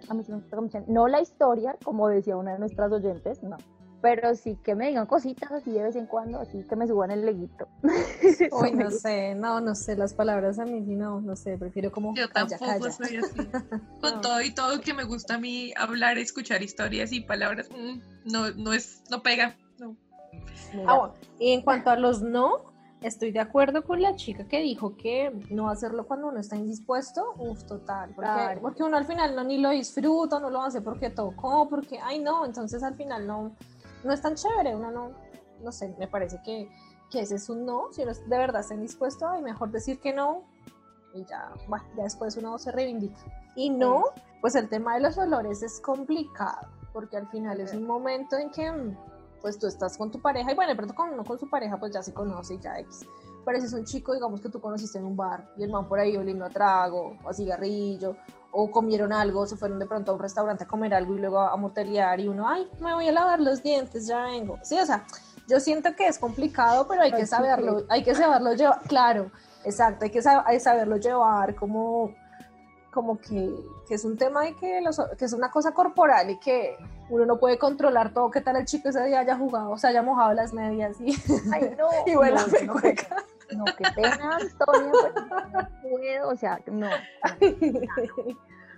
A 0.09 0.15
mí 0.15 0.23
sí 0.23 0.33
me 0.33 0.39
gusta 0.39 0.83
No 0.87 1.09
la 1.09 1.21
historia, 1.21 1.77
como 1.85 2.09
decía 2.09 2.37
una 2.37 2.53
de 2.53 2.59
nuestras 2.59 2.93
oyentes, 2.93 3.43
no 3.43 3.57
pero 4.01 4.35
sí 4.35 4.57
que 4.63 4.75
me 4.75 4.89
digan 4.89 5.07
cositas 5.07 5.51
así 5.51 5.71
de 5.71 5.83
vez 5.83 5.97
en 5.97 6.07
cuando, 6.07 6.39
así 6.39 6.65
que 6.69 6.77
me 6.77 6.87
suban 6.87 7.11
el 7.11 7.25
leguito. 7.25 7.69
Uy, 8.53 8.73
no 8.73 8.91
sé, 8.91 9.35
no, 9.35 9.61
no 9.61 9.75
sé, 9.75 9.97
las 9.97 10.15
palabras 10.15 10.59
a 10.59 10.65
mí 10.65 10.85
sí 10.85 10.95
no, 10.95 11.21
no 11.21 11.37
sé, 11.37 11.57
prefiero 11.57 11.91
como 11.91 12.15
Yo 12.15 12.29
tampoco 12.29 12.91
soy 12.91 13.17
así. 13.17 13.39
Con 14.01 14.21
todo 14.21 14.41
y 14.43 14.53
todo 14.53 14.81
que 14.81 14.95
me 14.95 15.05
gusta 15.05 15.35
a 15.35 15.39
mí 15.39 15.73
hablar, 15.77 16.19
escuchar 16.19 16.63
historias 16.63 17.13
y 17.13 17.21
palabras, 17.21 17.69
mm, 17.71 18.31
no, 18.31 18.51
no 18.53 18.73
es, 18.73 19.03
no 19.11 19.23
pega, 19.23 19.57
no. 19.79 19.97
Ah, 20.87 21.13
y 21.39 21.53
en 21.53 21.63
cuanto 21.63 21.91
a 21.91 21.97
los 21.97 22.23
no, 22.23 22.77
estoy 23.03 23.31
de 23.31 23.41
acuerdo 23.41 23.85
con 23.85 24.01
la 24.03 24.17
chica 24.17 24.47
que 24.47 24.61
dijo 24.61 24.97
que 24.97 25.33
no 25.51 25.69
hacerlo 25.69 26.07
cuando 26.07 26.29
uno 26.29 26.41
está 26.41 26.57
indispuesto, 26.57 27.35
uf, 27.39 27.65
total, 27.65 28.11
porque, 28.15 28.59
porque 28.61 28.83
uno 28.83 28.97
al 28.97 29.07
final 29.07 29.37
no 29.37 29.45
ni 29.45 29.59
lo 29.59 29.71
disfruta, 29.71 30.41
no 30.41 30.51
lo 30.51 30.63
hace 30.63 30.81
porque 30.81 31.11
tocó, 31.11 31.69
porque, 31.69 31.99
ay 32.03 32.19
no, 32.19 32.45
entonces 32.45 32.83
al 32.83 32.95
final 32.95 33.27
no, 33.27 33.53
no 34.07 34.13
es 34.13 34.23
tan 34.23 34.35
chévere, 34.35 34.75
uno 34.75 34.91
no, 34.91 35.11
no 35.63 35.73
sé, 35.73 35.95
me 35.99 36.09
parece 36.09 36.41
que, 36.45 36.71
que 37.11 37.21
ese 37.21 37.37
es 37.37 37.49
un 37.49 37.67
no, 37.67 37.93
si 37.93 38.03
uno 38.03 38.13
de 38.13 38.39
verdad 38.39 38.61
está 38.61 38.75
dispuesto, 38.77 39.37
y 39.39 39.43
mejor 39.43 39.71
decir 39.71 40.01
que 40.01 40.13
no, 40.13 40.45
y 41.15 41.25
ya, 41.25 41.53
bueno, 41.69 41.85
ya 41.97 42.05
después 42.05 42.37
uno 42.37 42.59
se 42.59 42.73
reivindica. 42.73 43.19
Y 43.55 43.71
no, 43.71 44.05
pues 44.41 44.55
el 44.55 44.69
tema 44.69 44.95
de 44.95 45.01
los 45.01 45.17
olores 45.17 45.63
es 45.63 45.81
complicado, 45.81 46.69
porque 46.93 47.17
al 47.17 47.29
final 47.29 47.61
es 47.61 47.73
un 47.73 47.87
momento 47.87 48.37
en 48.37 48.51
que 48.51 48.73
pues 49.41 49.59
tú 49.59 49.67
estás 49.67 49.97
con 49.97 50.11
tu 50.11 50.21
pareja, 50.21 50.53
y 50.53 50.55
bueno, 50.55 50.71
de 50.71 50.77
pronto 50.77 50.95
con 50.95 51.11
uno 51.13 51.25
con 51.25 51.39
su 51.39 51.49
pareja 51.49 51.79
pues 51.79 51.93
ya 51.93 52.03
se 52.03 52.13
conoce 52.13 52.55
y 52.55 52.59
ya 52.59 52.79
X. 52.81 53.07
Pero 53.45 53.61
si 53.61 53.67
es 53.67 53.73
un 53.73 53.85
chico, 53.85 54.13
digamos 54.13 54.41
que 54.41 54.49
tú 54.49 54.61
conociste 54.61 54.99
en 54.99 55.05
un 55.05 55.17
bar, 55.17 55.49
y 55.57 55.63
el 55.63 55.71
man 55.71 55.89
por 55.89 55.99
ahí 55.99 56.17
oliendo 56.17 56.45
a 56.45 56.51
trago, 56.51 57.17
o 57.25 57.29
a 57.29 57.33
cigarrillo, 57.33 58.17
o 58.59 58.71
comieron 58.71 59.13
algo, 59.13 59.47
se 59.47 59.55
fueron 59.55 59.79
de 59.79 59.85
pronto 59.85 60.11
a 60.11 60.15
un 60.15 60.21
restaurante 60.21 60.65
a 60.65 60.67
comer 60.67 60.95
algo 60.95 61.15
y 61.15 61.19
luego 61.19 61.41
a 61.41 61.55
motelear 61.59 62.21
y 62.21 62.29
uno, 62.29 62.49
ay, 62.49 62.67
me 62.81 62.95
voy 62.95 63.07
a 63.07 63.13
lavar 63.13 63.39
los 63.39 63.63
dientes, 63.63 64.07
ya 64.07 64.23
vengo. 64.23 64.59
Sí, 64.63 64.79
o 64.79 64.87
sea, 64.87 65.05
yo 65.47 65.61
siento 65.61 65.95
que 65.95 66.07
es 66.07 66.19
complicado, 66.19 66.89
pero 66.89 67.03
hay 67.03 67.13
que 67.13 67.27
saberlo, 67.27 67.85
hay 67.91 68.03
que 68.03 68.15
saberlo 68.15 68.55
llevar, 68.55 68.81
claro, 68.89 69.31
exacto, 69.63 70.07
hay 70.07 70.11
que 70.11 70.23
saberlo 70.61 70.97
llevar 70.97 71.55
como, 71.55 72.15
como 72.91 73.19
que, 73.19 73.55
que, 73.87 73.95
es 73.95 74.07
un 74.07 74.17
tema 74.17 74.45
de 74.45 74.57
que, 74.57 74.81
los, 74.81 75.03
que 75.19 75.27
es 75.27 75.35
una 75.35 75.51
cosa 75.51 75.73
corporal 75.73 76.31
y 76.31 76.39
que 76.39 76.79
uno 77.11 77.27
no 77.27 77.39
puede 77.39 77.59
controlar 77.59 78.15
todo, 78.15 78.31
qué 78.31 78.41
tal 78.41 78.57
el 78.57 78.65
chico 78.65 78.89
ese 78.89 79.05
día 79.05 79.21
haya 79.21 79.37
jugado, 79.37 79.73
o 79.73 79.77
sea, 79.77 79.91
haya 79.91 80.03
mojado 80.03 80.33
las 80.33 80.55
medias 80.55 80.99
y, 80.99 81.15
ay, 81.53 81.77
no, 81.77 81.89
y 82.07 82.15
no, 82.15 82.75
no, 82.75 82.81
no, 83.55 83.65
qué 83.65 83.85
pena, 83.95 84.39
Antonio, 84.41 84.93
no 85.53 85.69
puedo, 85.83 86.29
o 86.29 86.37
sea, 86.37 86.61
no. 86.67 86.89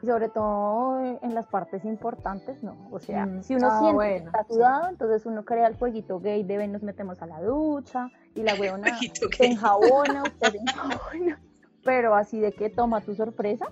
Y 0.01 0.07
sobre 0.07 0.29
todo 0.29 1.01
en 1.01 1.35
las 1.35 1.47
partes 1.47 1.85
importantes, 1.85 2.63
no. 2.63 2.89
O 2.91 2.99
sea, 2.99 3.27
mm, 3.27 3.43
si 3.43 3.55
uno 3.57 3.69
ah, 3.71 3.81
siente 3.81 4.09
que 4.09 4.17
está 4.27 4.45
sudado, 4.45 4.89
entonces 4.91 5.27
uno 5.27 5.45
crea 5.45 5.67
el 5.67 5.77
jueguito 5.77 6.21
gay 6.21 6.45
de 6.45 6.69
nos 6.69 6.83
metemos 6.83 7.21
a 7.23 7.27
la 7.27 7.41
ducha 7.41 8.11
y 8.35 8.43
la 8.43 8.55
weona 8.61 8.97
se 9.37 9.47
enjabona, 9.47 10.23
usted 10.23 10.53
se 10.53 10.59
enjabona. 10.59 11.41
Pero 11.85 12.15
así 12.15 12.39
de 12.39 12.53
que 12.53 12.71
toma 12.71 13.01
tu 13.01 13.15
sorpresa, 13.15 13.67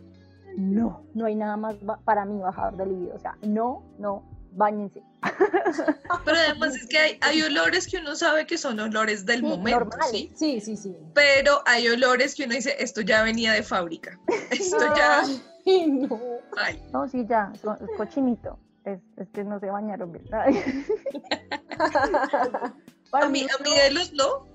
no, 0.57 1.05
no 1.15 1.27
hay 1.27 1.35
nada 1.35 1.57
más 1.57 1.77
para 2.05 2.25
mí 2.25 2.41
bajador 2.41 2.77
de 2.77 2.87
libido. 2.87 3.15
O 3.15 3.19
sea, 3.19 3.37
no, 3.43 3.83
no, 3.99 4.25
bañense. 4.57 5.03
Pero 6.25 6.39
además 6.39 6.75
es 6.75 6.87
que 6.87 6.99
hay, 6.99 7.19
hay, 7.21 7.43
olores 7.43 7.87
que 7.87 7.99
uno 7.99 8.17
sabe 8.17 8.47
que 8.47 8.59
son 8.59 8.81
olores 8.81 9.25
del 9.27 9.43
momento, 9.43 9.91
¿sí? 10.11 10.33
Sí, 10.35 10.61
sí, 10.61 10.77
sí. 10.77 10.97
Pero 11.15 11.63
hay 11.67 11.89
olores 11.89 12.35
que 12.35 12.45
uno 12.45 12.55
dice, 12.55 12.75
esto 12.79 13.01
ya 13.03 13.23
venía 13.23 13.53
de 13.53 13.63
fábrica. 13.63 14.19
Esto 14.51 14.95
ya... 14.97 15.23
no. 15.87 16.21
No, 16.93 17.09
sí, 17.09 17.25
ya, 17.29 17.53
es 17.55 17.63
cochinito. 17.97 18.59
Es, 18.85 19.01
es 19.17 19.29
que 19.31 19.43
no 19.45 19.59
se 19.59 19.67
bañaron 19.67 20.13
bien. 20.13 20.25
a 23.13 23.29
mí, 23.29 23.47
a 23.47 23.63
mí 23.63 23.71
de 23.77 23.91
los 23.91 24.13
no, 24.13 24.47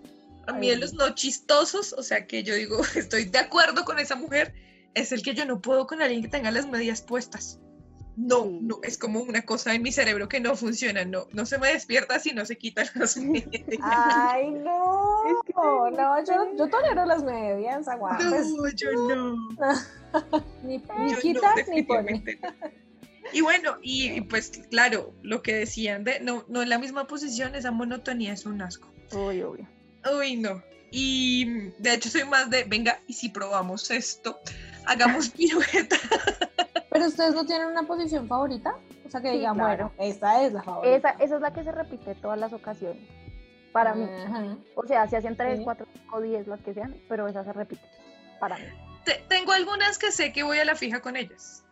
a 0.47 0.53
mí 0.53 0.69
de 0.69 0.77
los 0.77 0.93
no 0.93 1.09
chistosos, 1.09 1.93
o 1.93 2.03
sea 2.03 2.25
que 2.27 2.43
yo 2.43 2.55
digo, 2.55 2.81
estoy 2.95 3.25
de 3.25 3.39
acuerdo 3.39 3.83
con 3.83 3.99
esa 3.99 4.15
mujer, 4.15 4.53
es 4.93 5.11
el 5.11 5.21
que 5.21 5.33
yo 5.33 5.45
no 5.45 5.61
puedo 5.61 5.85
con 5.87 6.01
alguien 6.01 6.21
que 6.21 6.29
tenga 6.29 6.49
las 6.51 6.67
medias 6.67 7.01
puestas. 7.01 7.59
No, 8.17 8.45
no, 8.61 8.79
es 8.83 8.97
como 8.97 9.21
una 9.21 9.43
cosa 9.43 9.73
en 9.73 9.81
mi 9.81 9.91
cerebro 9.91 10.27
que 10.27 10.39
no 10.39 10.55
funciona, 10.55 11.05
no, 11.05 11.27
no 11.31 11.45
se 11.45 11.57
me 11.57 11.69
despierta 11.69 12.19
si 12.19 12.33
no 12.33 12.45
se 12.45 12.57
quitan 12.57 12.87
las 12.95 13.17
medias. 13.17 13.63
Ay, 13.81 14.51
no, 14.51 15.89
no, 15.91 16.25
yo, 16.25 16.55
yo 16.57 16.69
tolero 16.69 17.05
las 17.05 17.23
medias, 17.23 17.87
aguantes. 17.87 18.47
No, 18.49 18.69
yo 18.69 18.91
no. 18.91 19.35
ni, 20.63 20.77
ni 20.77 21.15
quitas 21.15 21.67
ni 21.69 21.83
pones. 21.83 22.21
Y 23.33 23.41
bueno, 23.41 23.77
y, 23.81 24.21
pues 24.21 24.51
claro, 24.69 25.13
lo 25.21 25.41
que 25.41 25.53
decían 25.55 26.03
de 26.03 26.19
no, 26.19 26.43
no 26.49 26.61
en 26.61 26.69
la 26.69 26.77
misma 26.77 27.07
posición, 27.07 27.55
esa 27.55 27.71
monotonía 27.71 28.33
es 28.33 28.45
un 28.45 28.61
asco. 28.61 28.91
Uy, 29.13 29.43
uy. 29.43 29.67
Uy, 30.17 30.35
no. 30.35 30.61
Y 30.91 31.69
de 31.77 31.93
hecho 31.93 32.09
soy 32.09 32.25
más 32.25 32.49
de, 32.49 32.65
venga, 32.65 32.99
y 33.07 33.13
si 33.13 33.29
probamos 33.29 33.89
esto, 33.91 34.39
hagamos 34.85 35.29
pirueta. 35.37 35.97
Pero 36.91 37.05
ustedes 37.05 37.33
no 37.33 37.45
tienen 37.45 37.67
una 37.67 37.83
posición 37.83 38.27
favorita? 38.27 38.75
O 39.05 39.09
sea, 39.09 39.21
que 39.21 39.31
digan, 39.31 39.57
bueno, 39.57 39.91
esta 39.97 40.43
es 40.43 40.51
la 40.51 40.61
favorita. 40.61 40.95
Esa, 40.95 41.23
esa, 41.23 41.35
es 41.35 41.41
la 41.41 41.53
que 41.53 41.63
se 41.63 41.71
repite 41.71 42.15
todas 42.15 42.37
las 42.37 42.51
ocasiones. 42.51 43.01
Para 43.71 43.93
mí. 43.95 44.05
O 44.75 44.85
sea, 44.85 45.07
si 45.07 45.15
hacen 45.15 45.37
3, 45.37 45.61
4, 45.63 45.87
5, 45.93 46.21
10, 46.21 46.47
las 46.47 46.59
que 46.59 46.73
sean, 46.73 46.93
pero 47.07 47.29
esa 47.29 47.45
se 47.45 47.53
repite. 47.53 47.81
Para 48.41 48.57
mí. 48.57 48.65
tengo 49.29 49.53
algunas 49.53 49.97
que 49.97 50.11
sé 50.11 50.33
que 50.33 50.43
voy 50.43 50.59
a 50.59 50.65
la 50.65 50.75
fija 50.75 51.01
con 51.01 51.15
ellas. 51.15 51.63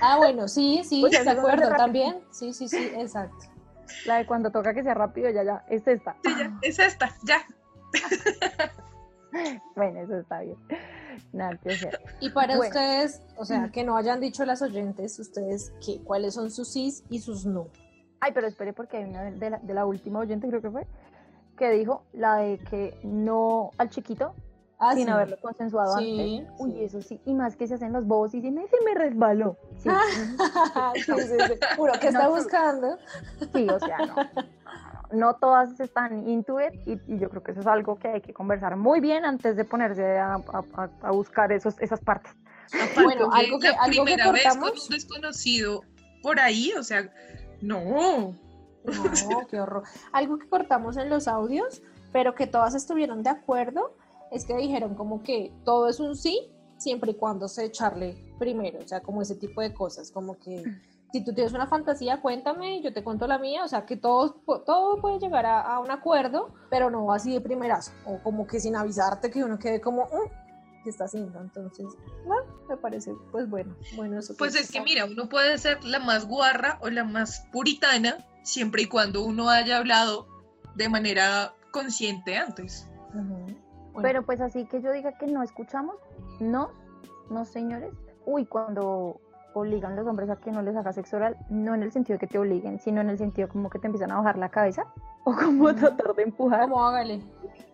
Ah, 0.00 0.16
bueno, 0.16 0.48
sí, 0.48 0.82
sí, 0.84 1.00
pues 1.00 1.24
de 1.24 1.30
acuerdo 1.30 1.68
también. 1.76 2.20
Sí, 2.30 2.52
sí, 2.52 2.68
sí, 2.68 2.90
exacto. 2.96 3.46
La 4.06 4.16
de 4.16 4.26
cuando 4.26 4.50
toca 4.50 4.74
que 4.74 4.82
sea 4.82 4.94
rápido, 4.94 5.30
ya, 5.30 5.44
ya, 5.44 5.64
es 5.68 5.86
esta. 5.86 6.16
Sí, 6.24 6.34
ya, 6.36 6.52
es 6.62 6.78
esta, 6.80 7.14
ya. 7.24 7.46
bueno, 9.76 10.00
eso 10.00 10.18
está 10.18 10.40
bien. 10.40 10.56
Nada 11.32 11.58
Y 12.20 12.30
para 12.30 12.58
ustedes, 12.58 13.22
o 13.36 13.44
sea, 13.44 13.70
que 13.70 13.84
no 13.84 13.96
hayan 13.96 14.20
dicho 14.20 14.44
las 14.44 14.62
oyentes, 14.62 15.18
ustedes, 15.18 15.72
¿qué, 15.84 16.00
¿cuáles 16.02 16.34
son 16.34 16.50
sus 16.50 16.68
sí 16.68 16.92
y 17.10 17.20
sus 17.20 17.46
no? 17.46 17.68
Ay, 18.20 18.32
pero 18.32 18.46
espere 18.46 18.72
porque 18.72 18.98
hay 18.98 19.04
una 19.04 19.24
de 19.24 19.50
la, 19.50 19.58
de 19.58 19.74
la 19.74 19.86
última 19.86 20.20
oyente, 20.20 20.48
creo 20.48 20.62
que 20.62 20.70
fue, 20.70 20.86
que 21.56 21.70
dijo 21.70 22.04
la 22.12 22.36
de 22.36 22.58
que 22.58 22.98
no 23.02 23.70
al 23.78 23.90
chiquito 23.90 24.34
ah, 24.78 24.94
sin 24.94 25.08
haberlo 25.08 25.38
consensuado 25.40 25.96
antes. 25.96 26.42
Uy, 26.58 26.82
eso 26.82 27.00
sí. 27.02 27.20
Y 27.24 27.34
más 27.34 27.56
que 27.56 27.66
se 27.66 27.74
hacen 27.74 27.92
los 27.92 28.06
bobos 28.06 28.34
y 28.34 28.40
dicen, 28.40 28.58
ese 28.58 28.76
me 28.84 28.94
resbaló. 28.94 29.56
Sí. 29.78 29.88
Puro, 31.76 31.92
¿qué 32.00 32.08
está 32.08 32.28
buscando? 32.28 32.98
Sí, 33.52 33.66
o 33.68 33.78
sea, 33.78 33.98
no 33.98 34.14
no 35.14 35.34
todas 35.34 35.78
están 35.80 36.28
into 36.28 36.60
it 36.60 36.74
y, 36.86 37.18
yo 37.18 37.30
creo 37.30 37.42
que 37.42 37.52
eso 37.52 37.60
es 37.60 37.66
algo 37.66 37.98
que 37.98 38.08
hay 38.08 38.20
que 38.20 38.32
conversar 38.32 38.76
muy 38.76 39.00
bien 39.00 39.24
antes 39.24 39.56
de 39.56 39.64
ponerse 39.64 40.18
a, 40.18 40.38
buscar 41.10 41.52
esos, 41.52 41.80
esas 41.80 42.00
partes. 42.00 42.32
bueno, 42.94 43.30
algo 43.32 43.58
que, 43.58 43.68
algo 43.68 44.04
primera 44.04 44.32
vez 44.32 44.46
con 44.48 44.70
un 44.70 44.88
desconocido 44.90 45.82
por 46.22 46.40
ahí, 46.40 46.72
o 46.78 46.82
sea, 46.82 47.10
no. 47.60 48.34
No, 48.84 49.46
qué 49.48 49.60
horror. 49.60 49.84
Algo 50.12 50.38
que 50.38 50.46
cortamos 50.46 50.98
en 50.98 51.08
los 51.08 51.26
audios 51.26 51.80
pero 52.14 52.36
que 52.36 52.46
todas 52.46 52.76
estuvieron 52.76 53.24
de 53.24 53.30
acuerdo, 53.30 53.96
es 54.30 54.44
que 54.44 54.56
dijeron 54.56 54.94
como 54.94 55.24
que 55.24 55.52
todo 55.64 55.88
es 55.88 55.98
un 55.98 56.14
sí, 56.14 56.48
siempre 56.78 57.10
y 57.10 57.14
cuando 57.14 57.48
se 57.48 57.64
echarle 57.64 58.16
primero, 58.38 58.78
o 58.78 58.86
sea, 58.86 59.00
como 59.00 59.20
ese 59.20 59.34
tipo 59.34 59.60
de 59.60 59.74
cosas, 59.74 60.12
como 60.12 60.38
que 60.38 60.62
si 61.14 61.24
tú 61.24 61.32
tienes 61.32 61.52
una 61.52 61.68
fantasía, 61.68 62.20
cuéntame, 62.20 62.82
yo 62.82 62.92
te 62.92 63.04
cuento 63.04 63.28
la 63.28 63.38
mía, 63.38 63.62
o 63.62 63.68
sea, 63.68 63.86
que 63.86 63.96
todo, 63.96 64.42
todo 64.66 65.00
puede 65.00 65.20
llegar 65.20 65.46
a, 65.46 65.60
a 65.60 65.78
un 65.78 65.92
acuerdo, 65.92 66.52
pero 66.70 66.90
no 66.90 67.12
así 67.12 67.32
de 67.32 67.40
primerazo, 67.40 67.92
o 68.04 68.18
como 68.18 68.48
que 68.48 68.58
sin 68.58 68.74
avisarte 68.74 69.30
que 69.30 69.44
uno 69.44 69.56
quede 69.56 69.80
como, 69.80 70.06
"Mm, 70.06 70.82
¿qué 70.82 70.90
está 70.90 71.04
haciendo? 71.04 71.40
Entonces, 71.40 71.86
bueno, 72.26 72.42
me 72.68 72.76
parece, 72.76 73.12
pues 73.30 73.48
bueno, 73.48 73.76
bueno, 73.94 74.18
eso 74.18 74.34
Pues 74.36 74.56
es 74.56 74.72
que 74.72 74.80
mira, 74.80 75.04
uno 75.04 75.28
puede 75.28 75.56
ser 75.58 75.84
la 75.84 76.00
más 76.00 76.26
guarra 76.26 76.80
o 76.82 76.90
la 76.90 77.04
más 77.04 77.46
puritana 77.52 78.16
siempre 78.42 78.82
y 78.82 78.86
cuando 78.86 79.24
uno 79.24 79.50
haya 79.50 79.76
hablado 79.78 80.26
de 80.74 80.88
manera 80.88 81.54
consciente 81.70 82.36
antes. 82.36 82.90
Pero 84.02 84.26
pues 84.26 84.40
así 84.40 84.66
que 84.66 84.82
yo 84.82 84.90
diga 84.90 85.16
que 85.16 85.28
no 85.28 85.44
escuchamos, 85.44 85.94
no, 86.40 86.72
no 87.30 87.44
señores. 87.44 87.92
Uy, 88.26 88.46
cuando 88.46 89.20
obligan 89.54 89.96
los 89.96 90.06
hombres 90.06 90.28
a 90.30 90.36
que 90.36 90.50
no 90.50 90.62
les 90.62 90.76
haga 90.76 90.92
sexo 90.92 91.16
oral, 91.16 91.36
no 91.48 91.74
en 91.74 91.82
el 91.82 91.92
sentido 91.92 92.18
que 92.18 92.26
te 92.26 92.38
obliguen, 92.38 92.78
sino 92.80 93.00
en 93.00 93.10
el 93.10 93.18
sentido 93.18 93.48
como 93.48 93.70
que 93.70 93.78
te 93.78 93.86
empiezan 93.86 94.12
a 94.12 94.16
bajar 94.16 94.38
la 94.38 94.48
cabeza 94.48 94.86
o 95.24 95.34
como 95.34 95.74
tratar 95.74 96.14
de 96.14 96.24
empujar. 96.24 96.62
Como 96.62 96.84
hágale. 96.84 97.20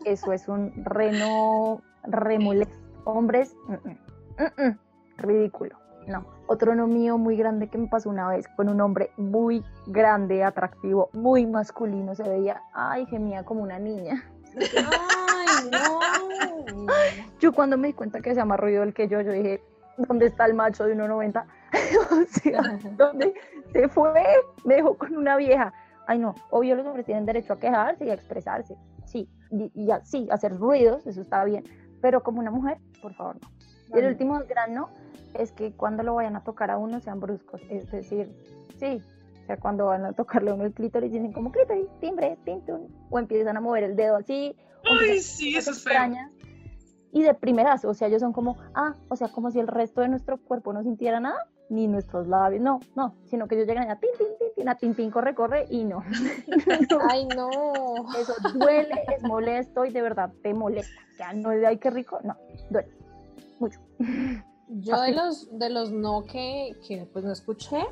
Eso 0.04 0.32
es 0.32 0.48
un 0.48 0.72
reno 0.84 1.82
remolesto. 2.04 2.74
Hombres, 3.04 3.56
mm, 3.66 3.72
mm, 3.72 3.98
mm, 4.38 4.66
mm, 4.66 4.78
ridículo. 5.18 5.76
No. 6.06 6.24
Otro 6.46 6.74
no 6.74 6.86
mío 6.86 7.18
muy 7.18 7.36
grande 7.36 7.68
que 7.68 7.78
me 7.78 7.88
pasó 7.88 8.10
una 8.10 8.28
vez 8.28 8.46
con 8.56 8.68
un 8.68 8.80
hombre 8.80 9.10
muy 9.16 9.64
grande, 9.86 10.42
atractivo, 10.42 11.10
muy 11.12 11.46
masculino. 11.46 12.14
Se 12.14 12.22
veía, 12.22 12.62
ay, 12.72 13.06
gemía 13.06 13.44
como 13.44 13.62
una 13.62 13.78
niña. 13.78 14.24
Ay, 14.56 15.70
no. 15.70 16.00
Yo 17.40 17.52
cuando 17.52 17.76
me 17.76 17.88
di 17.88 17.94
cuenta 17.94 18.20
que 18.20 18.34
se 18.34 18.44
más 18.44 18.60
ruido 18.60 18.82
el 18.82 18.92
que 18.92 19.08
yo, 19.08 19.20
yo 19.20 19.32
dije, 19.32 19.62
¿dónde 19.96 20.26
está 20.26 20.46
el 20.46 20.54
macho 20.54 20.84
de 20.84 20.94
1,90? 20.94 21.44
o 22.10 22.24
sea, 22.40 22.78
¿dónde 22.96 23.34
se 23.72 23.88
fue? 23.88 24.22
Me 24.64 24.76
dejó 24.76 24.96
con 24.96 25.16
una 25.16 25.36
vieja. 25.36 25.72
Ay, 26.06 26.18
no, 26.18 26.34
obvio 26.50 26.74
los 26.76 26.86
hombres 26.86 27.06
tienen 27.06 27.26
derecho 27.26 27.52
a 27.52 27.58
quejarse 27.58 28.06
y 28.06 28.10
a 28.10 28.14
expresarse. 28.14 28.76
Sí, 29.06 29.28
y, 29.50 29.70
y 29.74 29.90
a- 29.90 30.04
sí, 30.04 30.28
hacer 30.30 30.56
ruidos, 30.56 31.06
eso 31.06 31.20
está 31.20 31.44
bien. 31.44 31.64
Pero 32.00 32.22
como 32.22 32.40
una 32.40 32.50
mujer, 32.50 32.78
por 33.02 33.14
favor, 33.14 33.36
no. 33.40 33.48
Y 33.94 33.98
el 33.98 34.06
último 34.06 34.40
gran 34.48 34.74
no 34.74 34.88
es 35.34 35.52
que 35.52 35.72
cuando 35.72 36.02
lo 36.02 36.14
vayan 36.14 36.36
a 36.36 36.42
tocar 36.44 36.70
a 36.70 36.78
uno 36.78 37.00
sean 37.00 37.20
bruscos. 37.20 37.60
Es 37.70 37.90
decir, 37.90 38.32
sí, 38.78 39.02
o 39.42 39.46
sea, 39.46 39.56
cuando 39.58 39.86
van 39.86 40.04
a 40.04 40.12
tocarle 40.12 40.50
a 40.50 40.54
uno 40.54 40.64
el 40.64 40.72
clítoris 40.72 41.12
dicen 41.12 41.32
como 41.32 41.50
clítoris, 41.52 41.86
timbre, 42.00 42.38
tintun, 42.44 42.88
o 43.10 43.18
empiezan 43.18 43.56
a 43.56 43.60
mover 43.60 43.84
el 43.84 43.96
dedo 43.96 44.16
así. 44.16 44.56
Ay, 44.84 45.20
sí, 45.20 45.56
eso 45.56 45.72
es 45.72 45.82
feo. 45.82 45.94
Y 47.12 47.22
de 47.22 47.34
primeras, 47.34 47.84
o 47.84 47.92
sea, 47.92 48.06
ellos 48.08 48.20
son 48.20 48.32
como, 48.32 48.56
ah, 48.74 48.94
o 49.08 49.16
sea, 49.16 49.28
como 49.28 49.50
si 49.50 49.58
el 49.58 49.66
resto 49.66 50.00
de 50.00 50.08
nuestro 50.08 50.38
cuerpo 50.38 50.72
no 50.72 50.82
sintiera 50.84 51.18
nada, 51.18 51.48
ni 51.70 51.86
nuestros 51.86 52.26
labios, 52.26 52.62
no, 52.62 52.80
no, 52.94 53.14
sino 53.24 53.48
que 53.48 53.54
ellos 53.54 53.66
llegan 53.66 53.90
a 53.90 53.98
tin, 53.98 54.10
tin, 54.18 54.26
tin, 54.38 54.48
tin, 54.54 54.68
a 54.68 54.74
tin, 54.74 54.94
tin, 54.94 55.10
corre, 55.10 55.34
corre, 55.34 55.66
y 55.70 55.84
no. 55.84 56.02
Ay, 57.08 57.26
no. 57.34 57.94
Eso 58.18 58.34
duele, 58.54 59.04
es 59.16 59.22
molesto 59.22 59.84
y 59.84 59.90
de 59.90 60.02
verdad 60.02 60.30
te 60.42 60.52
molesta. 60.52 61.00
O 61.14 61.16
sea, 61.16 61.32
no 61.32 61.52
es 61.52 61.60
de 61.60 61.66
ay, 61.68 61.78
qué 61.78 61.90
rico, 61.90 62.18
no, 62.22 62.36
duele 62.68 62.90
mucho. 63.58 63.80
Yo 64.68 65.00
de 65.00 65.12
los, 65.12 65.58
de 65.58 65.70
los 65.70 65.90
no 65.90 66.24
que, 66.24 66.76
que 66.86 67.06
pues 67.12 67.24
no 67.24 67.32
escuché, 67.32 67.82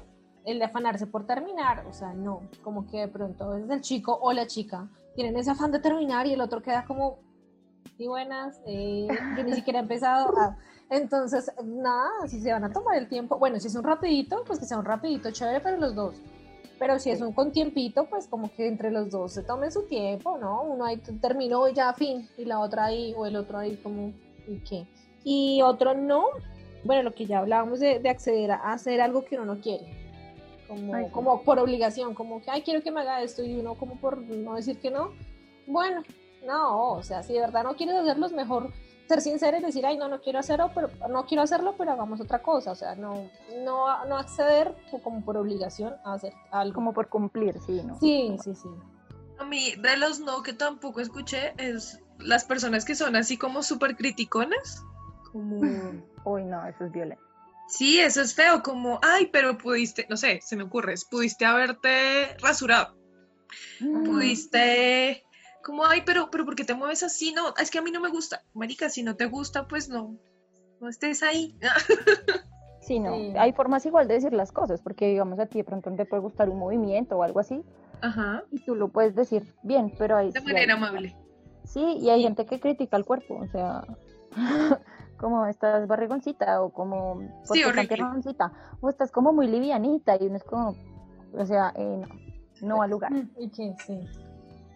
el 0.45 0.59
de 0.59 0.65
afanarse 0.65 1.07
por 1.07 1.27
terminar, 1.27 1.85
o 1.87 1.93
sea, 1.93 2.13
no, 2.13 2.43
como 2.63 2.87
que 2.87 2.99
de 2.99 3.09
pronto 3.09 3.57
es 3.57 3.69
el 3.69 3.81
chico 3.81 4.19
o 4.21 4.33
la 4.33 4.47
chica 4.47 4.89
tienen 5.15 5.37
ese 5.37 5.51
afán 5.51 5.73
de 5.73 5.81
terminar 5.81 6.27
y 6.27 6.33
el 6.33 6.41
otro 6.41 6.63
queda 6.63 6.85
como, 6.85 7.19
y 7.97 8.07
buenas, 8.07 8.61
eh, 8.67 9.07
yo 9.37 9.45
ni 9.45 9.55
siquiera 9.55 9.79
he 9.79 9.83
empezado. 9.83 10.33
Ah, 10.37 10.57
entonces, 10.91 11.51
nada, 11.65 12.11
si 12.27 12.41
se 12.41 12.53
van 12.53 12.65
a 12.65 12.73
tomar 12.73 12.97
el 12.97 13.09
tiempo, 13.09 13.39
bueno, 13.39 13.61
si 13.61 13.69
es 13.69 13.75
un 13.75 13.85
rapidito, 13.85 14.43
pues 14.47 14.59
que 14.59 14.65
sea 14.65 14.79
un 14.79 14.85
rapidito 14.85 15.31
chévere 15.31 15.61
para 15.61 15.77
los 15.77 15.95
dos. 15.95 16.17
Pero 16.79 16.99
si 16.99 17.11
es 17.11 17.21
un 17.21 17.33
con 17.33 17.53
tiempito, 17.53 18.07
pues 18.09 18.29
como 18.29 18.55
que 18.55 18.69
entre 18.69 18.91
los 18.91 19.11
dos 19.11 19.33
se 19.33 19.43
tomen 19.43 19.73
su 19.73 19.87
tiempo, 19.87 20.39
¿no? 20.39 20.63
Uno 20.63 20.85
ahí 20.85 20.99
terminó 21.21 21.69
y 21.69 21.75
ya, 21.75 21.93
fin, 21.93 22.29
y 22.37 22.45
la 22.45 22.61
otra 22.61 22.87
ahí, 22.87 23.15
o 23.17 23.27
el 23.27 23.37
otro 23.37 23.59
ahí 23.59 23.77
como, 23.79 24.13
¿y 24.47 24.61
qué? 24.61 24.87
Y 25.25 25.61
otro 25.63 25.95
no, 25.95 26.27
bueno, 26.85 27.03
lo 27.03 27.15
que 27.15 27.27
ya 27.27 27.41
hablábamos 27.41 27.81
de, 27.81 27.99
de 27.99 28.09
acceder 28.09 28.53
a 28.53 28.73
hacer 28.73 29.01
algo 29.01 29.25
que 29.25 29.37
uno 29.37 29.55
no 29.55 29.61
quiere, 29.61 29.87
como, 30.69 30.95
Ay, 30.95 31.09
como 31.11 31.43
por 31.43 31.59
obligación, 31.59 32.15
como 32.15 32.41
que, 32.41 32.51
ay, 32.51 32.63
quiero 32.63 32.81
que 32.81 32.93
me 32.93 33.01
haga 33.01 33.23
esto, 33.23 33.43
y 33.43 33.59
uno 33.59 33.75
como 33.75 33.97
por 33.97 34.19
no 34.19 34.55
decir 34.55 34.79
que 34.79 34.93
no, 34.93 35.11
bueno, 35.67 36.03
no, 36.47 36.93
o 36.93 37.03
sea, 37.03 37.23
si 37.23 37.33
de 37.35 37.41
verdad 37.41 37.65
no 37.65 37.75
quieres 37.77 37.97
hacerlo, 37.97 38.27
es 38.27 38.33
mejor 38.33 38.73
ser 39.09 39.21
sincero 39.23 39.57
y 39.57 39.63
decir, 39.63 39.87
ay, 39.87 39.97
no, 39.97 40.09
no 40.09 40.21
quiero 40.21 40.39
hacerlo, 40.39 40.71
pero 40.75 40.91
no 41.09 41.25
quiero 41.27 41.43
hacerlo, 41.43 41.75
pero 41.79 41.93
hagamos 41.93 42.21
otra 42.21 42.43
cosa, 42.43 42.73
o 42.73 42.75
sea, 42.75 42.95
no, 42.95 43.31
no, 43.65 44.05
no 44.07 44.17
acceder 44.19 44.75
como 45.03 45.25
por 45.25 45.37
obligación 45.39 45.95
a 46.05 46.15
hacer 46.15 46.33
algo. 46.51 46.75
Como 46.75 46.93
por 46.93 47.09
cumplir, 47.09 47.59
sí, 47.65 47.83
¿no? 47.85 47.99
Sí, 47.99 48.37
sí, 48.43 48.55
sí. 48.55 48.69
A 49.39 49.45
mí, 49.45 49.75
de 49.79 49.97
los 49.97 50.21
no 50.21 50.43
que 50.43 50.53
tampoco 50.53 51.01
escuché, 51.01 51.55
es 51.57 52.01
las 52.19 52.45
personas 52.45 52.85
que 52.85 52.95
son 52.95 53.17
así 53.17 53.37
como 53.39 53.63
súper 53.63 53.97
criticonas. 53.97 54.85
Como, 55.33 55.61
Uy, 56.25 56.45
no, 56.45 56.67
eso 56.67 56.85
es 56.85 56.93
violento. 56.93 57.23
sí, 57.69 58.01
eso 58.01 58.21
es 58.21 58.35
feo, 58.35 58.63
como, 58.63 58.99
ay, 59.03 59.27
pero 59.33 59.57
pudiste, 59.57 60.07
no 60.11 60.17
sé, 60.17 60.41
se 60.43 60.57
me 60.57 60.65
ocurre, 60.65 60.95
pudiste 61.11 61.47
haberte 61.47 62.37
rasurado, 62.43 62.95
pudiste, 63.79 65.25
como, 65.69 65.85
ay, 65.87 66.03
pero, 66.05 66.31
pero 66.31 66.45
¿por 66.45 66.57
qué 66.57 66.65
te 66.65 66.75
mueves 66.75 67.03
así? 67.03 67.33
No, 67.33 67.55
es 67.61 67.71
que 67.71 67.79
a 67.79 67.83
mí 67.83 67.91
no 67.93 68.01
me 68.01 68.09
gusta. 68.09 68.43
Marica, 68.55 68.89
si 68.89 69.03
no 69.03 69.15
te 69.17 69.27
gusta, 69.27 69.69
pues 69.69 69.89
no, 69.89 70.17
no 70.81 70.89
estés 70.89 71.23
ahí. 71.23 71.57
Sí, 72.81 73.01
no, 73.01 73.15
Sí. 73.15 73.35
hay 73.39 73.53
formas 73.53 73.85
igual 73.85 74.09
de 74.09 74.15
decir 74.15 74.33
las 74.33 74.51
cosas, 74.51 74.81
porque 74.81 75.09
digamos 75.09 75.39
a 75.39 75.45
ti 75.47 75.59
de 75.59 75.65
pronto 75.65 75.95
te 75.95 76.07
puede 76.07 76.23
gustar 76.23 76.49
un 76.49 76.59
movimiento 76.59 77.19
o 77.19 77.23
algo 77.23 77.39
así, 77.41 77.63
Ajá, 78.01 78.43
y 78.51 78.61
tú 78.65 78.75
lo 78.75 78.89
puedes 78.89 79.15
decir 79.15 79.43
bien, 79.63 79.93
pero 79.99 80.17
hay, 80.17 80.31
de 80.33 80.41
sí 80.41 80.47
manera 80.47 80.73
hay- 80.73 80.79
amable. 80.79 81.17
Sí, 81.65 81.83
y 82.01 82.09
hay 82.09 82.23
gente 82.23 82.47
que 82.47 82.59
critica 82.59 82.97
el 82.97 83.05
cuerpo, 83.05 83.35
o 83.41 83.47
sea, 83.49 83.83
como 85.19 85.45
estás 85.47 85.87
barrigoncita 85.87 86.63
o 86.63 86.71
como 86.73 87.17
¿por 87.47 87.57
Sí, 87.59 87.63
piernoncita? 87.87 88.53
o 88.81 88.89
estás 88.89 89.11
como 89.13 89.35
muy 89.35 89.49
livianita 89.49 90.17
y 90.19 90.27
uno 90.27 90.37
es 90.37 90.45
como, 90.45 90.75
o 91.35 91.45
sea, 91.45 91.75
eh, 91.77 92.01
no, 92.63 92.77
no 92.77 92.83
al 92.83 92.91
lugar. 92.91 93.13
Y 93.39 93.51
que 93.51 93.75
sí. 93.87 94.01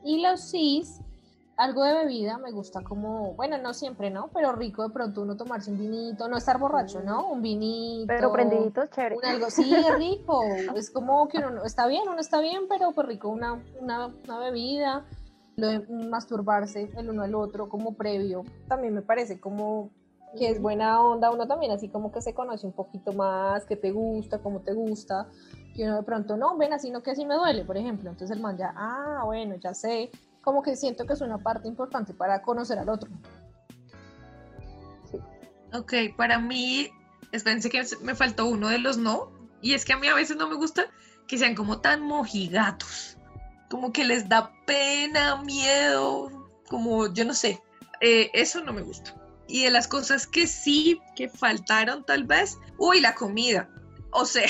Y 0.05 0.21
los 0.23 0.51
cis, 0.51 1.01
algo 1.57 1.85
de 1.85 1.95
bebida 1.95 2.39
me 2.39 2.51
gusta 2.51 2.83
como, 2.83 3.35
bueno, 3.35 3.59
no 3.59 3.73
siempre, 3.75 4.11
¿no? 4.11 4.29
Pero 4.35 4.53
rico 4.53 4.83
de 4.87 4.91
pronto 4.93 5.23
uno 5.23 5.37
tomarse 5.37 5.71
un 5.71 5.79
vinito, 5.79 6.29
no 6.29 6.37
estar 6.37 6.59
borracho, 6.59 7.01
¿no? 7.03 7.29
Un 7.29 7.43
vinito. 7.43 8.07
Pero 8.09 8.33
prendiditos, 8.33 8.91
chévere. 8.91 9.17
Un 9.17 9.25
algo, 9.25 9.51
sí, 9.51 9.75
rico. 9.97 10.43
Es 10.77 10.91
como 10.91 11.29
que 11.29 11.39
uno 11.39 11.51
no- 11.51 11.65
está 11.65 11.87
bien, 11.87 12.03
uno 12.09 12.21
está 12.21 12.41
bien, 12.41 12.63
pero 12.69 12.93
pues 12.93 13.07
rico 13.07 13.29
una, 13.29 13.63
una, 13.81 14.07
una 14.25 14.39
bebida, 14.39 15.05
lo 15.57 15.67
de 15.69 15.81
masturbarse 15.89 16.91
el 16.97 17.11
uno 17.11 17.23
al 17.23 17.35
otro 17.35 17.69
como 17.69 17.95
previo, 17.95 18.43
también 18.69 18.95
me 18.95 19.03
parece 19.03 19.39
como 19.39 19.91
que 20.39 20.49
es 20.49 20.63
buena 20.63 20.99
onda, 21.03 21.31
uno 21.31 21.47
también 21.47 21.73
así 21.73 21.91
como 21.91 22.11
que 22.11 22.23
se 22.23 22.33
conoce 22.33 22.67
un 22.67 22.73
poquito 22.73 23.13
más, 23.13 23.67
que 23.67 23.77
te 23.77 23.91
gusta, 23.93 24.39
cómo 24.39 24.61
te 24.61 24.73
gusta, 24.73 25.27
que 25.75 25.85
uno 25.85 25.97
de 25.97 26.03
pronto, 26.03 26.37
no, 26.37 26.57
ven 26.57 26.73
así, 26.73 26.91
no 26.91 27.03
que 27.03 27.13
así 27.13 27.25
me 27.25 27.35
duele, 27.35 27.65
por 27.65 27.77
ejemplo, 27.77 28.11
entonces 28.11 28.37
el 28.37 28.43
man 28.43 28.57
ya, 28.57 28.73
ah, 28.77 29.23
bueno, 29.25 29.57
ya 29.57 29.75
sé, 29.75 30.11
como 30.43 30.63
que 30.63 30.77
siento 30.77 31.07
que 31.07 31.15
es 31.15 31.21
una 31.21 31.39
parte 31.39 31.69
importante 31.69 32.13
para 32.15 32.43
conocer 32.43 32.79
al 32.79 32.89
otro. 32.89 33.11
Ok, 35.73 35.95
para 36.17 36.39
mí, 36.39 36.91
espérense 37.33 37.71
que 37.71 37.83
me 38.03 38.15
faltó 38.15 38.47
uno 38.47 38.69
de 38.69 38.79
los 38.79 38.99
no, 38.99 39.31
y 39.63 39.75
es 39.75 39.85
que 39.85 39.95
a 39.95 39.97
mí 39.97 40.09
a 40.09 40.15
veces 40.15 40.37
no 40.37 40.49
me 40.49 40.57
gusta 40.57 40.87
que 41.27 41.39
sean 41.39 41.55
como 41.55 41.81
tan 41.81 42.03
mojigatos, 42.03 43.17
como 43.71 43.93
que 43.93 44.05
les 44.05 44.29
da 44.29 44.53
pena, 44.67 45.43
miedo, 45.43 46.51
como 46.69 47.13
yo 47.13 47.25
no 47.25 47.33
sé, 47.33 47.63
eh, 48.01 48.31
eso 48.35 48.63
no 48.63 48.73
me 48.73 48.83
gusta. 48.83 49.15
Y 49.49 49.65
de 49.65 49.71
las 49.71 49.89
cosas 49.89 50.27
que 50.27 50.47
sí, 50.47 51.01
que 51.17 51.29
faltaron 51.29 52.05
tal 52.05 52.25
vez, 52.25 52.59
uy, 52.79 53.01
la 53.01 53.15
comida, 53.15 53.69
o 54.13 54.25
sea, 54.25 54.47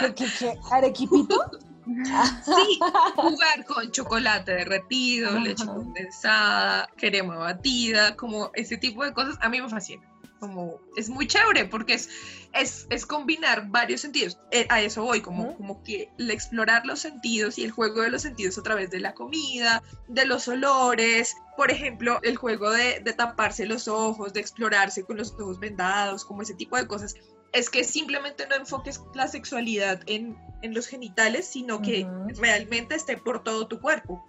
¿Qué, 0.00 0.14
qué, 0.14 0.26
qué? 0.38 0.58
¿Arequipito? 0.70 1.50
sí, 2.44 2.78
jugar 3.16 3.64
con 3.66 3.90
chocolate 3.90 4.52
derretido, 4.52 5.38
leche 5.38 5.66
condensada, 5.66 6.88
crema 6.96 7.36
batida, 7.36 8.16
como 8.16 8.50
ese 8.54 8.76
tipo 8.76 9.04
de 9.04 9.12
cosas, 9.12 9.36
a 9.40 9.48
mí 9.48 9.60
me 9.60 9.68
fascina. 9.68 10.02
Como 10.38 10.80
es 10.96 11.10
muy 11.10 11.26
chévere 11.26 11.66
porque 11.66 11.92
es, 11.94 12.08
es, 12.54 12.86
es 12.88 13.04
combinar 13.04 13.68
varios 13.68 14.00
sentidos. 14.00 14.38
Eh, 14.50 14.66
a 14.70 14.80
eso 14.80 15.02
voy, 15.02 15.20
como, 15.20 15.54
como 15.54 15.82
que 15.82 16.10
el 16.18 16.30
explorar 16.30 16.86
los 16.86 17.00
sentidos 17.00 17.58
y 17.58 17.64
el 17.64 17.70
juego 17.70 18.00
de 18.00 18.10
los 18.10 18.22
sentidos 18.22 18.56
a 18.56 18.62
través 18.62 18.90
de 18.90 19.00
la 19.00 19.12
comida, 19.12 19.82
de 20.08 20.24
los 20.24 20.48
olores. 20.48 21.36
Por 21.58 21.70
ejemplo, 21.70 22.20
el 22.22 22.38
juego 22.38 22.70
de, 22.70 23.00
de 23.00 23.12
taparse 23.12 23.66
los 23.66 23.86
ojos, 23.86 24.32
de 24.32 24.40
explorarse 24.40 25.04
con 25.04 25.18
los 25.18 25.32
ojos 25.32 25.60
vendados, 25.60 26.24
como 26.24 26.40
ese 26.40 26.54
tipo 26.54 26.78
de 26.78 26.86
cosas 26.86 27.16
es 27.52 27.70
que 27.70 27.84
simplemente 27.84 28.46
no 28.46 28.54
enfoques 28.56 29.00
la 29.14 29.26
sexualidad 29.28 30.00
en, 30.06 30.36
en 30.62 30.74
los 30.74 30.86
genitales, 30.86 31.46
sino 31.46 31.82
que 31.82 32.04
Ujú. 32.04 32.40
realmente 32.40 32.94
esté 32.94 33.16
por 33.16 33.42
todo 33.42 33.66
tu 33.66 33.80
cuerpo. 33.80 34.24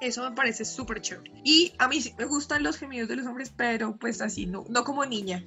Eso 0.00 0.22
me 0.22 0.30
parece 0.36 0.64
súper 0.64 1.00
chévere. 1.00 1.32
Y 1.42 1.72
a 1.78 1.88
mí 1.88 2.00
sí 2.00 2.14
me 2.16 2.24
gustan 2.24 2.62
los 2.62 2.76
gemidos 2.76 3.08
de 3.08 3.16
los 3.16 3.26
hombres, 3.26 3.52
pero 3.56 3.96
pues 3.96 4.20
así, 4.20 4.46
no, 4.46 4.64
no 4.68 4.84
como 4.84 5.04
niña. 5.04 5.44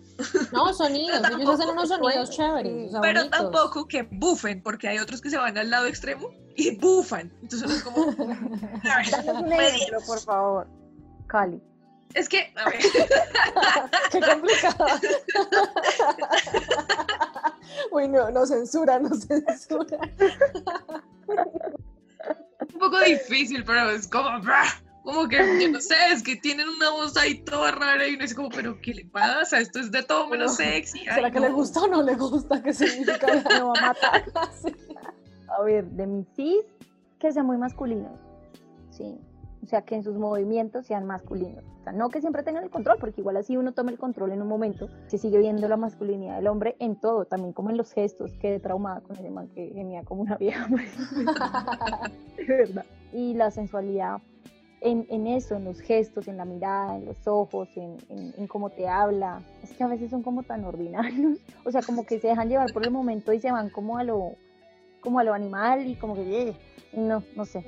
No, 0.51 0.73
sonidos, 0.73 1.21
ellos 1.29 1.49
hacen 1.49 1.69
unos 1.69 1.87
sonidos 1.87 2.29
chéveres. 2.31 2.89
o 2.89 2.91
sea, 2.91 3.01
pero 3.01 3.21
bonitos. 3.21 3.39
tampoco 3.39 3.87
que 3.87 4.03
bufen, 4.11 4.61
porque 4.61 4.89
hay 4.89 4.97
otros 4.99 5.21
que 5.21 5.29
se 5.29 5.37
van 5.37 5.57
al 5.57 5.69
lado 5.69 5.85
extremo 5.87 6.31
y 6.57 6.75
bufan. 6.75 7.31
Entonces 7.41 7.71
es 7.71 7.83
como... 7.83 8.03
a 8.11 8.97
ver, 8.97 9.09
Danos 9.09 9.41
un 9.43 9.47
medio. 9.49 9.61
ejemplo, 9.69 9.99
por 10.05 10.19
favor. 10.19 10.67
Cali. 11.27 11.61
Es 12.13 12.27
que, 12.29 12.53
a 12.55 12.69
ver, 12.69 12.79
Qué 14.11 14.19
complicado. 14.19 14.85
Uy, 17.91 18.07
no, 18.07 18.29
no 18.31 18.45
censura, 18.45 18.99
no 18.99 19.09
censura. 19.15 19.97
un 21.27 22.79
poco 22.79 22.99
difícil, 23.01 23.63
pero 23.65 23.89
es 23.91 24.07
como... 24.07 24.29
Como 25.03 25.27
que, 25.27 25.37
yo 25.59 25.71
no 25.71 25.81
sé, 25.81 25.95
es 26.11 26.21
que 26.21 26.35
tienen 26.35 26.69
una 26.69 26.91
voz 26.91 27.17
ahí 27.17 27.39
toda 27.43 27.71
rara 27.71 28.07
y 28.07 28.13
uno 28.13 28.21
dice 28.21 28.35
como, 28.35 28.49
pero 28.49 28.79
¿qué 28.81 28.93
le 28.93 29.05
pasa? 29.05 29.59
Esto 29.59 29.79
es 29.79 29.89
de 29.89 30.03
todo 30.03 30.27
menos 30.27 30.57
sexy. 30.57 30.99
¿Será 30.99 31.25
Ay, 31.27 31.31
que 31.31 31.39
no. 31.39 31.47
le 31.47 31.51
gusta 31.53 31.81
o 31.81 31.87
no 31.87 32.03
le 32.03 32.13
gusta? 32.15 32.61
¿Qué 32.61 32.71
significa? 32.71 33.25
Me 33.27 33.61
va 33.63 33.73
a 33.75 33.81
matar. 33.81 34.23
Sí. 34.61 34.71
A 35.57 35.63
ver, 35.63 35.85
de 35.85 36.05
mis 36.05 36.27
cis, 36.35 36.63
que 37.17 37.31
sean 37.31 37.47
muy 37.47 37.57
masculinos. 37.57 38.11
Sí. 38.91 39.19
O 39.63 39.67
sea, 39.67 39.81
que 39.81 39.95
en 39.95 40.03
sus 40.03 40.15
movimientos 40.17 40.85
sean 40.85 41.07
masculinos. 41.07 41.63
O 41.81 41.83
sea, 41.83 41.93
no 41.93 42.09
que 42.09 42.21
siempre 42.21 42.43
tengan 42.43 42.63
el 42.63 42.69
control, 42.69 42.97
porque 42.99 43.21
igual 43.21 43.37
así 43.37 43.57
uno 43.57 43.71
toma 43.71 43.89
el 43.91 43.97
control 43.97 44.31
en 44.31 44.41
un 44.41 44.47
momento, 44.47 44.87
se 45.07 45.17
sigue 45.17 45.39
viendo 45.39 45.67
la 45.67 45.77
masculinidad 45.77 46.35
del 46.35 46.47
hombre 46.47 46.75
en 46.79 46.95
todo, 46.95 47.25
también 47.25 47.53
como 47.53 47.71
en 47.71 47.77
los 47.77 47.91
gestos. 47.91 48.31
Quedé 48.39 48.59
traumada 48.59 49.01
con 49.01 49.15
ese 49.17 49.29
man 49.31 49.47
que 49.49 49.67
gemía 49.73 50.03
como 50.03 50.21
una 50.21 50.37
vieja. 50.37 50.67
pues. 50.69 50.95
de 52.37 52.45
verdad. 52.45 52.85
Y 53.13 53.33
la 53.33 53.49
sensualidad 53.51 54.17
en, 54.81 55.05
en 55.09 55.27
eso, 55.27 55.55
en 55.55 55.63
los 55.65 55.79
gestos, 55.81 56.27
en 56.27 56.37
la 56.37 56.45
mirada, 56.45 56.95
en 56.97 57.05
los 57.05 57.27
ojos, 57.27 57.69
en, 57.75 57.97
en- 58.09 58.33
en 58.37 58.47
cómo 58.47 58.69
te 58.69 58.87
habla. 58.87 59.41
Es 59.63 59.71
que 59.73 59.83
a 59.83 59.87
veces 59.87 60.09
son 60.11 60.23
como 60.23 60.43
tan 60.43 60.63
ordinarios. 60.65 61.39
O 61.65 61.71
sea, 61.71 61.81
como 61.83 62.05
que 62.07 62.19
se 62.19 62.27
dejan 62.27 62.49
llevar 62.49 62.73
por 62.73 62.83
el 62.83 62.89
momento 62.91 63.33
y 63.33 63.39
se 63.39 63.51
van 63.51 63.69
como 63.69 63.97
a 63.99 64.03
lo, 64.03 64.31
como 65.01 65.19
a 65.19 65.23
lo 65.23 65.33
animal 65.33 65.85
y 65.87 65.93
como 65.95 66.15
que, 66.15 66.49
eh, 66.49 66.55
no, 66.93 67.23
no 67.35 67.45
sé. 67.45 67.63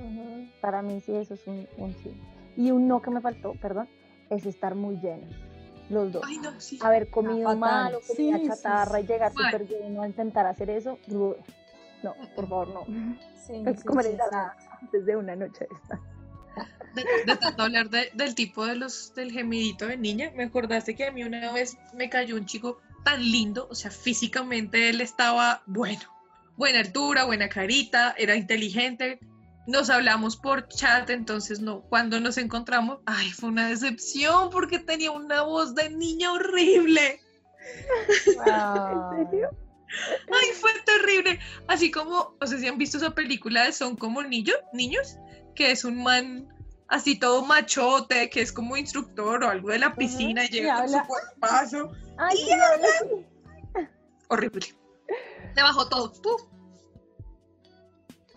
Para 0.61 0.81
mí 0.81 0.99
sí, 1.01 1.15
eso 1.15 1.35
es 1.35 1.45
un, 1.45 1.67
un 1.77 1.93
sí. 1.93 2.11
Y 2.57 2.71
un 2.71 2.87
no 2.87 3.01
que 3.03 3.11
me 3.11 3.21
faltó, 3.21 3.53
perdón, 3.61 3.87
es 4.33 4.45
estar 4.45 4.75
muy 4.75 4.95
lleno. 4.97 5.27
Los 5.89 6.11
dos. 6.11 6.23
Ay, 6.25 6.37
no, 6.39 6.59
sí. 6.59 6.79
Haber 6.81 7.09
comido 7.09 7.43
fatal. 7.49 7.59
mal 7.59 7.95
o 7.95 8.01
comida 8.01 8.37
Sí, 8.37 8.43
sí, 8.43 8.47
chatarra 8.49 8.99
y 8.99 9.05
llegar 9.05 9.33
Mal. 9.33 9.51
súper 9.51 9.67
lleno 9.67 10.01
a 10.01 10.07
intentar 10.07 10.45
hacer 10.45 10.69
eso. 10.69 10.97
No, 11.07 12.15
por 12.35 12.47
favor, 12.49 12.67
no. 12.69 12.85
Sí, 13.45 13.63
Es 13.65 13.79
sí, 13.79 13.85
comer 13.85 14.05
sí, 14.05 14.11
ensalada 14.11 14.55
antes 14.81 15.05
de 15.05 15.15
una 15.15 15.35
noche 15.35 15.67
de 15.69 15.75
esta. 15.75 15.99
de, 16.95 17.03
de 17.25 17.37
tanto 17.37 17.63
hablar 17.63 17.89
de- 17.89 18.09
del 18.13 18.35
tipo 18.35 18.65
de 18.65 18.75
los 18.75 19.13
del 19.15 19.31
gemidito 19.31 19.87
de 19.87 19.97
niña, 19.97 20.31
me 20.35 20.43
acordaste 20.43 20.95
que 20.95 21.07
a 21.07 21.11
mí 21.11 21.23
una 21.23 21.51
vez 21.51 21.77
me 21.93 22.09
cayó 22.09 22.35
un 22.35 22.45
chico 22.45 22.79
tan 23.03 23.21
lindo, 23.21 23.67
o 23.69 23.75
sea, 23.75 23.91
físicamente 23.91 24.89
él 24.89 25.01
estaba 25.01 25.63
bueno, 25.65 26.01
buena 26.55 26.79
altura, 26.79 27.25
buena 27.25 27.49
carita, 27.49 28.13
era 28.17 28.35
inteligente. 28.35 29.19
Nos 29.65 29.89
hablamos 29.89 30.35
por 30.35 30.67
chat, 30.67 31.09
entonces 31.09 31.61
no, 31.61 31.81
cuando 31.83 32.19
nos 32.19 32.37
encontramos, 32.37 32.99
ay, 33.05 33.31
fue 33.31 33.49
una 33.49 33.69
decepción 33.69 34.49
porque 34.49 34.79
tenía 34.79 35.11
una 35.11 35.43
voz 35.43 35.73
de 35.73 35.89
niña 35.89 36.33
horrible. 36.33 37.21
¿En 38.25 39.25
serio? 39.25 39.49
Ay, 40.31 40.49
fue 40.59 40.71
terrible. 40.85 41.39
Así 41.67 41.91
como, 41.91 42.35
no 42.39 42.47
sé 42.47 42.59
si 42.59 42.67
han 42.67 42.77
visto 42.77 42.97
esa 42.97 43.11
película 43.11 43.63
de 43.63 43.71
Son 43.71 43.95
como 43.95 44.21
niños, 44.23 44.57
niños, 44.73 45.17
que 45.55 45.71
es 45.71 45.85
un 45.85 46.03
man 46.03 46.47
así 46.87 47.17
todo 47.17 47.43
machote, 47.45 48.29
que 48.29 48.41
es 48.41 48.51
como 48.51 48.77
instructor 48.77 49.43
o 49.43 49.49
algo 49.49 49.69
de 49.69 49.79
la 49.79 49.95
piscina 49.95 50.43
y 50.43 50.47
y 50.47 50.49
llega 50.49 50.77
con 50.77 50.89
su 50.89 50.99
cuerpazo. 51.05 51.91
Ay, 52.17 52.37
Y 52.37 52.51
habla. 52.51 53.87
Horrible. 54.27 54.75
Le 55.55 55.61
bajó 55.61 55.87
todo. 55.89 56.11
¡puf! 56.21 56.41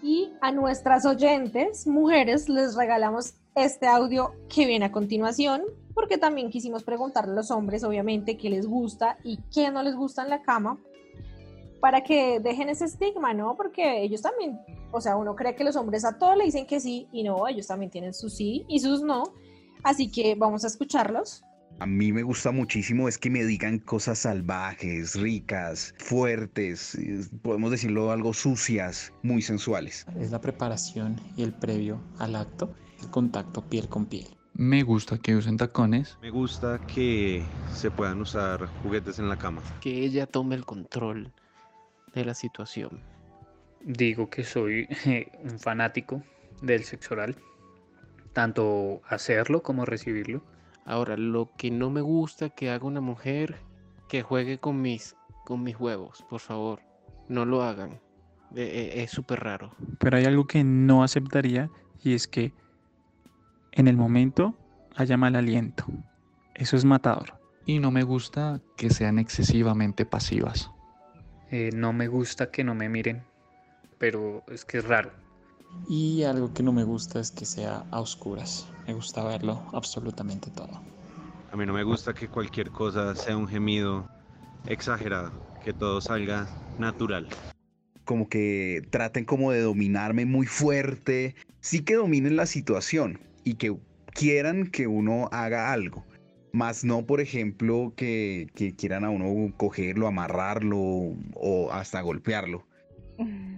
Y 0.07 0.33
a 0.41 0.53
nuestras 0.53 1.05
oyentes, 1.05 1.85
mujeres, 1.85 2.49
les 2.49 2.77
regalamos 2.77 3.35
este 3.57 3.89
audio 3.89 4.35
que 4.49 4.65
viene 4.65 4.85
a 4.85 4.93
continuación, 4.93 5.63
porque 5.95 6.17
también 6.17 6.49
quisimos 6.49 6.85
preguntarle 6.85 7.33
a 7.33 7.35
los 7.35 7.51
hombres, 7.51 7.83
obviamente, 7.83 8.37
qué 8.37 8.49
les 8.49 8.69
gusta 8.69 9.19
y 9.25 9.41
qué 9.53 9.73
no 9.73 9.83
les 9.83 9.97
gusta 9.97 10.23
en 10.23 10.31
la 10.31 10.43
cama, 10.43 10.79
para 11.81 12.05
que 12.05 12.39
dejen 12.39 12.69
ese 12.69 12.85
estigma, 12.85 13.35
¿no? 13.35 13.57
Porque 13.57 14.01
ellos 14.01 14.23
también, 14.23 14.61
o 14.93 15.01
sea, 15.01 15.17
uno 15.17 15.35
cree 15.35 15.57
que 15.57 15.65
los 15.65 15.75
hombres 15.75 16.05
a 16.05 16.17
todo 16.17 16.37
le 16.37 16.45
dicen 16.45 16.69
que 16.69 16.79
sí 16.79 17.09
y 17.11 17.25
no, 17.25 17.49
ellos 17.49 17.67
también 17.67 17.91
tienen 17.91 18.15
sus 18.15 18.33
sí 18.33 18.65
y 18.69 18.79
sus 18.79 19.03
no. 19.03 19.25
Así 19.83 20.09
que 20.09 20.37
vamos 20.37 20.63
a 20.63 20.69
escucharlos. 20.69 21.43
A 21.79 21.85
mí 21.85 22.11
me 22.11 22.23
gusta 22.23 22.53
muchísimo 22.53 23.07
es 23.07 23.19
que 23.19 23.29
me 23.29 23.45
digan 23.45 23.79
cosas 23.79 24.21
salvajes, 24.21 25.15
ricas, 25.15 25.95
fuertes, 25.99 26.95
eh, 26.95 27.21
podemos 27.43 27.71
decirlo 27.71 28.11
algo 28.11 28.33
sucias, 28.33 29.13
muy 29.23 29.43
sensuales. 29.43 30.07
Es 30.19 30.31
la 30.31 30.41
preparación 30.41 31.21
y 31.37 31.43
el 31.43 31.53
previo 31.53 32.01
al 32.19 32.37
acto, 32.37 32.75
el 33.03 33.11
contacto 33.11 33.63
piel 33.63 33.89
con 33.89 34.07
piel. 34.07 34.27
Me 34.55 34.83
gusta 34.85 35.19
que 35.19 35.37
usen 35.37 35.59
tacones. 35.59 36.17
Me 36.23 36.31
gusta 36.31 36.81
que 36.87 37.45
se 37.75 37.91
puedan 37.91 38.23
usar 38.23 38.67
juguetes 38.83 39.19
en 39.19 39.29
la 39.29 39.37
cama. 39.37 39.61
Que 39.83 40.03
ella 40.03 40.27
tome 40.27 40.55
el 40.55 40.65
control 40.65 41.31
de 42.15 42.25
la 42.25 42.33
situación. 42.33 43.03
Digo 43.83 44.31
que 44.31 44.45
soy 44.45 44.89
un 45.45 45.59
fanático 45.59 46.23
del 46.63 46.85
sexo 46.85 47.13
oral, 47.13 47.37
tanto 48.33 49.03
hacerlo 49.07 49.63
como 49.63 49.85
recibirlo. 49.85 50.43
Ahora, 50.87 51.17
lo 51.17 51.51
que 51.57 51.71
no 51.71 51.91
me 51.91 52.01
gusta 52.01 52.49
que 52.51 52.71
haga 52.71 52.87
una 52.87 53.01
mujer 53.01 53.57
que 54.09 54.23
juegue 54.23 54.59
con 54.59 54.81
mis, 54.81 55.17
con 55.45 55.65
mis 55.65 55.79
huevos, 55.79 56.25
por 56.31 56.41
favor, 56.41 56.81
no 57.29 57.45
lo 57.45 57.63
hagan. 57.63 58.01
Eh, 58.55 58.93
eh, 58.95 59.03
es 59.03 59.11
súper 59.11 59.41
raro. 59.41 59.73
Pero 59.99 60.17
hay 60.17 60.25
algo 60.25 60.47
que 60.47 60.63
no 60.63 61.03
aceptaría 61.03 61.69
y 62.03 62.15
es 62.15 62.29
que 62.29 62.53
en 63.73 63.89
el 63.89 63.97
momento 63.97 64.55
haya 64.95 65.17
mal 65.17 65.35
aliento. 65.35 65.85
Eso 66.55 66.77
es 66.77 66.85
matador. 66.85 67.35
Y 67.67 67.81
no 67.81 67.91
me 67.91 68.05
gusta 68.05 68.61
que 68.77 68.91
sean 68.91 69.19
excesivamente 69.19 70.07
pasivas. 70.07 70.71
Eh, 71.51 71.71
no 71.75 71.93
me 71.93 72.07
gusta 72.07 72.51
que 72.53 72.63
no 72.63 72.77
me 72.77 72.89
miren, 72.89 73.25
pero 73.99 74.45
es 74.47 74.65
que 74.65 74.79
es 74.79 74.85
raro. 74.85 75.11
Y 75.89 76.25
algo 76.25 76.53
que 76.53 76.63
no 76.63 76.73
me 76.73 76.85
gusta 76.85 77.21
es 77.21 77.31
que 77.31 77.45
sea 77.45 77.87
a 77.91 78.01
oscuras. 78.01 78.67
Me 78.87 78.95
gusta 78.95 79.25
verlo 79.25 79.63
absolutamente 79.73 80.51
todo. 80.51 80.81
A 81.51 81.57
mí 81.57 81.65
no 81.65 81.73
me 81.73 81.85
gusta 81.85 82.13
que 82.13 82.29
cualquier 82.29 82.71
cosa 82.71 83.15
sea 83.15 83.37
un 83.37 83.47
gemido 83.47 84.07
exagerado, 84.67 85.33
que 85.61 85.73
todo 85.73 86.01
salga 86.01 86.49
natural. 86.77 87.29
Como 88.05 88.29
que 88.29 88.83
traten 88.91 89.25
como 89.25 89.53
de 89.53 89.61
dominarme 89.61 90.27
muy 90.27 90.47
fuerte, 90.47 91.37
sí 91.61 91.83
que 91.83 91.95
dominen 91.95 92.37
la 92.37 92.47
situación 92.47 93.21
y 93.45 93.55
que 93.55 93.77
quieran 94.13 94.67
que 94.67 94.87
uno 94.87 95.29
haga 95.31 95.73
algo. 95.73 96.05
Más 96.53 96.85
no, 96.85 97.07
por 97.07 97.21
ejemplo, 97.21 97.93
que, 97.97 98.49
que 98.55 98.75
quieran 98.75 99.05
a 99.05 99.11
uno 99.11 99.53
cogerlo, 99.57 100.07
amarrarlo 100.09 100.79
o 101.35 101.69
hasta 101.71 102.01
golpearlo. 102.01 102.67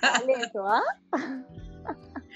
¿Tal 0.00 0.30
eso, 0.30 0.66
ah? 0.66 0.82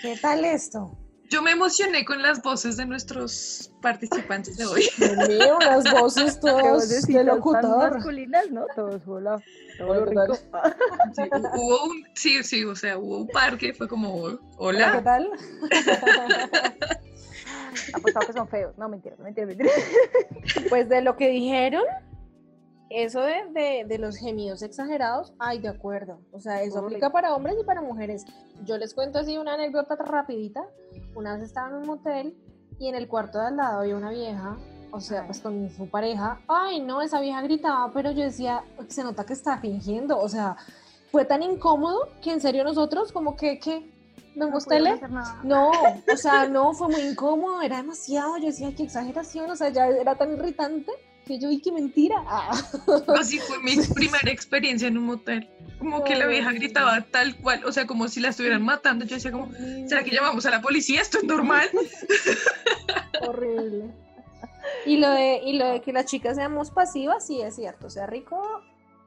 ¿Qué 0.02 0.16
tal 0.20 0.44
esto? 0.44 0.96
Yo 1.30 1.42
me 1.42 1.50
emocioné 1.50 2.06
con 2.06 2.22
las 2.22 2.40
voces 2.42 2.78
de 2.78 2.86
nuestros 2.86 3.70
participantes 3.82 4.56
de 4.56 4.64
hoy. 4.64 4.88
Mío, 5.28 5.58
unas 5.58 5.92
voces 6.00 6.34
Qué 6.36 6.40
todas 6.40 7.06
de 7.06 7.24
locutor. 7.24 7.94
masculinas, 7.94 8.50
¿no? 8.50 8.64
Todos, 8.74 9.02
hola. 9.06 9.42
Todo 9.76 9.94
lo 9.94 10.06
¿Verdad? 10.06 10.26
rico. 10.26 10.38
Sí, 11.14 11.22
hubo 11.54 11.84
un, 11.84 12.04
sí, 12.14 12.42
sí, 12.42 12.64
o 12.64 12.74
sea, 12.74 12.96
hubo 12.98 13.18
un 13.18 13.28
par 13.28 13.58
que 13.58 13.74
fue 13.74 13.86
como, 13.88 14.38
Hola, 14.56 14.92
¿Qué 14.96 15.02
tal? 15.02 15.30
Apostado 17.92 18.26
que 18.26 18.32
son 18.32 18.48
feos. 18.48 18.76
No, 18.78 18.88
mentira, 18.88 19.16
mentira, 19.18 19.46
mentira. 19.46 19.70
Pues 20.70 20.88
de 20.88 21.02
lo 21.02 21.16
que 21.16 21.28
dijeron, 21.28 21.84
eso 22.90 23.20
de, 23.20 23.34
de- 23.52 23.84
de 23.86 23.98
los 23.98 24.16
gemidos 24.16 24.62
exagerados, 24.62 25.32
ay, 25.38 25.58
de 25.58 25.68
acuerdo. 25.68 26.20
O 26.32 26.40
sea, 26.40 26.62
eso 26.62 26.78
aplica 26.80 27.10
para 27.10 27.34
hombres 27.34 27.56
y 27.60 27.64
para 27.64 27.80
mujeres. 27.82 28.24
Yo 28.64 28.78
les 28.78 28.94
cuento 28.94 29.18
así 29.18 29.36
una 29.38 29.54
anécdota 29.54 29.96
rapidita. 29.96 30.64
Una 31.14 31.34
vez 31.34 31.42
estaba 31.44 31.68
en 31.68 31.74
un 31.74 31.86
motel 31.86 32.36
y 32.78 32.88
en 32.88 32.94
el 32.94 33.08
cuarto 33.08 33.38
de 33.38 33.46
al 33.48 33.56
lado 33.56 33.80
había 33.80 33.96
una 33.96 34.10
vieja, 34.10 34.56
o 34.90 35.00
sea, 35.00 35.26
pues 35.26 35.40
con 35.40 35.68
su 35.70 35.88
pareja. 35.90 36.40
Ay, 36.48 36.80
no, 36.80 37.02
esa 37.02 37.20
vieja 37.20 37.42
gritaba, 37.42 37.90
pero 37.92 38.10
yo 38.12 38.22
decía, 38.24 38.62
se 38.88 39.02
nota 39.04 39.26
que 39.26 39.32
está 39.34 39.58
fingiendo. 39.58 40.18
O 40.18 40.28
sea, 40.28 40.56
fue 41.12 41.24
tan 41.24 41.42
incómodo 41.42 42.08
que 42.22 42.32
en 42.32 42.40
serio 42.40 42.64
nosotros 42.64 43.12
como 43.12 43.36
que. 43.36 43.58
¿Don 44.34 44.50
No. 45.10 45.42
No, 45.42 45.70
o 46.12 46.16
sea, 46.16 46.46
no, 46.48 46.72
fue 46.72 46.88
muy 46.88 47.00
incómodo, 47.00 47.60
era 47.60 47.78
demasiado. 47.78 48.36
Yo 48.38 48.46
decía, 48.46 48.72
qué 48.76 48.84
exageración, 48.84 49.50
o 49.50 49.56
sea, 49.56 49.68
ya 49.70 49.88
era 49.88 50.14
tan 50.16 50.32
irritante 50.32 50.92
Que 51.28 51.38
yo, 51.38 51.50
y 51.50 51.60
qué 51.60 51.70
mentira. 51.70 52.16
Ah. 52.26 52.58
Así 53.20 53.38
fue 53.38 53.58
mi 53.62 53.76
primera 53.94 54.30
experiencia 54.30 54.88
en 54.88 54.96
un 54.96 55.04
motel. 55.04 55.48
Como 55.78 56.02
que 56.02 56.16
la 56.16 56.26
vieja 56.26 56.52
gritaba 56.52 57.02
tal 57.02 57.36
cual, 57.36 57.64
o 57.66 57.70
sea, 57.70 57.86
como 57.86 58.08
si 58.08 58.18
la 58.18 58.30
estuvieran 58.30 58.64
matando. 58.64 59.04
Yo 59.04 59.16
decía 59.16 59.30
como, 59.30 59.52
¿será 59.86 60.02
que 60.02 60.10
llamamos 60.10 60.46
a 60.46 60.50
la 60.50 60.62
policía? 60.62 61.02
¿Esto 61.02 61.18
es 61.18 61.24
normal? 61.24 61.68
Horrible. 63.28 63.84
Y 64.86 64.96
lo 64.96 65.10
de, 65.10 65.42
y 65.44 65.58
lo 65.58 65.68
de 65.68 65.82
que 65.82 65.92
las 65.92 66.06
chicas 66.06 66.36
seamos 66.36 66.70
pasivas, 66.70 67.26
sí 67.26 67.42
es 67.42 67.56
cierto. 67.56 67.88
O 67.88 67.90
sea, 67.90 68.06
rico, 68.06 68.62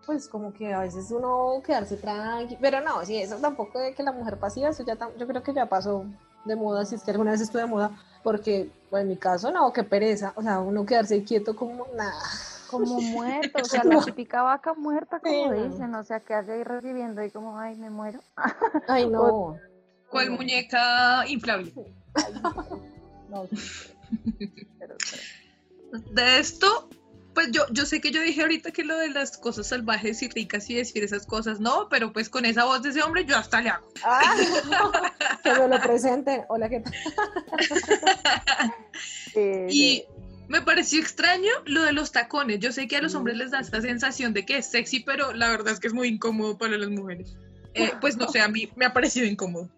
pues 0.05 0.27
como 0.27 0.53
que 0.53 0.73
a 0.73 0.81
veces 0.81 1.09
uno 1.09 1.61
quedarse 1.65 1.97
tranqui. 1.97 2.55
Pero 2.61 2.81
no, 2.81 3.03
sí, 3.03 3.17
eso 3.17 3.37
tampoco 3.37 3.79
de 3.79 3.95
que 3.95 4.03
la 4.03 4.11
mujer 4.11 4.37
pasiva, 4.37 4.69
eso 4.69 4.85
ya 4.85 4.95
yo 5.17 5.27
creo 5.27 5.41
que 5.41 5.53
ya 5.53 5.65
pasó 5.67 6.05
de 6.45 6.55
moda, 6.55 6.85
si 6.85 6.95
es 6.95 7.03
que 7.03 7.11
alguna 7.11 7.31
vez 7.31 7.41
estuve 7.41 7.63
de 7.63 7.67
moda, 7.67 7.91
porque 8.23 8.69
pues, 8.89 9.03
en 9.03 9.09
mi 9.09 9.17
caso 9.17 9.51
no, 9.51 9.71
qué 9.73 9.83
pereza. 9.83 10.33
O 10.35 10.41
sea, 10.41 10.59
uno 10.59 10.85
quedarse 10.85 11.23
quieto 11.23 11.55
como 11.55 11.87
nada. 11.95 12.21
Como 12.69 13.01
muerto, 13.01 13.59
o 13.61 13.65
sea, 13.65 13.83
la 13.83 14.03
típica 14.03 14.43
vaca 14.43 14.73
muerta, 14.73 15.19
como 15.19 15.53
dicen, 15.53 15.93
o 15.95 16.03
sea, 16.03 16.19
que 16.19 16.33
hace 16.33 16.53
ahí 16.53 16.63
recibiendo 16.63 17.23
y 17.23 17.31
como, 17.31 17.57
ay, 17.57 17.75
me 17.77 17.89
muero. 17.89 18.19
Ay, 18.87 19.07
no. 19.07 19.57
¿Cuál 20.09 20.31
muñeca 20.31 21.25
inflable? 21.27 21.73
No, 23.29 23.47
De 26.11 26.39
esto, 26.39 26.89
pues 27.33 27.51
yo, 27.51 27.65
yo 27.71 27.85
sé 27.85 28.01
que 28.01 28.11
yo 28.11 28.21
dije 28.21 28.41
ahorita 28.41 28.71
que 28.71 28.83
lo 28.83 28.97
de 28.97 29.09
las 29.09 29.37
cosas 29.37 29.67
salvajes 29.67 30.21
y 30.21 30.29
ricas 30.29 30.69
y 30.69 30.75
decir 30.75 31.03
esas 31.03 31.25
cosas, 31.25 31.59
no, 31.59 31.87
pero 31.89 32.11
pues 32.11 32.29
con 32.29 32.45
esa 32.45 32.65
voz 32.65 32.81
de 32.83 32.89
ese 32.89 33.01
hombre 33.01 33.25
yo 33.25 33.37
hasta 33.37 33.61
le 33.61 33.69
hago. 33.69 33.87
Ah, 34.03 34.35
que 35.43 35.53
me 35.53 35.67
lo 35.67 35.79
presenten. 35.81 36.43
Hola, 36.49 36.69
¿qué 36.69 36.81
tal? 36.81 36.93
Y 39.33 40.03
me 40.49 40.61
pareció 40.61 40.99
extraño 40.99 41.51
lo 41.65 41.83
de 41.83 41.93
los 41.93 42.11
tacones. 42.11 42.59
Yo 42.59 42.73
sé 42.73 42.87
que 42.89 42.97
a 42.97 43.01
los 43.01 43.15
hombres 43.15 43.37
les 43.37 43.51
da 43.51 43.61
esta 43.61 43.79
sensación 43.79 44.33
de 44.33 44.45
que 44.45 44.57
es 44.57 44.69
sexy, 44.69 44.99
pero 44.99 45.31
la 45.33 45.49
verdad 45.49 45.71
es 45.73 45.79
que 45.79 45.87
es 45.87 45.93
muy 45.93 46.09
incómodo 46.09 46.57
para 46.57 46.77
las 46.77 46.89
mujeres. 46.89 47.37
Eh, 47.73 47.91
pues 48.01 48.17
no 48.17 48.27
sé, 48.27 48.41
a 48.41 48.47
mí 48.47 48.69
me 48.75 48.85
ha 48.85 48.93
parecido 48.93 49.25
incómodo. 49.25 49.69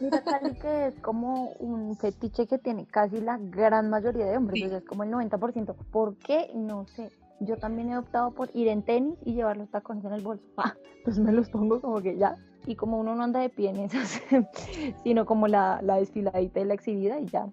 Mira, 0.00 0.22
Cali, 0.22 0.54
que 0.54 0.88
es 0.88 0.94
como 1.00 1.50
un 1.58 1.96
fetiche 1.96 2.46
que 2.46 2.58
tiene 2.58 2.86
casi 2.86 3.20
la 3.20 3.38
gran 3.38 3.88
mayoría 3.88 4.26
de 4.26 4.36
hombres, 4.36 4.62
o 4.64 4.68
sea, 4.68 4.78
es 4.78 4.84
como 4.84 5.02
el 5.02 5.10
90%. 5.10 5.74
¿Por 5.90 6.16
qué? 6.16 6.50
No 6.54 6.86
sé. 6.86 7.10
Yo 7.40 7.56
también 7.56 7.90
he 7.90 7.96
optado 7.96 8.32
por 8.32 8.50
ir 8.54 8.68
en 8.68 8.82
tenis 8.82 9.16
y 9.24 9.34
llevar 9.34 9.56
los 9.56 9.70
tacones 9.70 10.04
en 10.04 10.12
el 10.12 10.22
bolso. 10.22 10.44
Ah, 10.56 10.74
pues 11.04 11.18
me 11.18 11.32
los 11.32 11.48
pongo 11.48 11.80
como 11.80 12.02
que 12.02 12.16
ya. 12.16 12.36
Y 12.66 12.74
como 12.74 12.98
uno 12.98 13.14
no 13.14 13.22
anda 13.22 13.40
de 13.40 13.48
pie 13.48 13.70
en 13.70 13.78
esas, 13.78 14.20
sino 15.04 15.24
como 15.24 15.48
la, 15.48 15.80
la 15.82 15.96
desfiladita 15.96 16.60
y 16.60 16.64
la 16.64 16.74
exhibida 16.74 17.18
y 17.18 17.26
ya. 17.26 17.46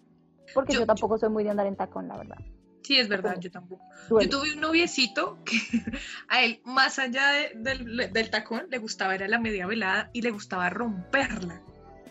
Porque 0.53 0.73
yo, 0.73 0.85
tampoco 0.85 1.17
soy 1.17 1.29
muy 1.29 1.43
de 1.43 1.51
andar 1.51 1.67
en 1.67 1.75
tacón, 1.75 2.07
la 2.07 2.17
verdad. 2.17 2.37
Sí, 2.85 2.97
es 2.99 3.07
verdad, 3.09 3.37
yo 3.39 3.49
tampoco. 3.51 3.83
Yo 4.09 4.29
tuve 4.29 4.53
un 4.53 4.61
noviecito 4.61 5.39
que 5.43 5.55
a 6.29 6.41
él, 6.43 6.61
más 6.65 6.99
allá 6.99 7.27
de- 7.31 7.51
del, 7.55 8.13
del 8.13 8.29
tacón, 8.29 8.63
le 8.69 8.77
gustaba 8.77 9.15
era 9.15 9.27
la 9.27 9.39
media 9.39 9.65
velada 9.65 10.09
y 10.13 10.21
le 10.21 10.29
gustaba 10.31 10.69
romperla. 10.69 11.61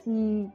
Sí. 0.05 0.51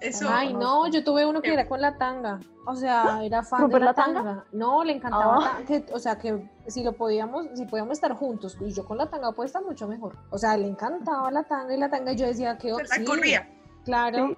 Eso. 0.00 0.28
Ay, 0.30 0.52
no, 0.52 0.86
yo 0.90 1.02
tuve 1.02 1.24
uno 1.24 1.40
que 1.40 1.52
era 1.54 1.66
con 1.66 1.80
la 1.80 1.96
tanga. 1.96 2.38
O 2.66 2.74
sea, 2.76 3.20
era 3.24 3.42
fan 3.42 3.60
de 3.60 3.62
¿Romper 3.62 3.80
la, 3.80 3.86
la 3.86 3.94
tanga? 3.94 4.22
tanga. 4.22 4.44
No, 4.52 4.84
le 4.84 4.92
encantaba. 4.92 5.38
Ah. 5.40 5.58
ta- 5.58 5.64
que- 5.64 5.86
o 5.94 5.98
sea, 5.98 6.18
que 6.18 6.44
si 6.66 6.82
lo 6.84 6.92
podíamos, 6.92 7.46
si 7.54 7.64
podíamos 7.64 7.92
estar 7.92 8.12
juntos, 8.12 8.58
y 8.60 8.70
yo 8.72 8.84
con 8.84 8.98
la 8.98 9.06
tanga 9.08 9.32
puesta 9.32 9.62
mucho 9.62 9.88
mejor. 9.88 10.18
O 10.30 10.36
sea, 10.36 10.56
le 10.58 10.66
encantaba 10.66 11.30
la 11.30 11.44
tanga 11.44 11.74
y 11.74 11.78
la 11.78 11.88
tanga, 11.88 12.12
y 12.12 12.16
yo 12.16 12.26
decía 12.26 12.58
que. 12.58 12.74
Se 12.84 12.98
la 13.00 13.04
corría. 13.06 13.48
Claro. 13.86 14.36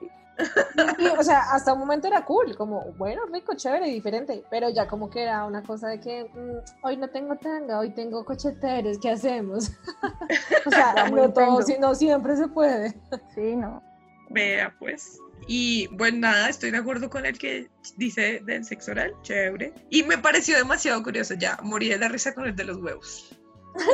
Y, 0.99 1.07
o 1.07 1.23
sea, 1.23 1.41
hasta 1.53 1.73
un 1.73 1.81
momento 1.81 2.07
era 2.07 2.25
cool, 2.25 2.57
como, 2.57 2.93
bueno, 2.99 3.23
rico, 3.33 3.55
chévere, 3.55 3.87
diferente, 3.87 4.45
pero 4.51 4.69
ya 4.71 4.87
como 4.87 5.11
que 5.11 5.23
era 5.23 5.45
una 5.45 5.63
cosa 5.63 5.89
de 5.89 6.01
que 6.01 6.25
mm, 6.25 6.87
hoy 6.87 6.97
no 6.97 7.09
tengo 7.09 7.37
tanga, 7.37 7.79
hoy 7.79 7.91
tengo 7.91 8.25
cocheteros, 8.25 8.99
¿qué 8.99 9.11
hacemos? 9.11 9.73
o 10.67 10.71
sea, 10.71 11.09
no, 11.11 11.33
todo, 11.33 11.61
no 11.81 11.95
siempre 11.95 12.37
se 12.37 12.49
puede. 12.49 12.95
Sí, 13.35 13.57
no. 13.57 13.83
Vea, 14.31 14.75
pues. 14.79 15.19
Y 15.47 15.87
bueno, 15.93 16.19
nada, 16.19 16.49
estoy 16.49 16.71
de 16.71 16.79
acuerdo 16.79 17.09
con 17.09 17.25
el 17.25 17.39
que 17.39 17.69
dice 17.97 18.41
del 18.45 18.65
sexo 18.65 18.93
oral, 18.93 19.15
chévere. 19.23 19.73
Y 19.91 20.03
me 20.03 20.19
pareció 20.19 20.57
demasiado 20.57 21.03
curioso, 21.03 21.35
ya 21.35 21.59
morí 21.63 21.89
de 21.89 21.99
la 21.99 22.09
risa 22.09 22.35
con 22.35 22.47
el 22.47 22.57
de 22.57 22.65
los 22.65 22.79
huevos. 22.79 23.36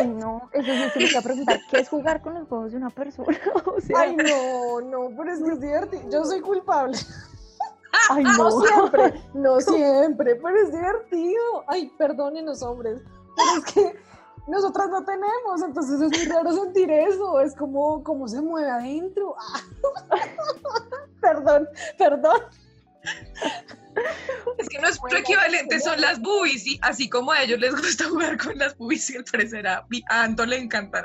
Ay, 0.01 0.09
no, 0.09 0.49
eso 0.53 0.73
sí 0.95 1.07
se 1.07 1.13
me 1.13 1.19
a 1.19 1.23
preguntar, 1.23 1.61
¿qué 1.71 1.79
es 1.81 1.89
jugar 1.89 2.21
con 2.23 2.35
los 2.35 2.51
huevos 2.51 2.71
de 2.73 2.79
una 2.79 2.91
persona? 2.91 3.27
O 3.67 3.81
sea, 3.81 4.01
Ay, 4.01 4.17
no, 4.17 4.81
no, 4.81 5.17
pero 5.17 5.33
es 5.33 5.43
que 5.43 5.51
es 5.53 5.61
divertido. 5.61 6.03
Yo 6.11 6.25
soy 6.25 6.41
culpable. 6.41 6.99
Ay, 8.11 8.25
No 8.25 8.37
no. 8.37 8.51
siempre, 8.61 9.15
no 9.35 9.61
siempre, 9.61 10.37
pero 10.37 10.57
es 10.61 10.73
divertido. 10.73 11.65
Ay, 11.69 11.93
perdónenos, 11.99 12.63
hombres. 12.63 13.03
Pero 13.37 13.59
es 13.59 13.73
que 13.73 13.97
nosotras 14.49 14.89
no 14.91 15.05
tenemos, 15.05 15.63
entonces 15.63 16.01
es 16.01 16.19
muy 16.19 16.27
raro 16.33 16.53
sentir 16.53 16.91
eso. 16.91 17.41
Es 17.41 17.55
como, 17.55 18.03
como 18.03 18.29
se 18.29 18.41
mueve 18.41 18.71
adentro. 18.71 19.35
Ah. 20.11 20.19
Perdón, 21.21 21.69
perdón. 21.99 22.37
Nuestro 24.83 25.17
equivalente 25.17 25.81
son 25.81 26.01
las 26.01 26.21
boobies, 26.21 26.67
y 26.67 26.79
así 26.83 27.09
como 27.09 27.33
a 27.33 27.43
ellos 27.43 27.59
les 27.61 27.75
gusta 27.75 28.05
jugar 28.11 28.37
con 28.37 28.59
las 28.59 28.77
boobies, 28.77 29.11
y 29.11 29.17
al 29.17 29.25
parecer 29.25 29.67
a, 29.67 29.87
a 30.09 30.23
Anto 30.23 30.45
le 30.45 30.59
encanta. 30.59 31.05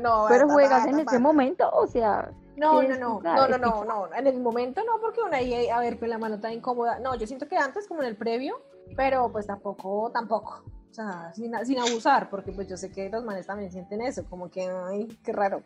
No, 0.00 0.26
Pero 0.28 0.48
juegas 0.48 0.86
en 0.86 1.00
ese 1.00 1.18
momento, 1.18 1.68
o 1.70 1.86
sea. 1.86 2.30
No, 2.56 2.72
no, 2.72 2.80
¿quieres 2.80 2.98
no, 2.98 3.20
no, 3.20 3.48
no, 3.48 3.58
no, 3.58 3.84
no, 3.84 4.14
en 4.14 4.26
el 4.26 4.40
momento 4.40 4.82
no, 4.84 5.00
porque 5.00 5.20
una 5.20 5.36
ahí, 5.36 5.68
a 5.68 5.78
ver, 5.78 5.96
con 5.96 6.08
la 6.08 6.18
mano 6.18 6.40
tan 6.40 6.52
incómoda. 6.52 6.98
No, 6.98 7.14
yo 7.14 7.24
siento 7.24 7.46
que 7.46 7.56
antes, 7.56 7.86
como 7.86 8.02
en 8.02 8.08
el 8.08 8.16
previo, 8.16 8.60
pero 8.96 9.30
pues 9.30 9.46
tampoco, 9.46 10.10
tampoco. 10.12 10.64
O 10.90 10.94
sea, 10.94 11.32
sin, 11.34 11.52
sin 11.64 11.78
abusar, 11.78 12.28
porque 12.30 12.50
pues 12.52 12.66
yo 12.68 12.76
sé 12.76 12.90
que 12.90 13.08
los 13.10 13.24
manes 13.24 13.46
también 13.46 13.70
sienten 13.70 14.00
eso, 14.00 14.24
como 14.28 14.50
que, 14.50 14.68
ay, 14.68 15.06
qué 15.22 15.32
raro. 15.32 15.62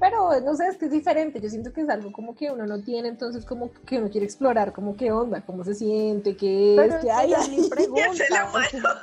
Pero 0.00 0.40
no 0.40 0.54
sé, 0.56 0.66
es 0.66 0.76
que 0.76 0.86
es 0.86 0.90
diferente. 0.90 1.40
Yo 1.40 1.48
siento 1.48 1.72
que 1.72 1.80
es 1.82 1.88
algo 1.88 2.12
como 2.12 2.34
que 2.34 2.50
uno 2.50 2.66
no 2.66 2.80
tiene, 2.82 3.08
entonces 3.08 3.44
como 3.46 3.70
que 3.86 3.98
uno 3.98 4.10
quiere 4.10 4.26
explorar, 4.26 4.72
como 4.72 4.96
qué 4.96 5.12
onda, 5.12 5.40
cómo 5.40 5.64
se 5.64 5.74
siente, 5.74 6.36
qué 6.36 6.74
es, 6.84 6.94
qué 6.96 7.00
que 7.02 7.10
hay 7.10 7.32
ahí. 7.32 7.70
o 7.70 8.14
sea, 8.14 8.48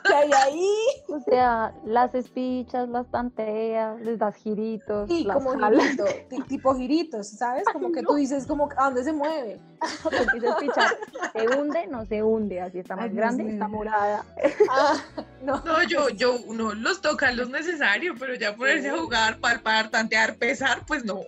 ¿Qué 0.06 0.14
hay 0.14 0.32
ahí? 0.34 0.68
O 1.08 1.20
sea, 1.22 1.74
las 1.86 2.14
espichas, 2.14 2.88
las 2.90 3.08
tanteas, 3.08 4.00
les 4.02 4.20
das 4.20 4.36
giritos, 4.36 5.10
Sí, 5.10 5.24
las 5.24 5.38
como 5.38 5.52
girito, 5.58 6.06
ti- 6.30 6.44
tipo 6.48 6.76
giritos, 6.76 7.28
¿sabes? 7.30 7.64
Como 7.72 7.92
que 7.92 8.04
tú 8.04 8.16
dices, 8.16 8.46
como, 8.46 8.70
¿a 8.78 8.86
dónde 8.86 9.04
se 9.04 9.14
mueve? 9.14 9.60
¿se 11.34 11.48
hunde? 11.58 11.88
No 11.88 12.06
se 12.06 12.22
hunde, 12.22 12.62
así 12.62 12.80
está 12.80 12.96
más 12.96 13.06
Ay, 13.06 13.16
grande, 13.16 13.54
está 13.54 13.68
morada. 13.68 14.24
Ah, 14.70 14.96
no. 15.42 15.61
No, 15.63 15.84
yo, 15.84 16.10
yo, 16.10 16.38
uno 16.47 16.74
los 16.74 17.02
toca 17.02 17.32
lo 17.32 17.45
necesario, 17.45 18.15
pero 18.17 18.36
ya 18.36 18.56
ponerse 18.56 18.89
a 18.89 18.97
jugar, 18.97 19.39
palpar, 19.39 19.89
tantear, 19.89 20.36
pesar, 20.38 20.86
pues 20.86 21.06
no. 21.06 21.21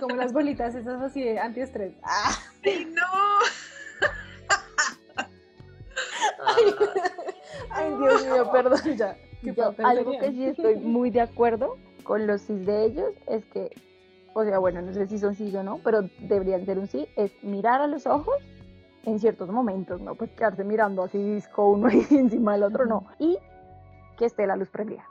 Como 0.00 0.16
las 0.16 0.32
bolitas 0.32 0.74
esas 0.74 1.00
así 1.02 1.22
de 1.22 1.38
antiestrés. 1.38 1.94
Ah, 2.02 2.36
¡Ay, 2.64 2.86
no! 2.90 3.02
ay, 7.70 7.94
Dios 7.98 8.26
mío, 8.26 8.50
perdón 8.52 8.96
ya. 8.96 9.16
¿Qué 9.42 9.54
Yo, 9.54 9.54
papel 9.54 9.86
algo 9.86 10.18
que 10.18 10.30
sí 10.32 10.44
estoy 10.44 10.76
muy 10.76 11.10
de 11.10 11.20
acuerdo 11.20 11.78
con 12.02 12.26
los 12.26 12.42
cis 12.42 12.64
de 12.66 12.84
ellos 12.84 13.12
es 13.26 13.44
que, 13.46 13.70
o 14.34 14.44
sea, 14.44 14.58
bueno, 14.58 14.82
no 14.82 14.92
sé 14.92 15.06
si 15.06 15.18
son 15.18 15.34
cis 15.34 15.54
o 15.54 15.62
no, 15.62 15.80
pero 15.82 16.02
deberían 16.20 16.64
ser 16.66 16.78
un 16.78 16.86
sí, 16.88 17.08
es 17.16 17.32
mirar 17.42 17.80
a 17.80 17.86
los 17.86 18.06
ojos 18.06 18.36
en 19.06 19.20
ciertos 19.20 19.48
momentos, 19.48 20.00
¿no? 20.00 20.16
Pues 20.16 20.30
quedarse 20.32 20.64
mirando 20.64 21.04
así 21.04 21.18
disco 21.18 21.70
uno 21.70 21.88
y 21.90 22.04
encima 22.14 22.52
del 22.52 22.64
otro, 22.64 22.84
no. 22.84 23.06
Y 23.18 23.38
que 24.18 24.26
esté 24.26 24.46
la 24.46 24.56
luz 24.56 24.68
prendida. 24.68 25.04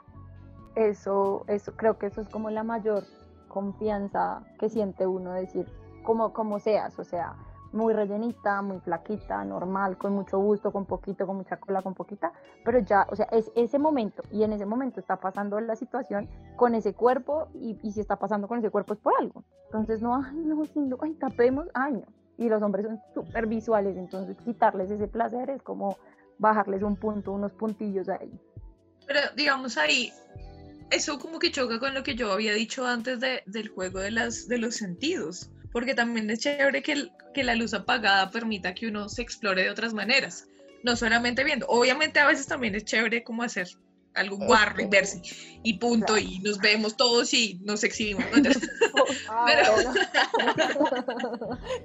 Eso, 0.74 1.44
eso, 1.48 1.72
creo 1.74 1.98
que 1.98 2.06
eso 2.06 2.20
es 2.20 2.28
como 2.28 2.50
la 2.50 2.62
mayor 2.62 3.04
confianza 3.48 4.42
que 4.58 4.68
siente 4.68 5.06
uno 5.06 5.32
decir, 5.32 5.66
como, 6.04 6.34
como 6.34 6.58
seas, 6.60 6.98
o 6.98 7.04
sea, 7.04 7.36
muy 7.72 7.94
rellenita, 7.94 8.60
muy 8.60 8.78
flaquita, 8.80 9.42
normal, 9.44 9.96
con 9.96 10.12
mucho 10.12 10.38
gusto, 10.38 10.70
con 10.72 10.84
poquito, 10.84 11.26
con 11.26 11.36
mucha 11.36 11.56
cola, 11.56 11.80
con 11.80 11.94
poquita, 11.94 12.32
pero 12.64 12.80
ya, 12.80 13.06
o 13.10 13.16
sea, 13.16 13.26
es 13.32 13.50
ese 13.54 13.78
momento 13.78 14.22
y 14.30 14.42
en 14.42 14.52
ese 14.52 14.66
momento 14.66 15.00
está 15.00 15.16
pasando 15.16 15.58
la 15.60 15.74
situación 15.74 16.28
con 16.56 16.74
ese 16.74 16.92
cuerpo 16.92 17.48
y, 17.54 17.78
y 17.82 17.92
si 17.92 18.00
está 18.00 18.16
pasando 18.16 18.46
con 18.46 18.58
ese 18.58 18.70
cuerpo 18.70 18.92
es 18.92 19.00
por 19.00 19.14
algo. 19.18 19.42
Entonces, 19.66 20.02
no, 20.02 20.14
ay, 20.14 20.36
no, 20.44 20.62
sí, 20.66 20.80
no, 20.80 20.98
ay, 21.00 21.14
tapemos, 21.14 21.68
ay, 21.72 21.94
no. 21.94 22.25
Y 22.38 22.48
los 22.48 22.62
hombres 22.62 22.86
son 22.86 23.00
súper 23.14 23.46
visuales, 23.46 23.96
entonces 23.96 24.36
quitarles 24.44 24.90
ese 24.90 25.08
placer 25.08 25.48
es 25.50 25.62
como 25.62 25.96
bajarles 26.38 26.82
un 26.82 26.96
punto, 26.96 27.32
unos 27.32 27.52
puntillos 27.52 28.08
ahí. 28.08 28.30
Pero 29.06 29.20
digamos 29.36 29.78
ahí, 29.78 30.12
eso 30.90 31.18
como 31.18 31.38
que 31.38 31.50
choca 31.50 31.78
con 31.78 31.94
lo 31.94 32.02
que 32.02 32.14
yo 32.14 32.30
había 32.32 32.52
dicho 32.52 32.86
antes 32.86 33.20
de, 33.20 33.42
del 33.46 33.68
juego 33.68 34.00
de, 34.00 34.10
las, 34.10 34.46
de 34.48 34.58
los 34.58 34.74
sentidos, 34.76 35.50
porque 35.72 35.94
también 35.94 36.28
es 36.30 36.40
chévere 36.40 36.82
que, 36.82 36.92
el- 36.92 37.12
que 37.32 37.42
la 37.44 37.54
luz 37.54 37.72
apagada 37.74 38.30
permita 38.30 38.74
que 38.74 38.88
uno 38.88 39.08
se 39.08 39.22
explore 39.22 39.62
de 39.62 39.70
otras 39.70 39.94
maneras, 39.94 40.46
no 40.82 40.94
solamente 40.96 41.42
viendo. 41.42 41.66
Obviamente 41.68 42.20
a 42.20 42.26
veces 42.26 42.46
también 42.46 42.74
es 42.74 42.84
chévere 42.84 43.24
como 43.24 43.42
hacer 43.42 43.68
algo 44.16 44.36
guarro 44.38 44.80
y 44.80 44.86
verse 44.86 45.22
y 45.62 45.78
punto 45.78 46.16
y 46.18 46.38
nos 46.40 46.58
vemos 46.58 46.96
todos 46.96 47.32
y 47.34 47.60
nos 47.64 47.84
exhibimos. 47.84 48.24
¿no? 48.32 48.50
Ah, 49.28 49.46
Pero-. 49.46 49.92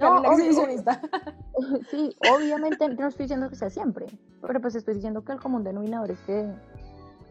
No. 0.00 0.22
Sí, 1.90 2.16
obviamente 2.32 2.88
no 2.88 3.08
estoy 3.08 3.24
diciendo 3.24 3.48
que 3.48 3.56
sea 3.56 3.70
siempre, 3.70 4.06
pero 4.40 4.60
pues 4.60 4.74
estoy 4.74 4.94
diciendo 4.94 5.22
que 5.22 5.32
el 5.32 5.40
común 5.40 5.62
denominador 5.62 6.10
es 6.10 6.18
que, 6.20 6.50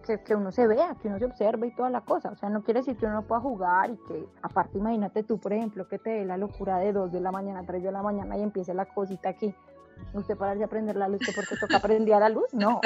que, 0.06 0.24
que 0.24 0.36
uno 0.36 0.52
se 0.52 0.68
vea, 0.68 0.95
que 1.02 1.08
uno 1.08 1.20
se 1.20 1.26
observe 1.26 1.68
y 1.68 1.76
toda 1.76 1.89
la 1.89 2.02
cosa. 2.02 2.30
O 2.30 2.38
sea, 2.38 2.49
no 2.49 2.64
quiere 2.64 2.82
decir 2.82 2.95
que 2.97 3.06
uno 3.06 3.16
no 3.16 3.28
pueda 3.28 3.41
jugar 3.41 3.89
y 3.89 3.97
que, 4.08 4.26
aparte, 4.41 4.78
imagínate 4.78 5.24
tú, 5.24 5.39
por 5.39 5.52
ejemplo, 5.54 5.88
que 5.88 5.99
te 5.99 6.12
dé 6.12 6.26
la 6.26 6.38
locura 6.38 6.78
de 6.78 6.93
2 6.93 7.12
de 7.12 7.20
la 7.20 7.32
mañana, 7.32 7.64
3 7.66 7.84
de 7.84 7.91
la 7.91 8.04
mañana 8.04 8.38
y 8.38 8.43
empiece 8.43 8.74
la 8.74 8.86
cosita 8.86 9.30
aquí. 9.30 9.54
¿Usted 10.14 10.38
pararse 10.38 10.64
a 10.64 10.68
prender 10.68 10.95
la 10.95 11.08
luz 11.08 11.20
que 11.26 11.32
porque 11.34 11.56
toca 11.58 11.80
prender 11.80 12.20
la 12.20 12.30
luz? 12.30 12.54
No. 12.54 12.82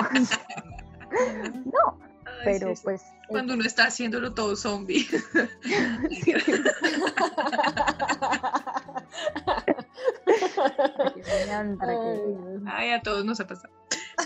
No. 1.65 1.99
Ay, 2.25 2.41
Pero 2.43 2.69
sí, 2.69 2.75
sí. 2.75 2.81
pues. 2.83 3.03
Cuando 3.27 3.53
uno 3.53 3.65
está 3.65 3.85
haciéndolo 3.85 4.33
todo 4.33 4.55
zombie. 4.55 5.07
Ay, 12.67 12.91
a 12.91 13.01
todos 13.01 13.25
nos 13.25 13.39
ha 13.39 13.47
pasado. 13.47 13.73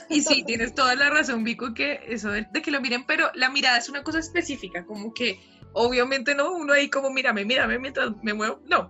Y 0.10 0.22
sí, 0.22 0.44
tienes 0.46 0.74
toda 0.74 0.96
la 0.96 1.10
razón, 1.10 1.44
Vico, 1.44 1.74
que 1.74 2.00
eso 2.08 2.32
de, 2.32 2.48
de 2.52 2.62
que 2.62 2.72
lo 2.72 2.82
miren, 2.82 3.06
pero 3.06 3.30
la 3.34 3.50
mirada 3.50 3.78
es 3.78 3.90
una 3.90 4.04
cosa 4.04 4.20
específica, 4.20 4.86
como 4.86 5.14
que 5.14 5.40
obviamente 5.74 6.36
no, 6.36 6.52
uno 6.52 6.74
ahí 6.74 6.90
como 6.90 7.10
mírame, 7.10 7.46
mírame 7.46 7.80
mientras 7.80 8.12
me 8.24 8.34
muevo, 8.34 8.60
no, 8.66 8.90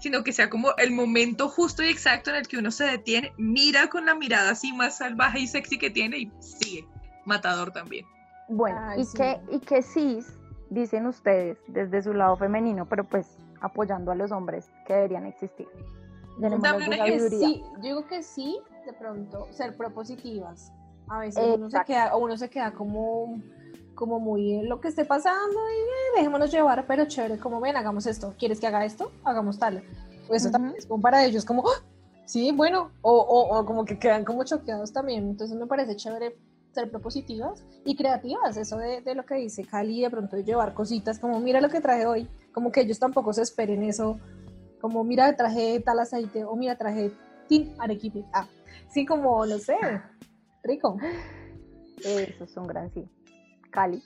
sino 0.00 0.24
que 0.24 0.32
sea 0.32 0.50
como 0.50 0.74
el 0.76 0.92
momento 0.92 1.48
justo 1.48 1.82
y 1.82 1.88
exacto 1.88 2.30
en 2.30 2.36
el 2.36 2.48
que 2.48 2.58
uno 2.58 2.70
se 2.70 2.84
detiene, 2.84 3.32
mira 3.36 3.88
con 3.88 4.06
la 4.06 4.14
mirada 4.14 4.50
así 4.50 4.72
más 4.72 4.98
salvaje 4.98 5.40
y 5.40 5.46
sexy 5.46 5.78
que 5.78 5.90
tiene 5.90 6.18
y 6.18 6.30
sigue. 6.40 6.86
Matador 7.24 7.72
también. 7.72 8.06
Bueno, 8.48 8.78
Ay, 8.82 9.00
y, 9.02 9.04
sí. 9.04 9.16
que, 9.16 9.40
y 9.50 9.58
que 9.60 9.82
cis, 9.82 10.38
dicen 10.70 11.06
ustedes, 11.06 11.58
desde 11.68 12.02
su 12.02 12.12
lado 12.12 12.36
femenino, 12.36 12.86
pero 12.86 13.04
pues 13.04 13.38
apoyando 13.60 14.12
a 14.12 14.14
los 14.14 14.30
hombres 14.32 14.70
que 14.86 14.92
deberían 14.94 15.26
existir. 15.26 15.66
Dame 16.38 16.58
las 16.58 16.72
un 16.74 16.78
de 16.90 16.90
Que 16.90 16.96
sabiduría. 16.98 17.38
sí, 17.48 17.62
yo 17.76 17.80
digo 17.80 18.06
que 18.06 18.22
sí, 18.22 18.58
de 18.84 18.92
pronto, 18.92 19.46
ser 19.52 19.76
propositivas. 19.76 20.72
A 21.08 21.20
veces 21.20 21.56
uno 21.56 21.70
se 21.70 21.84
queda, 21.84 22.14
o 22.14 22.18
uno 22.18 22.36
se 22.36 22.50
queda 22.50 22.72
como, 22.72 23.40
como 23.94 24.18
muy 24.20 24.54
en 24.54 24.68
lo 24.68 24.80
que 24.80 24.88
esté 24.88 25.04
pasando 25.04 25.52
y 25.56 25.80
eh, 25.80 26.16
dejémonos 26.16 26.50
llevar, 26.50 26.84
pero 26.86 27.06
chévere, 27.06 27.38
como 27.38 27.60
ven, 27.60 27.76
hagamos 27.76 28.06
esto. 28.06 28.34
¿Quieres 28.38 28.58
que 28.60 28.66
haga 28.66 28.84
esto? 28.84 29.10
Hagamos 29.24 29.58
tal. 29.58 29.82
Eso 30.30 30.50
también 30.50 30.74
es 30.76 30.86
como 30.86 31.02
para 31.02 31.24
ellos, 31.24 31.44
como, 31.44 31.62
"Ah, 31.68 31.82
sí, 32.24 32.50
bueno, 32.52 32.90
o, 33.02 33.12
o, 33.12 33.58
o 33.58 33.64
como 33.66 33.84
que 33.84 33.98
quedan 33.98 34.24
como 34.24 34.44
choqueados 34.44 34.92
también. 34.92 35.28
Entonces 35.28 35.56
me 35.56 35.66
parece 35.66 35.96
chévere 35.96 36.36
ser 36.74 36.90
propositivas 36.90 37.64
y 37.84 37.96
creativas, 37.96 38.56
eso 38.56 38.76
de, 38.76 39.00
de 39.00 39.14
lo 39.14 39.24
que 39.24 39.36
dice 39.36 39.64
Cali, 39.64 40.02
de 40.02 40.10
pronto 40.10 40.36
llevar 40.38 40.74
cositas 40.74 41.18
como, 41.18 41.40
mira 41.40 41.60
lo 41.60 41.68
que 41.68 41.80
traje 41.80 42.06
hoy, 42.06 42.28
como 42.52 42.72
que 42.72 42.80
ellos 42.80 42.98
tampoco 42.98 43.32
se 43.32 43.42
esperen 43.42 43.82
eso, 43.82 44.18
como, 44.80 45.02
mira, 45.02 45.34
traje 45.34 45.80
tal 45.80 45.98
aceite, 45.98 46.44
o 46.44 46.56
mira, 46.56 46.76
traje 46.76 47.10
tin 47.48 47.74
arequipe. 47.78 48.22
Ah, 48.34 48.46
sí, 48.92 49.06
como, 49.06 49.46
no 49.46 49.58
sé, 49.58 49.76
rico. 50.62 50.98
Eso 52.04 52.44
es 52.44 52.56
un 52.56 52.66
gran 52.66 52.92
sí. 52.92 53.08
Cali. 53.70 54.02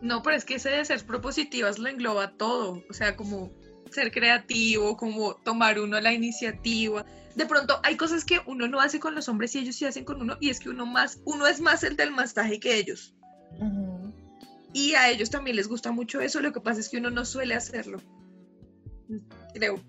No, 0.00 0.22
pero 0.22 0.36
es 0.36 0.44
que 0.44 0.54
ese 0.54 0.70
de 0.70 0.84
ser 0.84 1.04
propositivas 1.04 1.78
lo 1.78 1.88
engloba 1.88 2.32
todo, 2.32 2.82
o 2.88 2.92
sea, 2.94 3.14
como 3.14 3.50
ser 3.90 4.10
creativo, 4.10 4.96
como 4.96 5.34
tomar 5.34 5.78
uno 5.80 6.00
la 6.00 6.12
iniciativa. 6.12 7.04
De 7.34 7.46
pronto 7.46 7.80
hay 7.82 7.96
cosas 7.96 8.24
que 8.24 8.40
uno 8.46 8.68
no 8.68 8.80
hace 8.80 9.00
con 9.00 9.14
los 9.14 9.28
hombres 9.28 9.54
y 9.54 9.60
ellos 9.60 9.76
sí 9.76 9.84
hacen 9.84 10.04
con 10.04 10.20
uno, 10.20 10.36
y 10.40 10.50
es 10.50 10.60
que 10.60 10.70
uno 10.70 10.86
más, 10.86 11.20
uno 11.24 11.46
es 11.46 11.60
más 11.60 11.82
el 11.84 11.96
del 11.96 12.10
mastaje 12.10 12.58
que 12.58 12.76
ellos. 12.76 13.14
Y 14.72 14.94
a 14.94 15.08
ellos 15.08 15.30
también 15.30 15.56
les 15.56 15.68
gusta 15.68 15.92
mucho 15.92 16.20
eso, 16.20 16.40
lo 16.40 16.52
que 16.52 16.60
pasa 16.60 16.80
es 16.80 16.88
que 16.88 16.98
uno 16.98 17.10
no 17.10 17.24
suele 17.24 17.54
hacerlo. 17.54 18.00
Creo. 19.54 19.82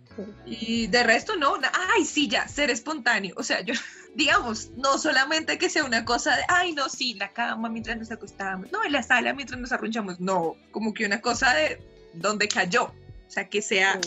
Y 0.46 0.88
de 0.88 1.04
resto 1.04 1.36
no, 1.36 1.56
ay, 1.94 2.06
sí, 2.06 2.28
ya, 2.28 2.48
ser 2.48 2.70
espontáneo. 2.70 3.36
O 3.38 3.44
sea, 3.44 3.62
yo, 3.62 3.74
digamos, 4.16 4.70
no 4.78 4.98
solamente 4.98 5.58
que 5.58 5.70
sea 5.70 5.84
una 5.84 6.06
cosa 6.06 6.36
de, 6.38 6.44
ay, 6.48 6.74
no, 6.74 6.88
sí, 6.90 7.16
la 7.16 7.32
cama 7.34 7.70
mientras 7.70 7.98
nos 7.98 8.12
acostamos, 8.12 8.72
no, 8.72 8.84
en 8.84 8.94
la 8.94 9.04
sala 9.04 9.34
mientras 9.34 9.60
nos 9.60 9.72
arrunchamos, 9.72 10.20
no, 10.20 10.56
como 10.72 10.94
que 10.94 11.06
una 11.06 11.22
cosa 11.22 11.54
de 11.54 11.82
donde 12.14 12.48
cayó. 12.48 12.86
O 12.86 13.32
sea, 13.32 13.48
que 13.48 13.62
sea 13.62 14.00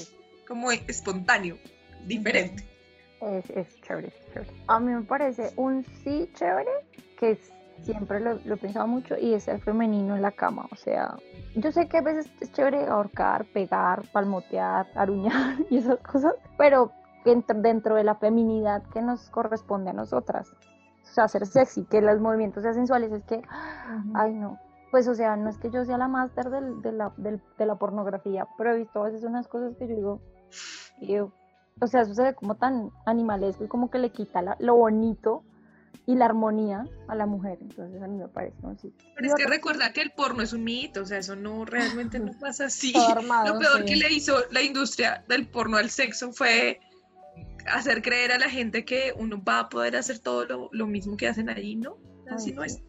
como 0.49 0.72
espontáneo, 0.72 1.59
diferente. 2.07 2.72
Es, 3.23 3.49
es 3.51 3.81
chévere, 3.83 4.09
es 4.09 4.33
chévere. 4.33 4.51
A 4.68 4.81
mí 4.81 4.93
me 4.93 5.03
parece 5.03 5.53
un 5.57 5.85
sí 5.85 6.29
chévere 6.35 6.70
que 7.18 7.33
es- 7.33 7.53
siempre 7.81 8.20
lo, 8.20 8.35
lo 8.45 8.55
he 8.55 8.57
pensado 8.57 8.87
mucho 8.87 9.16
y 9.18 9.35
es 9.35 9.49
el 9.49 9.61
femenino 9.61 10.14
en 10.16 10.23
la 10.23 10.31
cama. 10.33 10.66
O 10.70 10.77
sea, 10.77 11.16
yo 11.57 11.73
sé 11.73 11.89
que 11.89 11.99
a 11.99 12.03
veces 12.03 12.31
es 12.41 12.53
chévere 12.53 12.87
ahorcar, 12.87 13.45
pegar, 13.47 14.03
palmotear, 14.12 14.87
aruñar 14.95 15.57
y 15.70 15.79
esas 15.79 15.99
cosas, 16.01 16.35
pero 16.59 16.93
dentro, 17.25 17.61
dentro 17.61 17.95
de 17.95 18.05
la 18.05 18.14
feminidad 18.16 18.83
que 18.93 19.03
nos 19.03 19.29
corresponde 19.31 19.91
a 19.91 19.95
nosotras. 19.95 20.53
O 21.03 21.14
sea, 21.14 21.29
ser 21.29 21.47
sexy, 21.47 21.85
que 21.85 22.01
los 22.01 22.20
movimientos 22.20 22.62
sean 22.62 22.75
sensuales, 22.75 23.12
es 23.12 23.23
que, 23.25 23.43
ay 24.14 24.33
no. 24.35 24.59
Pues, 24.91 25.09
o 25.09 25.14
sea, 25.14 25.37
no 25.37 25.49
es 25.51 25.59
que 25.59 25.70
yo 25.70 25.85
sea 25.85 25.97
la 25.99 26.07
máster 26.09 26.51
del- 26.51 26.83
de, 26.83 26.93
la, 26.93 27.12
del- 27.16 27.41
de 27.59 27.66
la 27.66 27.75
pornografía, 27.77 28.47
pero 28.59 28.73
he 28.73 28.79
visto 28.79 29.01
a 29.03 29.07
veces 29.07 29.25
unas 29.25 29.49
cosas 29.49 29.75
que 29.77 29.89
yo 29.89 29.95
digo, 29.97 30.20
"Ew". 31.01 31.33
O 31.81 31.87
sea, 31.87 32.03
eso 32.03 32.14
se 32.14 32.23
ve 32.23 32.35
como 32.35 32.57
tan 32.57 32.91
animalesco 33.07 33.64
y 33.64 33.68
como 33.68 33.91
que 33.91 33.99
le 33.99 34.11
quita 34.11 34.43
la- 34.43 34.57
lo 34.61 34.77
bonito 34.77 35.45
y 36.07 36.14
la 36.16 36.25
armonía 36.27 36.85
a 37.09 37.14
la 37.14 37.27
mujer. 37.27 37.59
Entonces, 37.61 38.03
a 38.03 38.07
mí 38.09 38.16
me 38.18 38.29
parece 38.29 38.57
un 38.62 38.79
sí. 38.79 38.93
Pero 39.14 39.29
es 39.29 39.35
que 39.35 39.47
recuerda 39.47 39.93
que 39.93 40.01
el 40.01 40.11
porno 40.12 40.43
es 40.43 40.53
un 40.53 40.64
mito, 40.64 41.03
o 41.03 41.07
sea, 41.07 41.18
eso 41.18 41.37
no 41.37 41.64
realmente 41.64 42.18
no 42.18 42.33
pasa 42.41 42.66
así. 42.66 42.93
Armado, 42.97 43.53
Lo 43.55 43.59
peor 43.61 43.79
sí. 43.81 43.85
que 43.87 43.97
le 43.97 44.12
hizo 44.12 44.37
la 44.51 44.62
industria 44.62 45.25
del 45.29 45.49
porno 45.49 45.77
al 45.77 45.91
sexo 45.91 46.33
fue 46.33 46.81
hacer 47.70 48.03
creer 48.03 48.33
a 48.33 48.39
la 48.39 48.49
gente 48.51 48.85
que 48.85 49.12
uno 49.16 49.43
va 49.43 49.61
a 49.61 49.68
poder 49.68 49.97
hacer 49.97 50.18
todo 50.18 50.45
lo, 50.45 50.68
lo 50.73 50.87
mismo 50.87 51.16
que 51.16 51.29
hacen 51.29 51.49
ahí, 51.49 51.77
¿no? 51.77 51.97
Así 52.31 52.51
Ay, 52.51 52.57
no 52.57 52.62
sí. 52.64 52.68
es. 52.68 52.83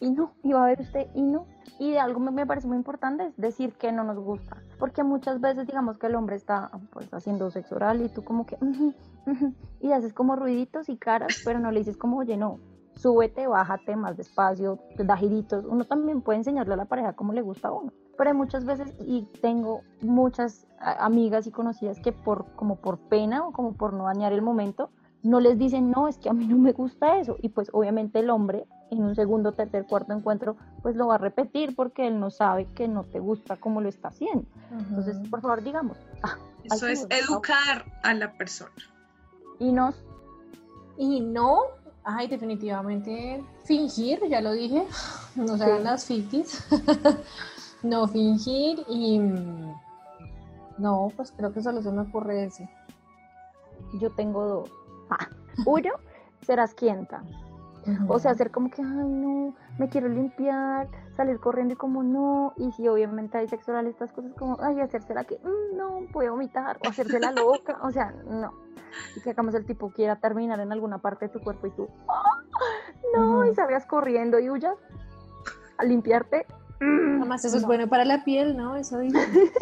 Y 0.00 0.10
no, 0.10 0.32
y 0.42 0.52
va 0.52 0.64
a 0.64 0.66
ver 0.66 0.80
usted, 0.80 1.08
y 1.14 1.22
no. 1.22 1.46
Y 1.78 1.92
de 1.92 2.00
algo 2.00 2.20
me, 2.20 2.30
me 2.30 2.46
parece 2.46 2.66
muy 2.66 2.76
importante 2.76 3.26
es 3.26 3.36
decir 3.36 3.72
que 3.74 3.92
no 3.92 4.04
nos 4.04 4.18
gusta. 4.18 4.56
Porque 4.78 5.04
muchas 5.04 5.40
veces, 5.40 5.66
digamos 5.66 5.98
que 5.98 6.06
el 6.06 6.14
hombre 6.14 6.36
está 6.36 6.70
pues 6.92 7.12
haciendo 7.12 7.50
sexo 7.50 7.76
oral 7.76 8.02
y 8.02 8.08
tú 8.08 8.24
como 8.24 8.46
que, 8.46 8.58
y 9.80 9.92
haces 9.92 10.12
como 10.12 10.36
ruiditos 10.36 10.88
y 10.88 10.96
caras, 10.96 11.42
pero 11.44 11.58
no 11.58 11.70
le 11.70 11.80
dices 11.80 11.96
como, 11.96 12.18
oye, 12.18 12.36
no, 12.36 12.58
súbete, 12.94 13.46
bájate 13.46 13.96
más 13.96 14.16
despacio, 14.16 14.78
da 14.96 15.16
giritos. 15.16 15.64
Uno 15.64 15.84
también 15.84 16.20
puede 16.20 16.38
enseñarle 16.38 16.74
a 16.74 16.76
la 16.76 16.84
pareja 16.86 17.14
cómo 17.14 17.32
le 17.32 17.42
gusta 17.42 17.68
a 17.68 17.72
uno. 17.72 17.92
Pero 18.16 18.30
hay 18.30 18.36
muchas 18.36 18.64
veces, 18.64 18.92
y 19.00 19.22
tengo 19.40 19.82
muchas 20.02 20.66
amigas 20.80 21.46
y 21.46 21.52
conocidas 21.52 22.00
que 22.00 22.12
por, 22.12 22.46
como 22.56 22.76
por 22.76 22.98
pena 22.98 23.46
o 23.46 23.52
como 23.52 23.74
por 23.74 23.92
no 23.92 24.04
dañar 24.04 24.32
el 24.32 24.42
momento, 24.42 24.90
no 25.22 25.40
les 25.40 25.58
dicen, 25.58 25.90
no, 25.90 26.08
es 26.08 26.18
que 26.18 26.28
a 26.28 26.32
mí 26.32 26.46
no 26.46 26.58
me 26.58 26.72
gusta 26.72 27.18
eso. 27.18 27.36
Y 27.40 27.50
pues 27.50 27.68
obviamente 27.72 28.18
el 28.18 28.30
hombre 28.30 28.66
en 28.90 29.02
un 29.04 29.14
segundo, 29.14 29.52
tercer, 29.52 29.86
cuarto 29.86 30.12
encuentro, 30.12 30.56
pues 30.82 30.96
lo 30.96 31.08
va 31.08 31.16
a 31.16 31.18
repetir 31.18 31.74
porque 31.76 32.06
él 32.06 32.18
no 32.20 32.30
sabe 32.30 32.66
que 32.74 32.88
no 32.88 33.04
te 33.04 33.18
gusta 33.18 33.56
cómo 33.56 33.80
lo 33.80 33.88
está 33.88 34.08
haciendo. 34.08 34.44
Entonces, 34.70 35.16
por 35.28 35.40
favor, 35.42 35.62
digamos. 35.62 35.96
"Ah, 36.22 36.36
Eso 36.64 36.86
es 36.86 37.00
sí 37.00 37.06
me 37.08 37.16
gusta". 37.20 37.32
educar 37.32 37.84
a 38.02 38.14
la 38.14 38.32
persona. 38.32 38.72
Y 39.58 39.72
nos 39.72 39.94
Y 40.96 41.20
no, 41.20 41.60
ay, 42.02 42.26
definitivamente 42.28 43.44
fingir, 43.64 44.20
ya 44.28 44.40
lo 44.40 44.52
dije, 44.52 44.84
no 45.36 45.56
se 45.56 45.64
hagan 45.64 45.84
las 45.84 46.04
fictis. 46.06 46.66
no 47.82 48.08
fingir 48.08 48.84
y 48.88 49.18
mm, 49.20 49.72
no, 50.78 51.12
pues 51.16 51.30
creo 51.36 51.52
que 51.52 51.62
solo 51.62 51.82
se 51.82 51.92
me 51.92 52.02
ocurre 52.02 52.44
ese. 52.44 52.68
yo 54.00 54.10
tengo 54.10 54.44
dos. 54.44 54.70
Ah, 55.10 55.28
Uno, 55.66 55.90
serás 56.44 56.74
quienta. 56.74 57.22
O 58.08 58.18
sea, 58.18 58.32
hacer 58.32 58.50
como 58.50 58.70
que, 58.70 58.82
ay, 58.82 59.08
no, 59.08 59.54
me 59.78 59.88
quiero 59.88 60.08
limpiar, 60.08 60.88
salir 61.16 61.38
corriendo 61.40 61.74
y 61.74 61.76
como 61.76 62.02
no. 62.02 62.52
Y 62.56 62.72
si 62.72 62.88
obviamente 62.88 63.38
hay 63.38 63.48
sexo 63.48 63.72
oral, 63.72 63.86
estas 63.86 64.12
cosas 64.12 64.32
como, 64.34 64.56
ay, 64.60 64.80
hacerse 64.80 65.14
la 65.14 65.24
que, 65.24 65.38
"Mm, 65.42 65.76
no, 65.76 66.00
voy 66.12 66.26
a 66.26 66.30
vomitar, 66.30 66.78
o 66.84 66.88
hacerse 66.88 67.18
la 67.20 67.32
loca. 67.32 67.78
O 67.82 67.90
sea, 67.90 68.12
no. 68.28 68.52
Y 69.16 69.20
que 69.20 69.30
hagamos 69.30 69.54
el 69.54 69.64
tipo 69.66 69.90
quiera 69.90 70.16
terminar 70.16 70.60
en 70.60 70.72
alguna 70.72 70.98
parte 70.98 71.26
de 71.26 71.32
tu 71.32 71.40
cuerpo 71.40 71.66
y 71.66 71.70
tú, 71.70 71.88
"Ah, 72.08 72.22
no, 73.16 73.44
y 73.44 73.54
salgas 73.54 73.86
corriendo 73.86 74.38
y 74.38 74.50
huyas 74.50 74.76
a 75.76 75.84
limpiarte. 75.84 76.46
Mm, 76.80 77.16
Además, 77.20 77.44
eso 77.44 77.56
es 77.56 77.62
no. 77.62 77.68
bueno 77.68 77.88
para 77.88 78.04
la 78.04 78.24
piel, 78.24 78.56
¿no? 78.56 78.76
Eso 78.76 78.98
dice. 78.98 79.18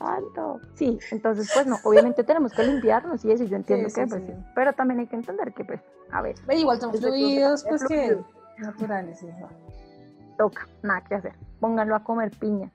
Alto. 0.00 0.60
Sí, 0.74 0.98
entonces 1.10 1.50
pues 1.54 1.66
no, 1.66 1.78
obviamente 1.84 2.22
tenemos 2.24 2.52
que 2.52 2.62
limpiarnos 2.64 3.24
y 3.24 3.32
eso, 3.32 3.44
yo 3.44 3.56
entiendo 3.56 3.88
Sí, 3.88 3.94
que 3.94 4.02
sí, 4.04 4.10
pues, 4.10 4.22
sí. 4.26 4.32
pero 4.54 4.72
también 4.72 5.00
hay 5.00 5.06
que 5.06 5.16
entender 5.16 5.52
que 5.52 5.64
pues, 5.64 5.80
a 6.10 6.22
ver, 6.22 6.34
Ve, 6.46 6.56
Igual 6.56 6.80
son 6.80 6.92
fluidos, 6.94 7.62
es 7.64 7.68
pues 7.68 7.84
que 7.86 8.18
naturales, 8.58 9.24
toca, 10.36 10.66
nada 10.82 11.02
que 11.02 11.14
hacer. 11.14 11.32
Pónganlo 11.60 11.94
a 11.96 12.04
comer 12.04 12.30
piña. 12.38 12.70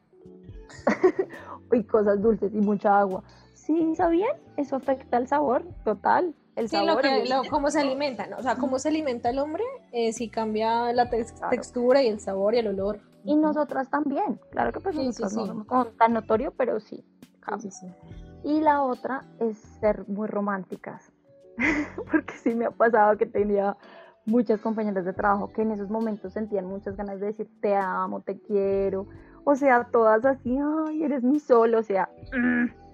y 1.72 1.84
cosas 1.84 2.22
dulces 2.22 2.52
y 2.54 2.58
mucha 2.58 3.00
agua. 3.00 3.24
Sí, 3.54 3.94
¿sabían? 3.96 4.36
Eso 4.58 4.76
afecta 4.76 5.18
el 5.18 5.28
sabor, 5.28 5.64
total. 5.84 6.34
El 6.56 6.68
Sí, 6.70 6.76
sabor. 6.78 6.96
lo 6.96 7.02
que, 7.02 7.26
lo- 7.30 7.44
cómo 7.50 7.70
se 7.72 7.80
alimenta, 7.80 8.28
¿no? 8.28 8.38
O 8.38 8.42
sea, 8.42 8.56
cómo 8.56 8.80
se 8.80 8.90
alimenta 8.90 9.30
el 9.30 9.40
hombre, 9.40 9.64
eh, 9.92 10.12
si 10.14 10.30
cambia 10.30 10.92
la 10.94 11.10
tex- 11.10 11.34
textura 11.50 12.02
y 12.02 12.08
el 12.08 12.20
sabor 12.20 12.56
y 12.56 12.58
el 12.60 12.68
olor. 12.68 13.00
Y 13.24 13.36
nosotras 13.36 13.90
también. 13.90 14.40
Claro 14.52 14.72
que 14.72 14.80
pues 14.80 14.96
Sí, 14.96 15.02
sí, 15.02 15.08
nosotras 15.08 15.34
no 15.34 15.46
somos 15.48 15.68
como 15.68 15.86
tan 15.88 16.14
notorio, 16.14 16.54
pero 16.58 16.80
sí. 16.80 17.06
Y 18.44 18.62
la 18.62 18.82
otra 18.84 19.26
es 19.40 19.58
ser 19.80 20.08
muy 20.08 20.28
románticas, 20.28 21.12
porque 22.12 22.34
sí 22.36 22.56
me 22.56 22.66
ha 22.66 22.72
pasado 22.72 23.18
que 23.18 23.26
tenía 23.26 23.78
muchas 24.26 24.60
compañeras 24.62 25.06
de 25.06 25.14
trabajo 25.14 25.52
que 25.52 25.64
en 25.64 25.72
esos 25.72 25.90
momentos 25.90 26.34
sentían 26.34 26.66
muchas 26.66 26.96
ganas 26.96 27.20
de 27.20 27.28
decir 27.28 27.50
te 27.60 27.76
amo, 27.76 28.22
te 28.22 28.40
quiero, 28.40 29.08
o 29.44 29.56
sea, 29.56 29.88
todas 29.92 30.26
así, 30.26 30.58
ay, 30.58 31.04
eres 31.04 31.24
mi 31.24 31.40
sol, 31.40 31.74
o 31.76 31.84
sea, 31.84 32.10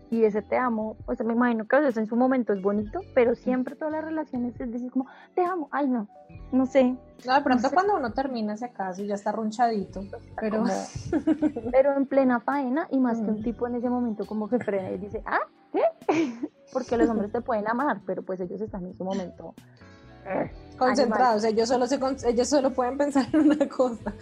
y 0.09 0.23
ese 0.23 0.41
te 0.41 0.57
amo, 0.57 0.95
o 1.05 1.15
sea, 1.15 1.25
me 1.25 1.33
imagino 1.33 1.67
que 1.67 1.75
a 1.75 1.79
veces 1.79 1.97
en 1.97 2.07
su 2.07 2.15
momento 2.15 2.53
es 2.53 2.61
bonito, 2.61 3.01
pero 3.13 3.35
siempre 3.35 3.75
todas 3.75 3.93
las 3.93 4.03
relaciones 4.03 4.59
es 4.59 4.71
decir 4.71 4.89
como, 4.91 5.07
te 5.35 5.43
amo, 5.43 5.67
ay 5.71 5.87
no, 5.87 6.07
no 6.51 6.65
sé. 6.65 6.95
No, 7.25 7.33
de 7.33 7.41
pronto 7.41 7.69
cuando 7.71 7.97
uno 7.97 8.13
termina 8.13 8.53
ese 8.53 8.71
caso 8.71 9.01
y 9.01 9.07
ya 9.07 9.15
está 9.15 9.31
ronchadito, 9.31 10.03
pero... 10.39 10.63
pero 11.71 11.93
en 11.93 12.05
plena 12.05 12.39
faena 12.39 12.87
y 12.91 12.99
más 12.99 13.19
que 13.19 13.29
un 13.29 13.43
tipo 13.43 13.67
en 13.67 13.75
ese 13.75 13.89
momento 13.89 14.25
como 14.25 14.47
que 14.47 14.59
frena 14.59 14.91
y 14.91 14.97
dice, 14.97 15.21
ah, 15.25 15.41
¿qué? 15.73 15.83
Porque 16.71 16.97
los 16.97 17.09
hombres 17.09 17.31
te 17.31 17.41
pueden 17.41 17.67
amar, 17.67 18.01
pero 18.05 18.23
pues 18.23 18.39
ellos 18.39 18.61
están 18.61 18.85
en 18.85 18.93
su 18.95 19.03
momento 19.03 19.55
eh, 20.25 20.51
concentrados, 20.77 21.43
ellos 21.43 21.69
solo, 21.69 21.87
se, 21.87 21.99
ellos 22.27 22.49
solo 22.49 22.71
pueden 22.71 22.97
pensar 22.97 23.27
en 23.33 23.51
una 23.51 23.67
cosa. 23.67 24.13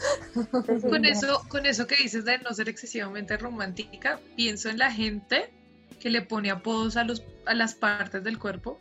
Con 0.90 1.06
eso, 1.06 1.42
con 1.50 1.66
eso 1.66 1.86
que 1.88 1.96
dices 1.96 2.26
de 2.26 2.38
no 2.40 2.54
ser 2.54 2.70
excesivamente 2.70 3.38
romántica, 3.38 4.20
pienso 4.36 4.70
en 4.70 4.78
la 4.78 4.92
gente 4.92 5.52
que 6.06 6.12
le 6.12 6.22
pone 6.22 6.52
apodos 6.52 6.98
a, 6.98 7.04
los, 7.04 7.24
a 7.48 7.56
las 7.56 7.74
partes 7.74 8.24
del 8.24 8.38
cuerpo 8.38 8.80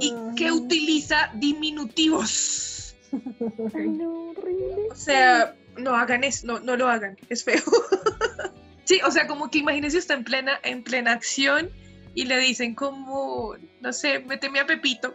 y 0.00 0.12
que 0.34 0.50
utiliza 0.50 1.30
diminutivos. 1.34 2.96
o 3.12 4.94
sea, 4.96 5.54
no 5.76 5.94
hagan 5.94 6.24
eso, 6.24 6.48
no, 6.48 6.58
no 6.58 6.76
lo 6.76 6.88
hagan, 6.88 7.16
es 7.28 7.44
feo. 7.44 7.62
sí, 8.86 8.98
o 9.06 9.10
sea, 9.12 9.28
como 9.28 9.52
que 9.52 9.58
imagínense 9.58 9.98
está 9.98 10.14
en 10.14 10.24
plena, 10.24 10.58
en 10.64 10.82
plena 10.82 11.12
acción 11.12 11.70
y 12.12 12.24
le 12.24 12.38
dicen 12.38 12.74
como, 12.74 13.54
no 13.80 13.92
sé, 13.92 14.18
méteme 14.18 14.58
a 14.58 14.66
Pepito 14.66 15.14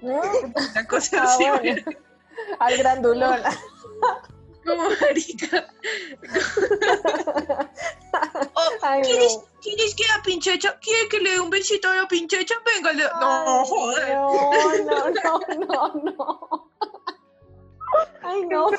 una 0.00 0.86
cosa 0.88 1.24
ah, 1.24 1.24
así. 1.24 1.44
Al 2.58 2.78
grandulón. 2.78 3.38
Como 4.64 4.90
marica. 4.90 5.72
oh, 8.54 8.70
¿quieres, 9.02 9.40
¿Quieres 9.62 9.94
que 9.94 10.04
la 10.04 10.22
pinchecha? 10.22 10.78
¿Quiere 10.80 11.08
que 11.08 11.18
le 11.18 11.30
dé 11.30 11.40
un 11.40 11.50
besito 11.50 11.88
a 11.88 11.96
la 11.96 12.08
pinchecha? 12.08 12.54
Venga, 12.74 12.92
le... 12.92 13.04
no, 13.04 13.64
joder. 13.64 14.14
No, 14.14 15.10
no, 15.10 15.40
no, 15.66 15.94
no. 16.02 16.70
Ay, 18.22 18.46
no, 18.46 18.70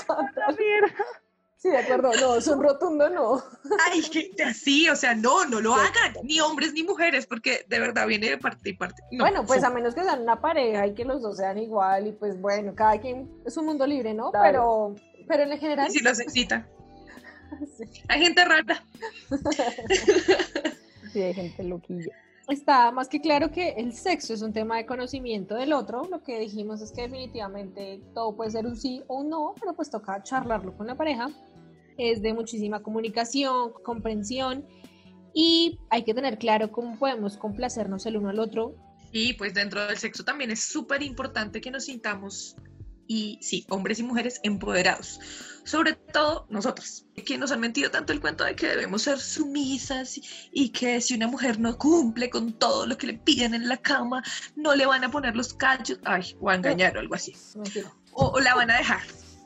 Sí, 1.62 1.70
de 1.70 1.78
acuerdo, 1.78 2.12
no, 2.20 2.38
es 2.38 2.48
un 2.48 2.64
rotundo 2.64 3.08
no. 3.08 3.44
Ay, 3.86 4.02
sí, 4.02 4.90
o 4.90 4.96
sea, 4.96 5.14
no, 5.14 5.46
no 5.46 5.62
lo 5.62 5.76
hagan, 5.76 6.16
ni 6.24 6.40
hombres 6.40 6.74
ni 6.74 6.82
mujeres, 6.82 7.28
porque 7.28 7.66
de 7.70 7.80
verdad 7.80 8.08
viene 8.08 8.32
de 8.32 8.40
parte 8.40 8.72
y 8.72 8.74
parte. 8.74 9.04
bueno, 9.12 9.46
pues 9.46 9.64
a 9.64 9.70
menos 9.70 9.94
que 9.94 10.02
sean 10.02 10.24
una 10.24 10.42
pareja 10.42 10.88
y 10.88 10.96
que 10.96 11.06
los 11.06 11.22
dos 11.22 11.38
sean 11.38 11.60
igual, 11.60 12.08
y 12.08 12.14
pues 12.14 12.42
bueno, 12.42 12.74
cada 12.74 13.00
quien 13.00 13.30
es 13.46 13.56
un 13.58 13.66
mundo 13.66 13.86
libre, 13.86 14.12
¿no? 14.16 14.32
Pero, 14.32 14.96
pero 15.32 15.50
en 15.50 15.58
general. 15.58 15.88
Y 15.90 15.94
si 15.94 16.04
los 16.04 16.20
excita. 16.20 16.68
Hay 18.10 18.22
gente 18.22 18.44
rara. 18.44 18.84
sí, 21.14 21.22
hay 21.22 21.34
gente 21.34 21.64
loquilla 21.64 22.12
está 22.50 22.92
más 22.92 23.08
que 23.08 23.22
claro 23.22 23.52
que 23.52 23.70
el 23.78 23.94
sexo 23.94 24.34
es 24.34 24.42
un 24.42 24.52
tema 24.52 24.76
de 24.76 24.86
conocimiento 24.86 25.56
del 25.56 25.72
otro. 25.72 26.04
Lo 26.10 26.22
que 26.22 26.38
dijimos 26.38 26.82
es 26.82 26.92
que 26.92 27.04
definitivamente 27.04 28.02
todo 28.14 28.36
puede 28.36 28.52
ser 28.52 28.66
un 28.66 28.76
sí 28.76 29.04
o 29.08 29.22
un 29.22 29.30
no, 29.30 29.56
pero 29.60 29.74
pues 29.74 29.90
toca 29.90 30.22
charlarlo 30.22 30.76
con 30.76 30.88
la 30.88 30.96
pareja 30.96 31.30
es 31.98 32.22
de 32.22 32.34
muchísima 32.34 32.82
comunicación, 32.82 33.74
comprensión 33.84 34.66
y 35.34 35.80
hay 35.90 36.04
que 36.04 36.14
tener 36.14 36.38
claro 36.38 36.72
cómo 36.72 36.98
podemos 36.98 37.38
complacernos 37.38 38.06
el 38.06 38.18
uno 38.18 38.30
al 38.30 38.40
otro. 38.40 38.76
Y 39.12 39.34
pues 39.34 39.54
dentro 39.54 39.86
del 39.86 39.98
sexo 39.98 40.24
también 40.24 40.52
es 40.52 40.64
súper 40.64 41.04
importante 41.04 41.62
que 41.62 41.70
nos 41.70 41.86
sintamos 41.86 42.56
y 43.12 43.38
sí, 43.42 43.66
hombres 43.68 44.00
y 44.00 44.04
mujeres 44.04 44.40
empoderados. 44.42 45.20
Sobre 45.66 45.96
todo 45.96 46.48
nosotros, 46.50 47.06
que 47.26 47.38
nos 47.38 47.52
han 47.52 47.60
mentido 47.60 47.92
tanto 47.92 48.14
el 48.14 48.22
cuento 48.22 48.46
de 48.46 48.56
que 48.56 48.68
debemos 48.68 49.02
ser 49.02 49.20
sumisas 49.20 50.18
y, 50.54 50.70
que 50.70 51.02
si 51.02 51.16
una 51.16 51.28
mujer 51.28 51.60
no 51.60 51.78
cumple 51.78 52.30
con 52.30 52.54
todo 52.54 52.88
lo 52.88 52.98
que 52.98 53.08
le 53.08 53.14
piden 53.16 53.54
en 53.54 53.68
la 53.68 53.76
cama, 53.76 54.24
no 54.56 54.76
le 54.76 54.86
van 54.86 55.04
a 55.04 55.12
poner 55.12 55.36
los 55.36 55.54
cachos, 55.54 56.00
ay, 56.06 56.38
o 56.40 56.50
a 56.50 56.56
engañar 56.56 56.96
o 56.96 57.02
algo 57.02 57.16
así. 57.16 57.36
o 58.14 58.40
la 58.40 58.56
van 58.56 58.72
a 58.72 58.78
dejar. 58.78 59.02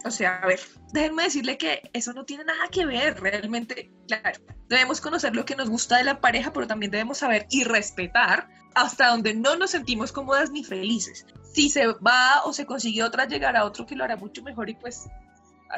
O 0.05 0.11
sea, 0.11 0.36
a 0.36 0.45
ver, 0.45 0.59
déjenme 0.93 1.24
decirle 1.24 1.57
que 1.57 1.89
eso 1.93 2.13
no 2.13 2.24
tiene 2.24 2.43
nada 2.43 2.68
que 2.70 2.86
ver 2.86 3.20
realmente. 3.20 3.91
Claro, 4.07 4.39
debemos 4.70 5.01
conocer 5.01 5.36
lo 5.36 5.43
que 5.43 5.55
nos 5.55 5.72
gusta 5.72 5.97
de 5.97 6.03
la 6.03 6.22
pareja, 6.22 6.53
pero 6.53 6.68
también 6.68 6.91
debemos 6.91 7.18
saber 7.18 7.47
y 7.49 7.63
respetar 7.63 8.47
hasta 8.76 9.07
donde 9.07 9.34
no 9.34 9.55
nos 9.55 9.72
sentimos 9.72 10.11
cómodas 10.11 10.51
ni 10.51 10.63
felices. 10.63 11.26
Si 11.55 11.69
se 11.69 11.87
va 11.87 12.43
o 12.43 12.51
se 12.51 12.65
consigue 12.65 13.01
otra, 13.01 13.25
llegar 13.25 13.55
a 13.55 13.63
otro 13.63 13.85
que 13.85 13.95
lo 13.95 14.03
hará 14.03 14.17
mucho 14.17 14.43
mejor 14.43 14.69
y 14.69 14.75
pues 14.75 15.09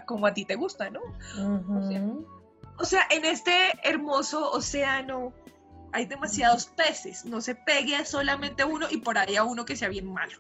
como 0.08 0.26
a 0.26 0.34
ti 0.34 0.44
te 0.44 0.56
gusta, 0.56 0.90
¿no? 0.90 1.02
o, 2.80 2.84
sea, 2.84 3.02
en 3.12 3.26
este 3.26 3.52
hermoso 3.84 4.52
océano 4.52 5.34
hay 5.94 6.08
demasiados 6.08 6.66
peces. 6.66 7.26
No 7.26 7.42
se 7.42 7.54
pegue 7.54 7.96
a 7.96 8.06
solamente 8.06 8.66
uno 8.66 8.88
y 8.90 8.98
por 8.98 9.20
ahí 9.20 9.36
a 9.36 9.44
uno 9.44 9.66
que 9.66 9.76
sea 9.76 9.90
bien 9.90 10.12
malo. 10.12 10.40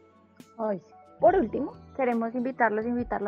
Ay, 0.57 0.81
por 1.19 1.35
último, 1.35 1.73
queremos 1.95 2.35
invitarlos, 2.35 2.85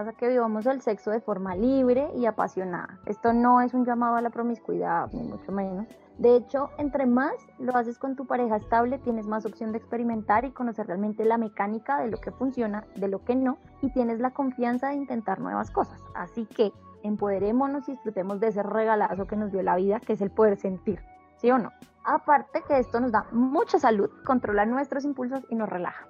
a 0.07 0.13
que 0.13 0.27
vivamos 0.27 0.65
el 0.67 0.81
sexo 0.81 1.09
de 1.09 1.21
forma 1.21 1.55
libre 1.55 2.11
y 2.15 2.27
apasionada. 2.27 2.99
Esto 3.07 3.33
no 3.33 3.61
es 3.61 3.73
un 3.73 3.83
llamado 3.83 4.15
a 4.15 4.21
la 4.21 4.29
promiscuidad, 4.29 5.11
ni 5.11 5.23
mucho 5.23 5.51
menos. 5.51 5.87
De 6.19 6.35
hecho, 6.35 6.69
entre 6.77 7.07
más 7.07 7.33
lo 7.57 7.75
haces 7.75 7.97
con 7.97 8.15
tu 8.15 8.27
pareja 8.27 8.57
estable, 8.57 8.99
tienes 8.99 9.25
más 9.25 9.45
opción 9.45 9.71
de 9.71 9.79
experimentar 9.79 10.45
y 10.45 10.51
conocer 10.51 10.85
realmente 10.85 11.25
la 11.25 11.37
mecánica 11.37 11.99
de 11.99 12.11
lo 12.11 12.19
que 12.19 12.31
funciona, 12.31 12.85
de 12.95 13.07
lo 13.07 13.23
que 13.23 13.35
no, 13.35 13.57
y 13.81 13.89
tienes 13.91 14.19
la 14.19 14.31
confianza 14.31 14.89
de 14.89 14.95
intentar 14.95 15.39
nuevas 15.39 15.71
cosas. 15.71 15.99
Así 16.13 16.45
que 16.45 16.71
empoderémonos 17.01 17.87
y 17.89 17.93
disfrutemos 17.93 18.39
de 18.39 18.49
ese 18.49 18.61
regalazo 18.61 19.25
que 19.25 19.35
nos 19.35 19.51
dio 19.51 19.63
la 19.63 19.77
vida, 19.77 19.99
que 19.99 20.13
es 20.13 20.21
el 20.21 20.29
poder 20.29 20.57
sentir, 20.57 20.99
¿sí 21.37 21.49
o 21.49 21.57
no? 21.57 21.71
Aparte 22.03 22.61
que 22.67 22.77
esto 22.77 22.99
nos 22.99 23.11
da 23.11 23.25
mucha 23.31 23.79
salud, 23.79 24.11
controla 24.25 24.65
nuestros 24.65 25.05
impulsos 25.05 25.43
y 25.49 25.55
nos 25.55 25.69
relaja 25.69 26.05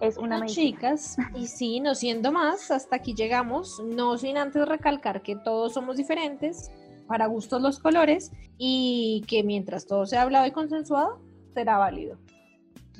es 0.00 0.16
una 0.16 0.46
chicas 0.46 1.16
y 1.34 1.46
sí 1.46 1.80
no 1.80 1.94
siendo 1.94 2.32
más 2.32 2.70
hasta 2.70 2.96
aquí 2.96 3.14
llegamos 3.14 3.82
no 3.84 4.16
sin 4.18 4.36
antes 4.36 4.66
recalcar 4.66 5.22
que 5.22 5.36
todos 5.36 5.74
somos 5.74 5.96
diferentes 5.96 6.70
para 7.06 7.26
gustos 7.26 7.60
los 7.62 7.78
colores 7.78 8.32
y 8.58 9.24
que 9.26 9.42
mientras 9.42 9.86
todo 9.86 10.06
sea 10.06 10.22
hablado 10.22 10.46
y 10.46 10.50
consensuado 10.50 11.20
será 11.54 11.78
válido 11.78 12.18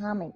amén 0.01 0.33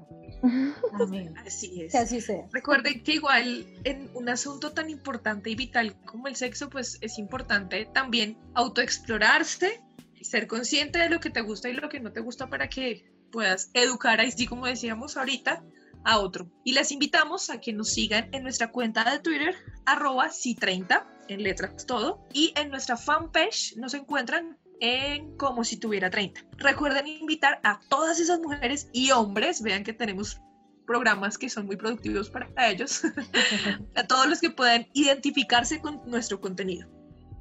Amén. 0.92 1.34
Así 1.46 1.82
es. 1.82 1.92
Que 1.92 1.98
así 1.98 2.20
sea. 2.20 2.48
Recuerden 2.52 3.02
que 3.02 3.14
igual 3.14 3.66
en 3.84 4.10
un 4.14 4.28
asunto 4.28 4.72
tan 4.72 4.90
importante 4.90 5.50
y 5.50 5.54
vital 5.54 5.94
como 6.04 6.28
el 6.28 6.36
sexo, 6.36 6.68
pues 6.68 6.98
es 7.00 7.18
importante 7.18 7.88
también 7.92 8.36
autoexplorarse, 8.54 9.80
ser 10.20 10.46
consciente 10.46 10.98
de 10.98 11.08
lo 11.08 11.20
que 11.20 11.30
te 11.30 11.40
gusta 11.40 11.68
y 11.68 11.74
lo 11.74 11.88
que 11.88 12.00
no 12.00 12.12
te 12.12 12.20
gusta 12.20 12.48
para 12.48 12.68
que 12.68 13.04
puedas 13.30 13.70
educar, 13.74 14.20
así 14.20 14.46
como 14.46 14.66
decíamos 14.66 15.16
ahorita, 15.16 15.62
a 16.04 16.18
otro. 16.18 16.50
Y 16.64 16.72
les 16.72 16.92
invitamos 16.92 17.50
a 17.50 17.60
que 17.60 17.72
nos 17.72 17.90
sigan 17.90 18.28
en 18.32 18.42
nuestra 18.42 18.70
cuenta 18.70 19.04
de 19.10 19.18
Twitter, 19.20 19.54
arroba 19.86 20.28
si30, 20.28 21.06
en 21.28 21.42
letras 21.42 21.86
todo, 21.86 22.26
y 22.32 22.52
en 22.56 22.70
nuestra 22.70 22.96
fanpage 22.96 23.76
nos 23.76 23.94
encuentran 23.94 24.58
en 24.80 25.36
como 25.36 25.64
si 25.64 25.76
tuviera 25.76 26.10
30. 26.10 26.44
Recuerden 26.58 27.06
invitar 27.06 27.60
a 27.62 27.80
todas 27.88 28.18
esas 28.18 28.40
mujeres 28.40 28.88
y 28.92 29.12
hombres, 29.12 29.62
vean 29.62 29.84
que 29.84 29.92
tenemos 29.92 30.40
programas 30.86 31.38
que 31.38 31.48
son 31.48 31.66
muy 31.66 31.76
productivos 31.76 32.28
para 32.30 32.48
ellos, 32.68 33.02
a 33.94 34.06
todos 34.06 34.28
los 34.28 34.40
que 34.40 34.50
puedan 34.50 34.88
identificarse 34.92 35.80
con 35.80 36.02
nuestro 36.06 36.40
contenido. 36.40 36.88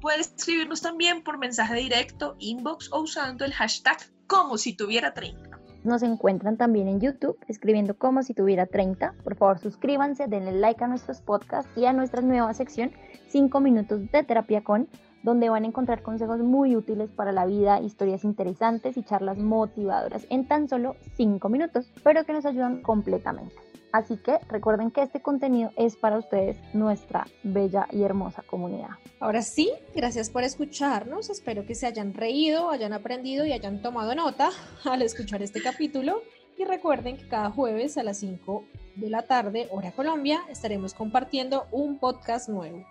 Pueden 0.00 0.20
escribirnos 0.20 0.82
también 0.82 1.22
por 1.22 1.38
mensaje 1.38 1.74
directo, 1.74 2.36
inbox 2.38 2.90
o 2.92 3.00
usando 3.02 3.44
el 3.44 3.52
hashtag 3.52 3.98
como 4.26 4.56
si 4.56 4.74
tuviera 4.74 5.12
30. 5.12 5.51
Nos 5.84 6.02
encuentran 6.04 6.56
también 6.56 6.86
en 6.86 7.00
YouTube 7.00 7.36
escribiendo 7.48 7.94
como 7.98 8.22
si 8.22 8.34
tuviera 8.34 8.66
30. 8.66 9.14
Por 9.24 9.34
favor, 9.34 9.58
suscríbanse, 9.58 10.28
denle 10.28 10.52
like 10.52 10.84
a 10.84 10.86
nuestros 10.86 11.20
podcasts 11.20 11.70
y 11.76 11.86
a 11.86 11.92
nuestra 11.92 12.22
nueva 12.22 12.54
sección 12.54 12.92
5 13.28 13.60
minutos 13.60 14.10
de 14.12 14.22
terapia 14.22 14.62
con, 14.62 14.88
donde 15.22 15.48
van 15.48 15.64
a 15.64 15.68
encontrar 15.68 16.02
consejos 16.02 16.40
muy 16.40 16.76
útiles 16.76 17.10
para 17.10 17.32
la 17.32 17.46
vida, 17.46 17.80
historias 17.80 18.24
interesantes 18.24 18.96
y 18.96 19.02
charlas 19.02 19.38
motivadoras 19.38 20.26
en 20.30 20.46
tan 20.46 20.68
solo 20.68 20.96
5 21.16 21.48
minutos, 21.48 21.90
pero 22.02 22.24
que 22.24 22.32
nos 22.32 22.46
ayudan 22.46 22.82
completamente. 22.82 23.54
Así 23.92 24.16
que 24.16 24.38
recuerden 24.48 24.90
que 24.90 25.02
este 25.02 25.20
contenido 25.20 25.70
es 25.76 25.96
para 25.96 26.16
ustedes, 26.16 26.56
nuestra 26.72 27.26
bella 27.42 27.86
y 27.92 28.02
hermosa 28.02 28.42
comunidad. 28.42 28.88
Ahora 29.20 29.42
sí, 29.42 29.70
gracias 29.94 30.30
por 30.30 30.44
escucharnos. 30.44 31.28
Espero 31.28 31.66
que 31.66 31.74
se 31.74 31.86
hayan 31.86 32.14
reído, 32.14 32.70
hayan 32.70 32.94
aprendido 32.94 33.44
y 33.44 33.52
hayan 33.52 33.82
tomado 33.82 34.14
nota 34.14 34.48
al 34.84 35.02
escuchar 35.02 35.42
este 35.42 35.62
capítulo. 35.62 36.22
Y 36.56 36.64
recuerden 36.64 37.18
que 37.18 37.28
cada 37.28 37.50
jueves 37.50 37.98
a 37.98 38.02
las 38.02 38.18
5 38.18 38.64
de 38.96 39.10
la 39.10 39.22
tarde, 39.22 39.68
hora 39.70 39.92
Colombia, 39.92 40.40
estaremos 40.48 40.94
compartiendo 40.94 41.66
un 41.70 41.98
podcast 41.98 42.48
nuevo. 42.48 42.84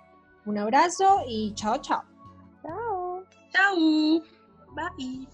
Un 0.45 0.57
abrazo 0.57 1.23
y 1.27 1.53
chao, 1.55 1.77
chao. 1.77 2.10
Chao. 3.53 4.21
Bye. 4.73 5.27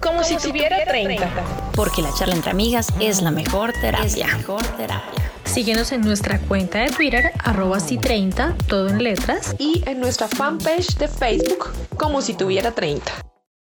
como, 0.00 0.24
si 0.24 0.36
tuviera 0.36 0.84
30. 0.84 1.72
Porque 1.74 2.02
la 2.02 2.12
charla 2.14 2.34
entre 2.34 2.50
amigas 2.50 2.88
es 3.00 3.22
la 3.22 3.30
mejor 3.30 3.72
terapia. 3.72 4.26
mejor 4.38 4.62
terapia. 4.76 5.30
Síguenos 5.44 5.92
en 5.92 6.00
nuestra 6.00 6.38
cuenta 6.40 6.78
de 6.78 6.90
Twitter, 6.90 7.32
arroba 7.44 7.78
si 7.78 7.98
30, 7.98 8.56
todo 8.68 8.88
en 8.88 9.02
letras. 9.02 9.54
Y 9.58 9.82
en 9.86 10.00
nuestra 10.00 10.28
fanpage 10.28 10.96
de 10.96 11.08
Facebook, 11.08 11.72
como 11.96 12.22
si 12.22 12.34
tuviera 12.34 12.72
30. 12.72 13.31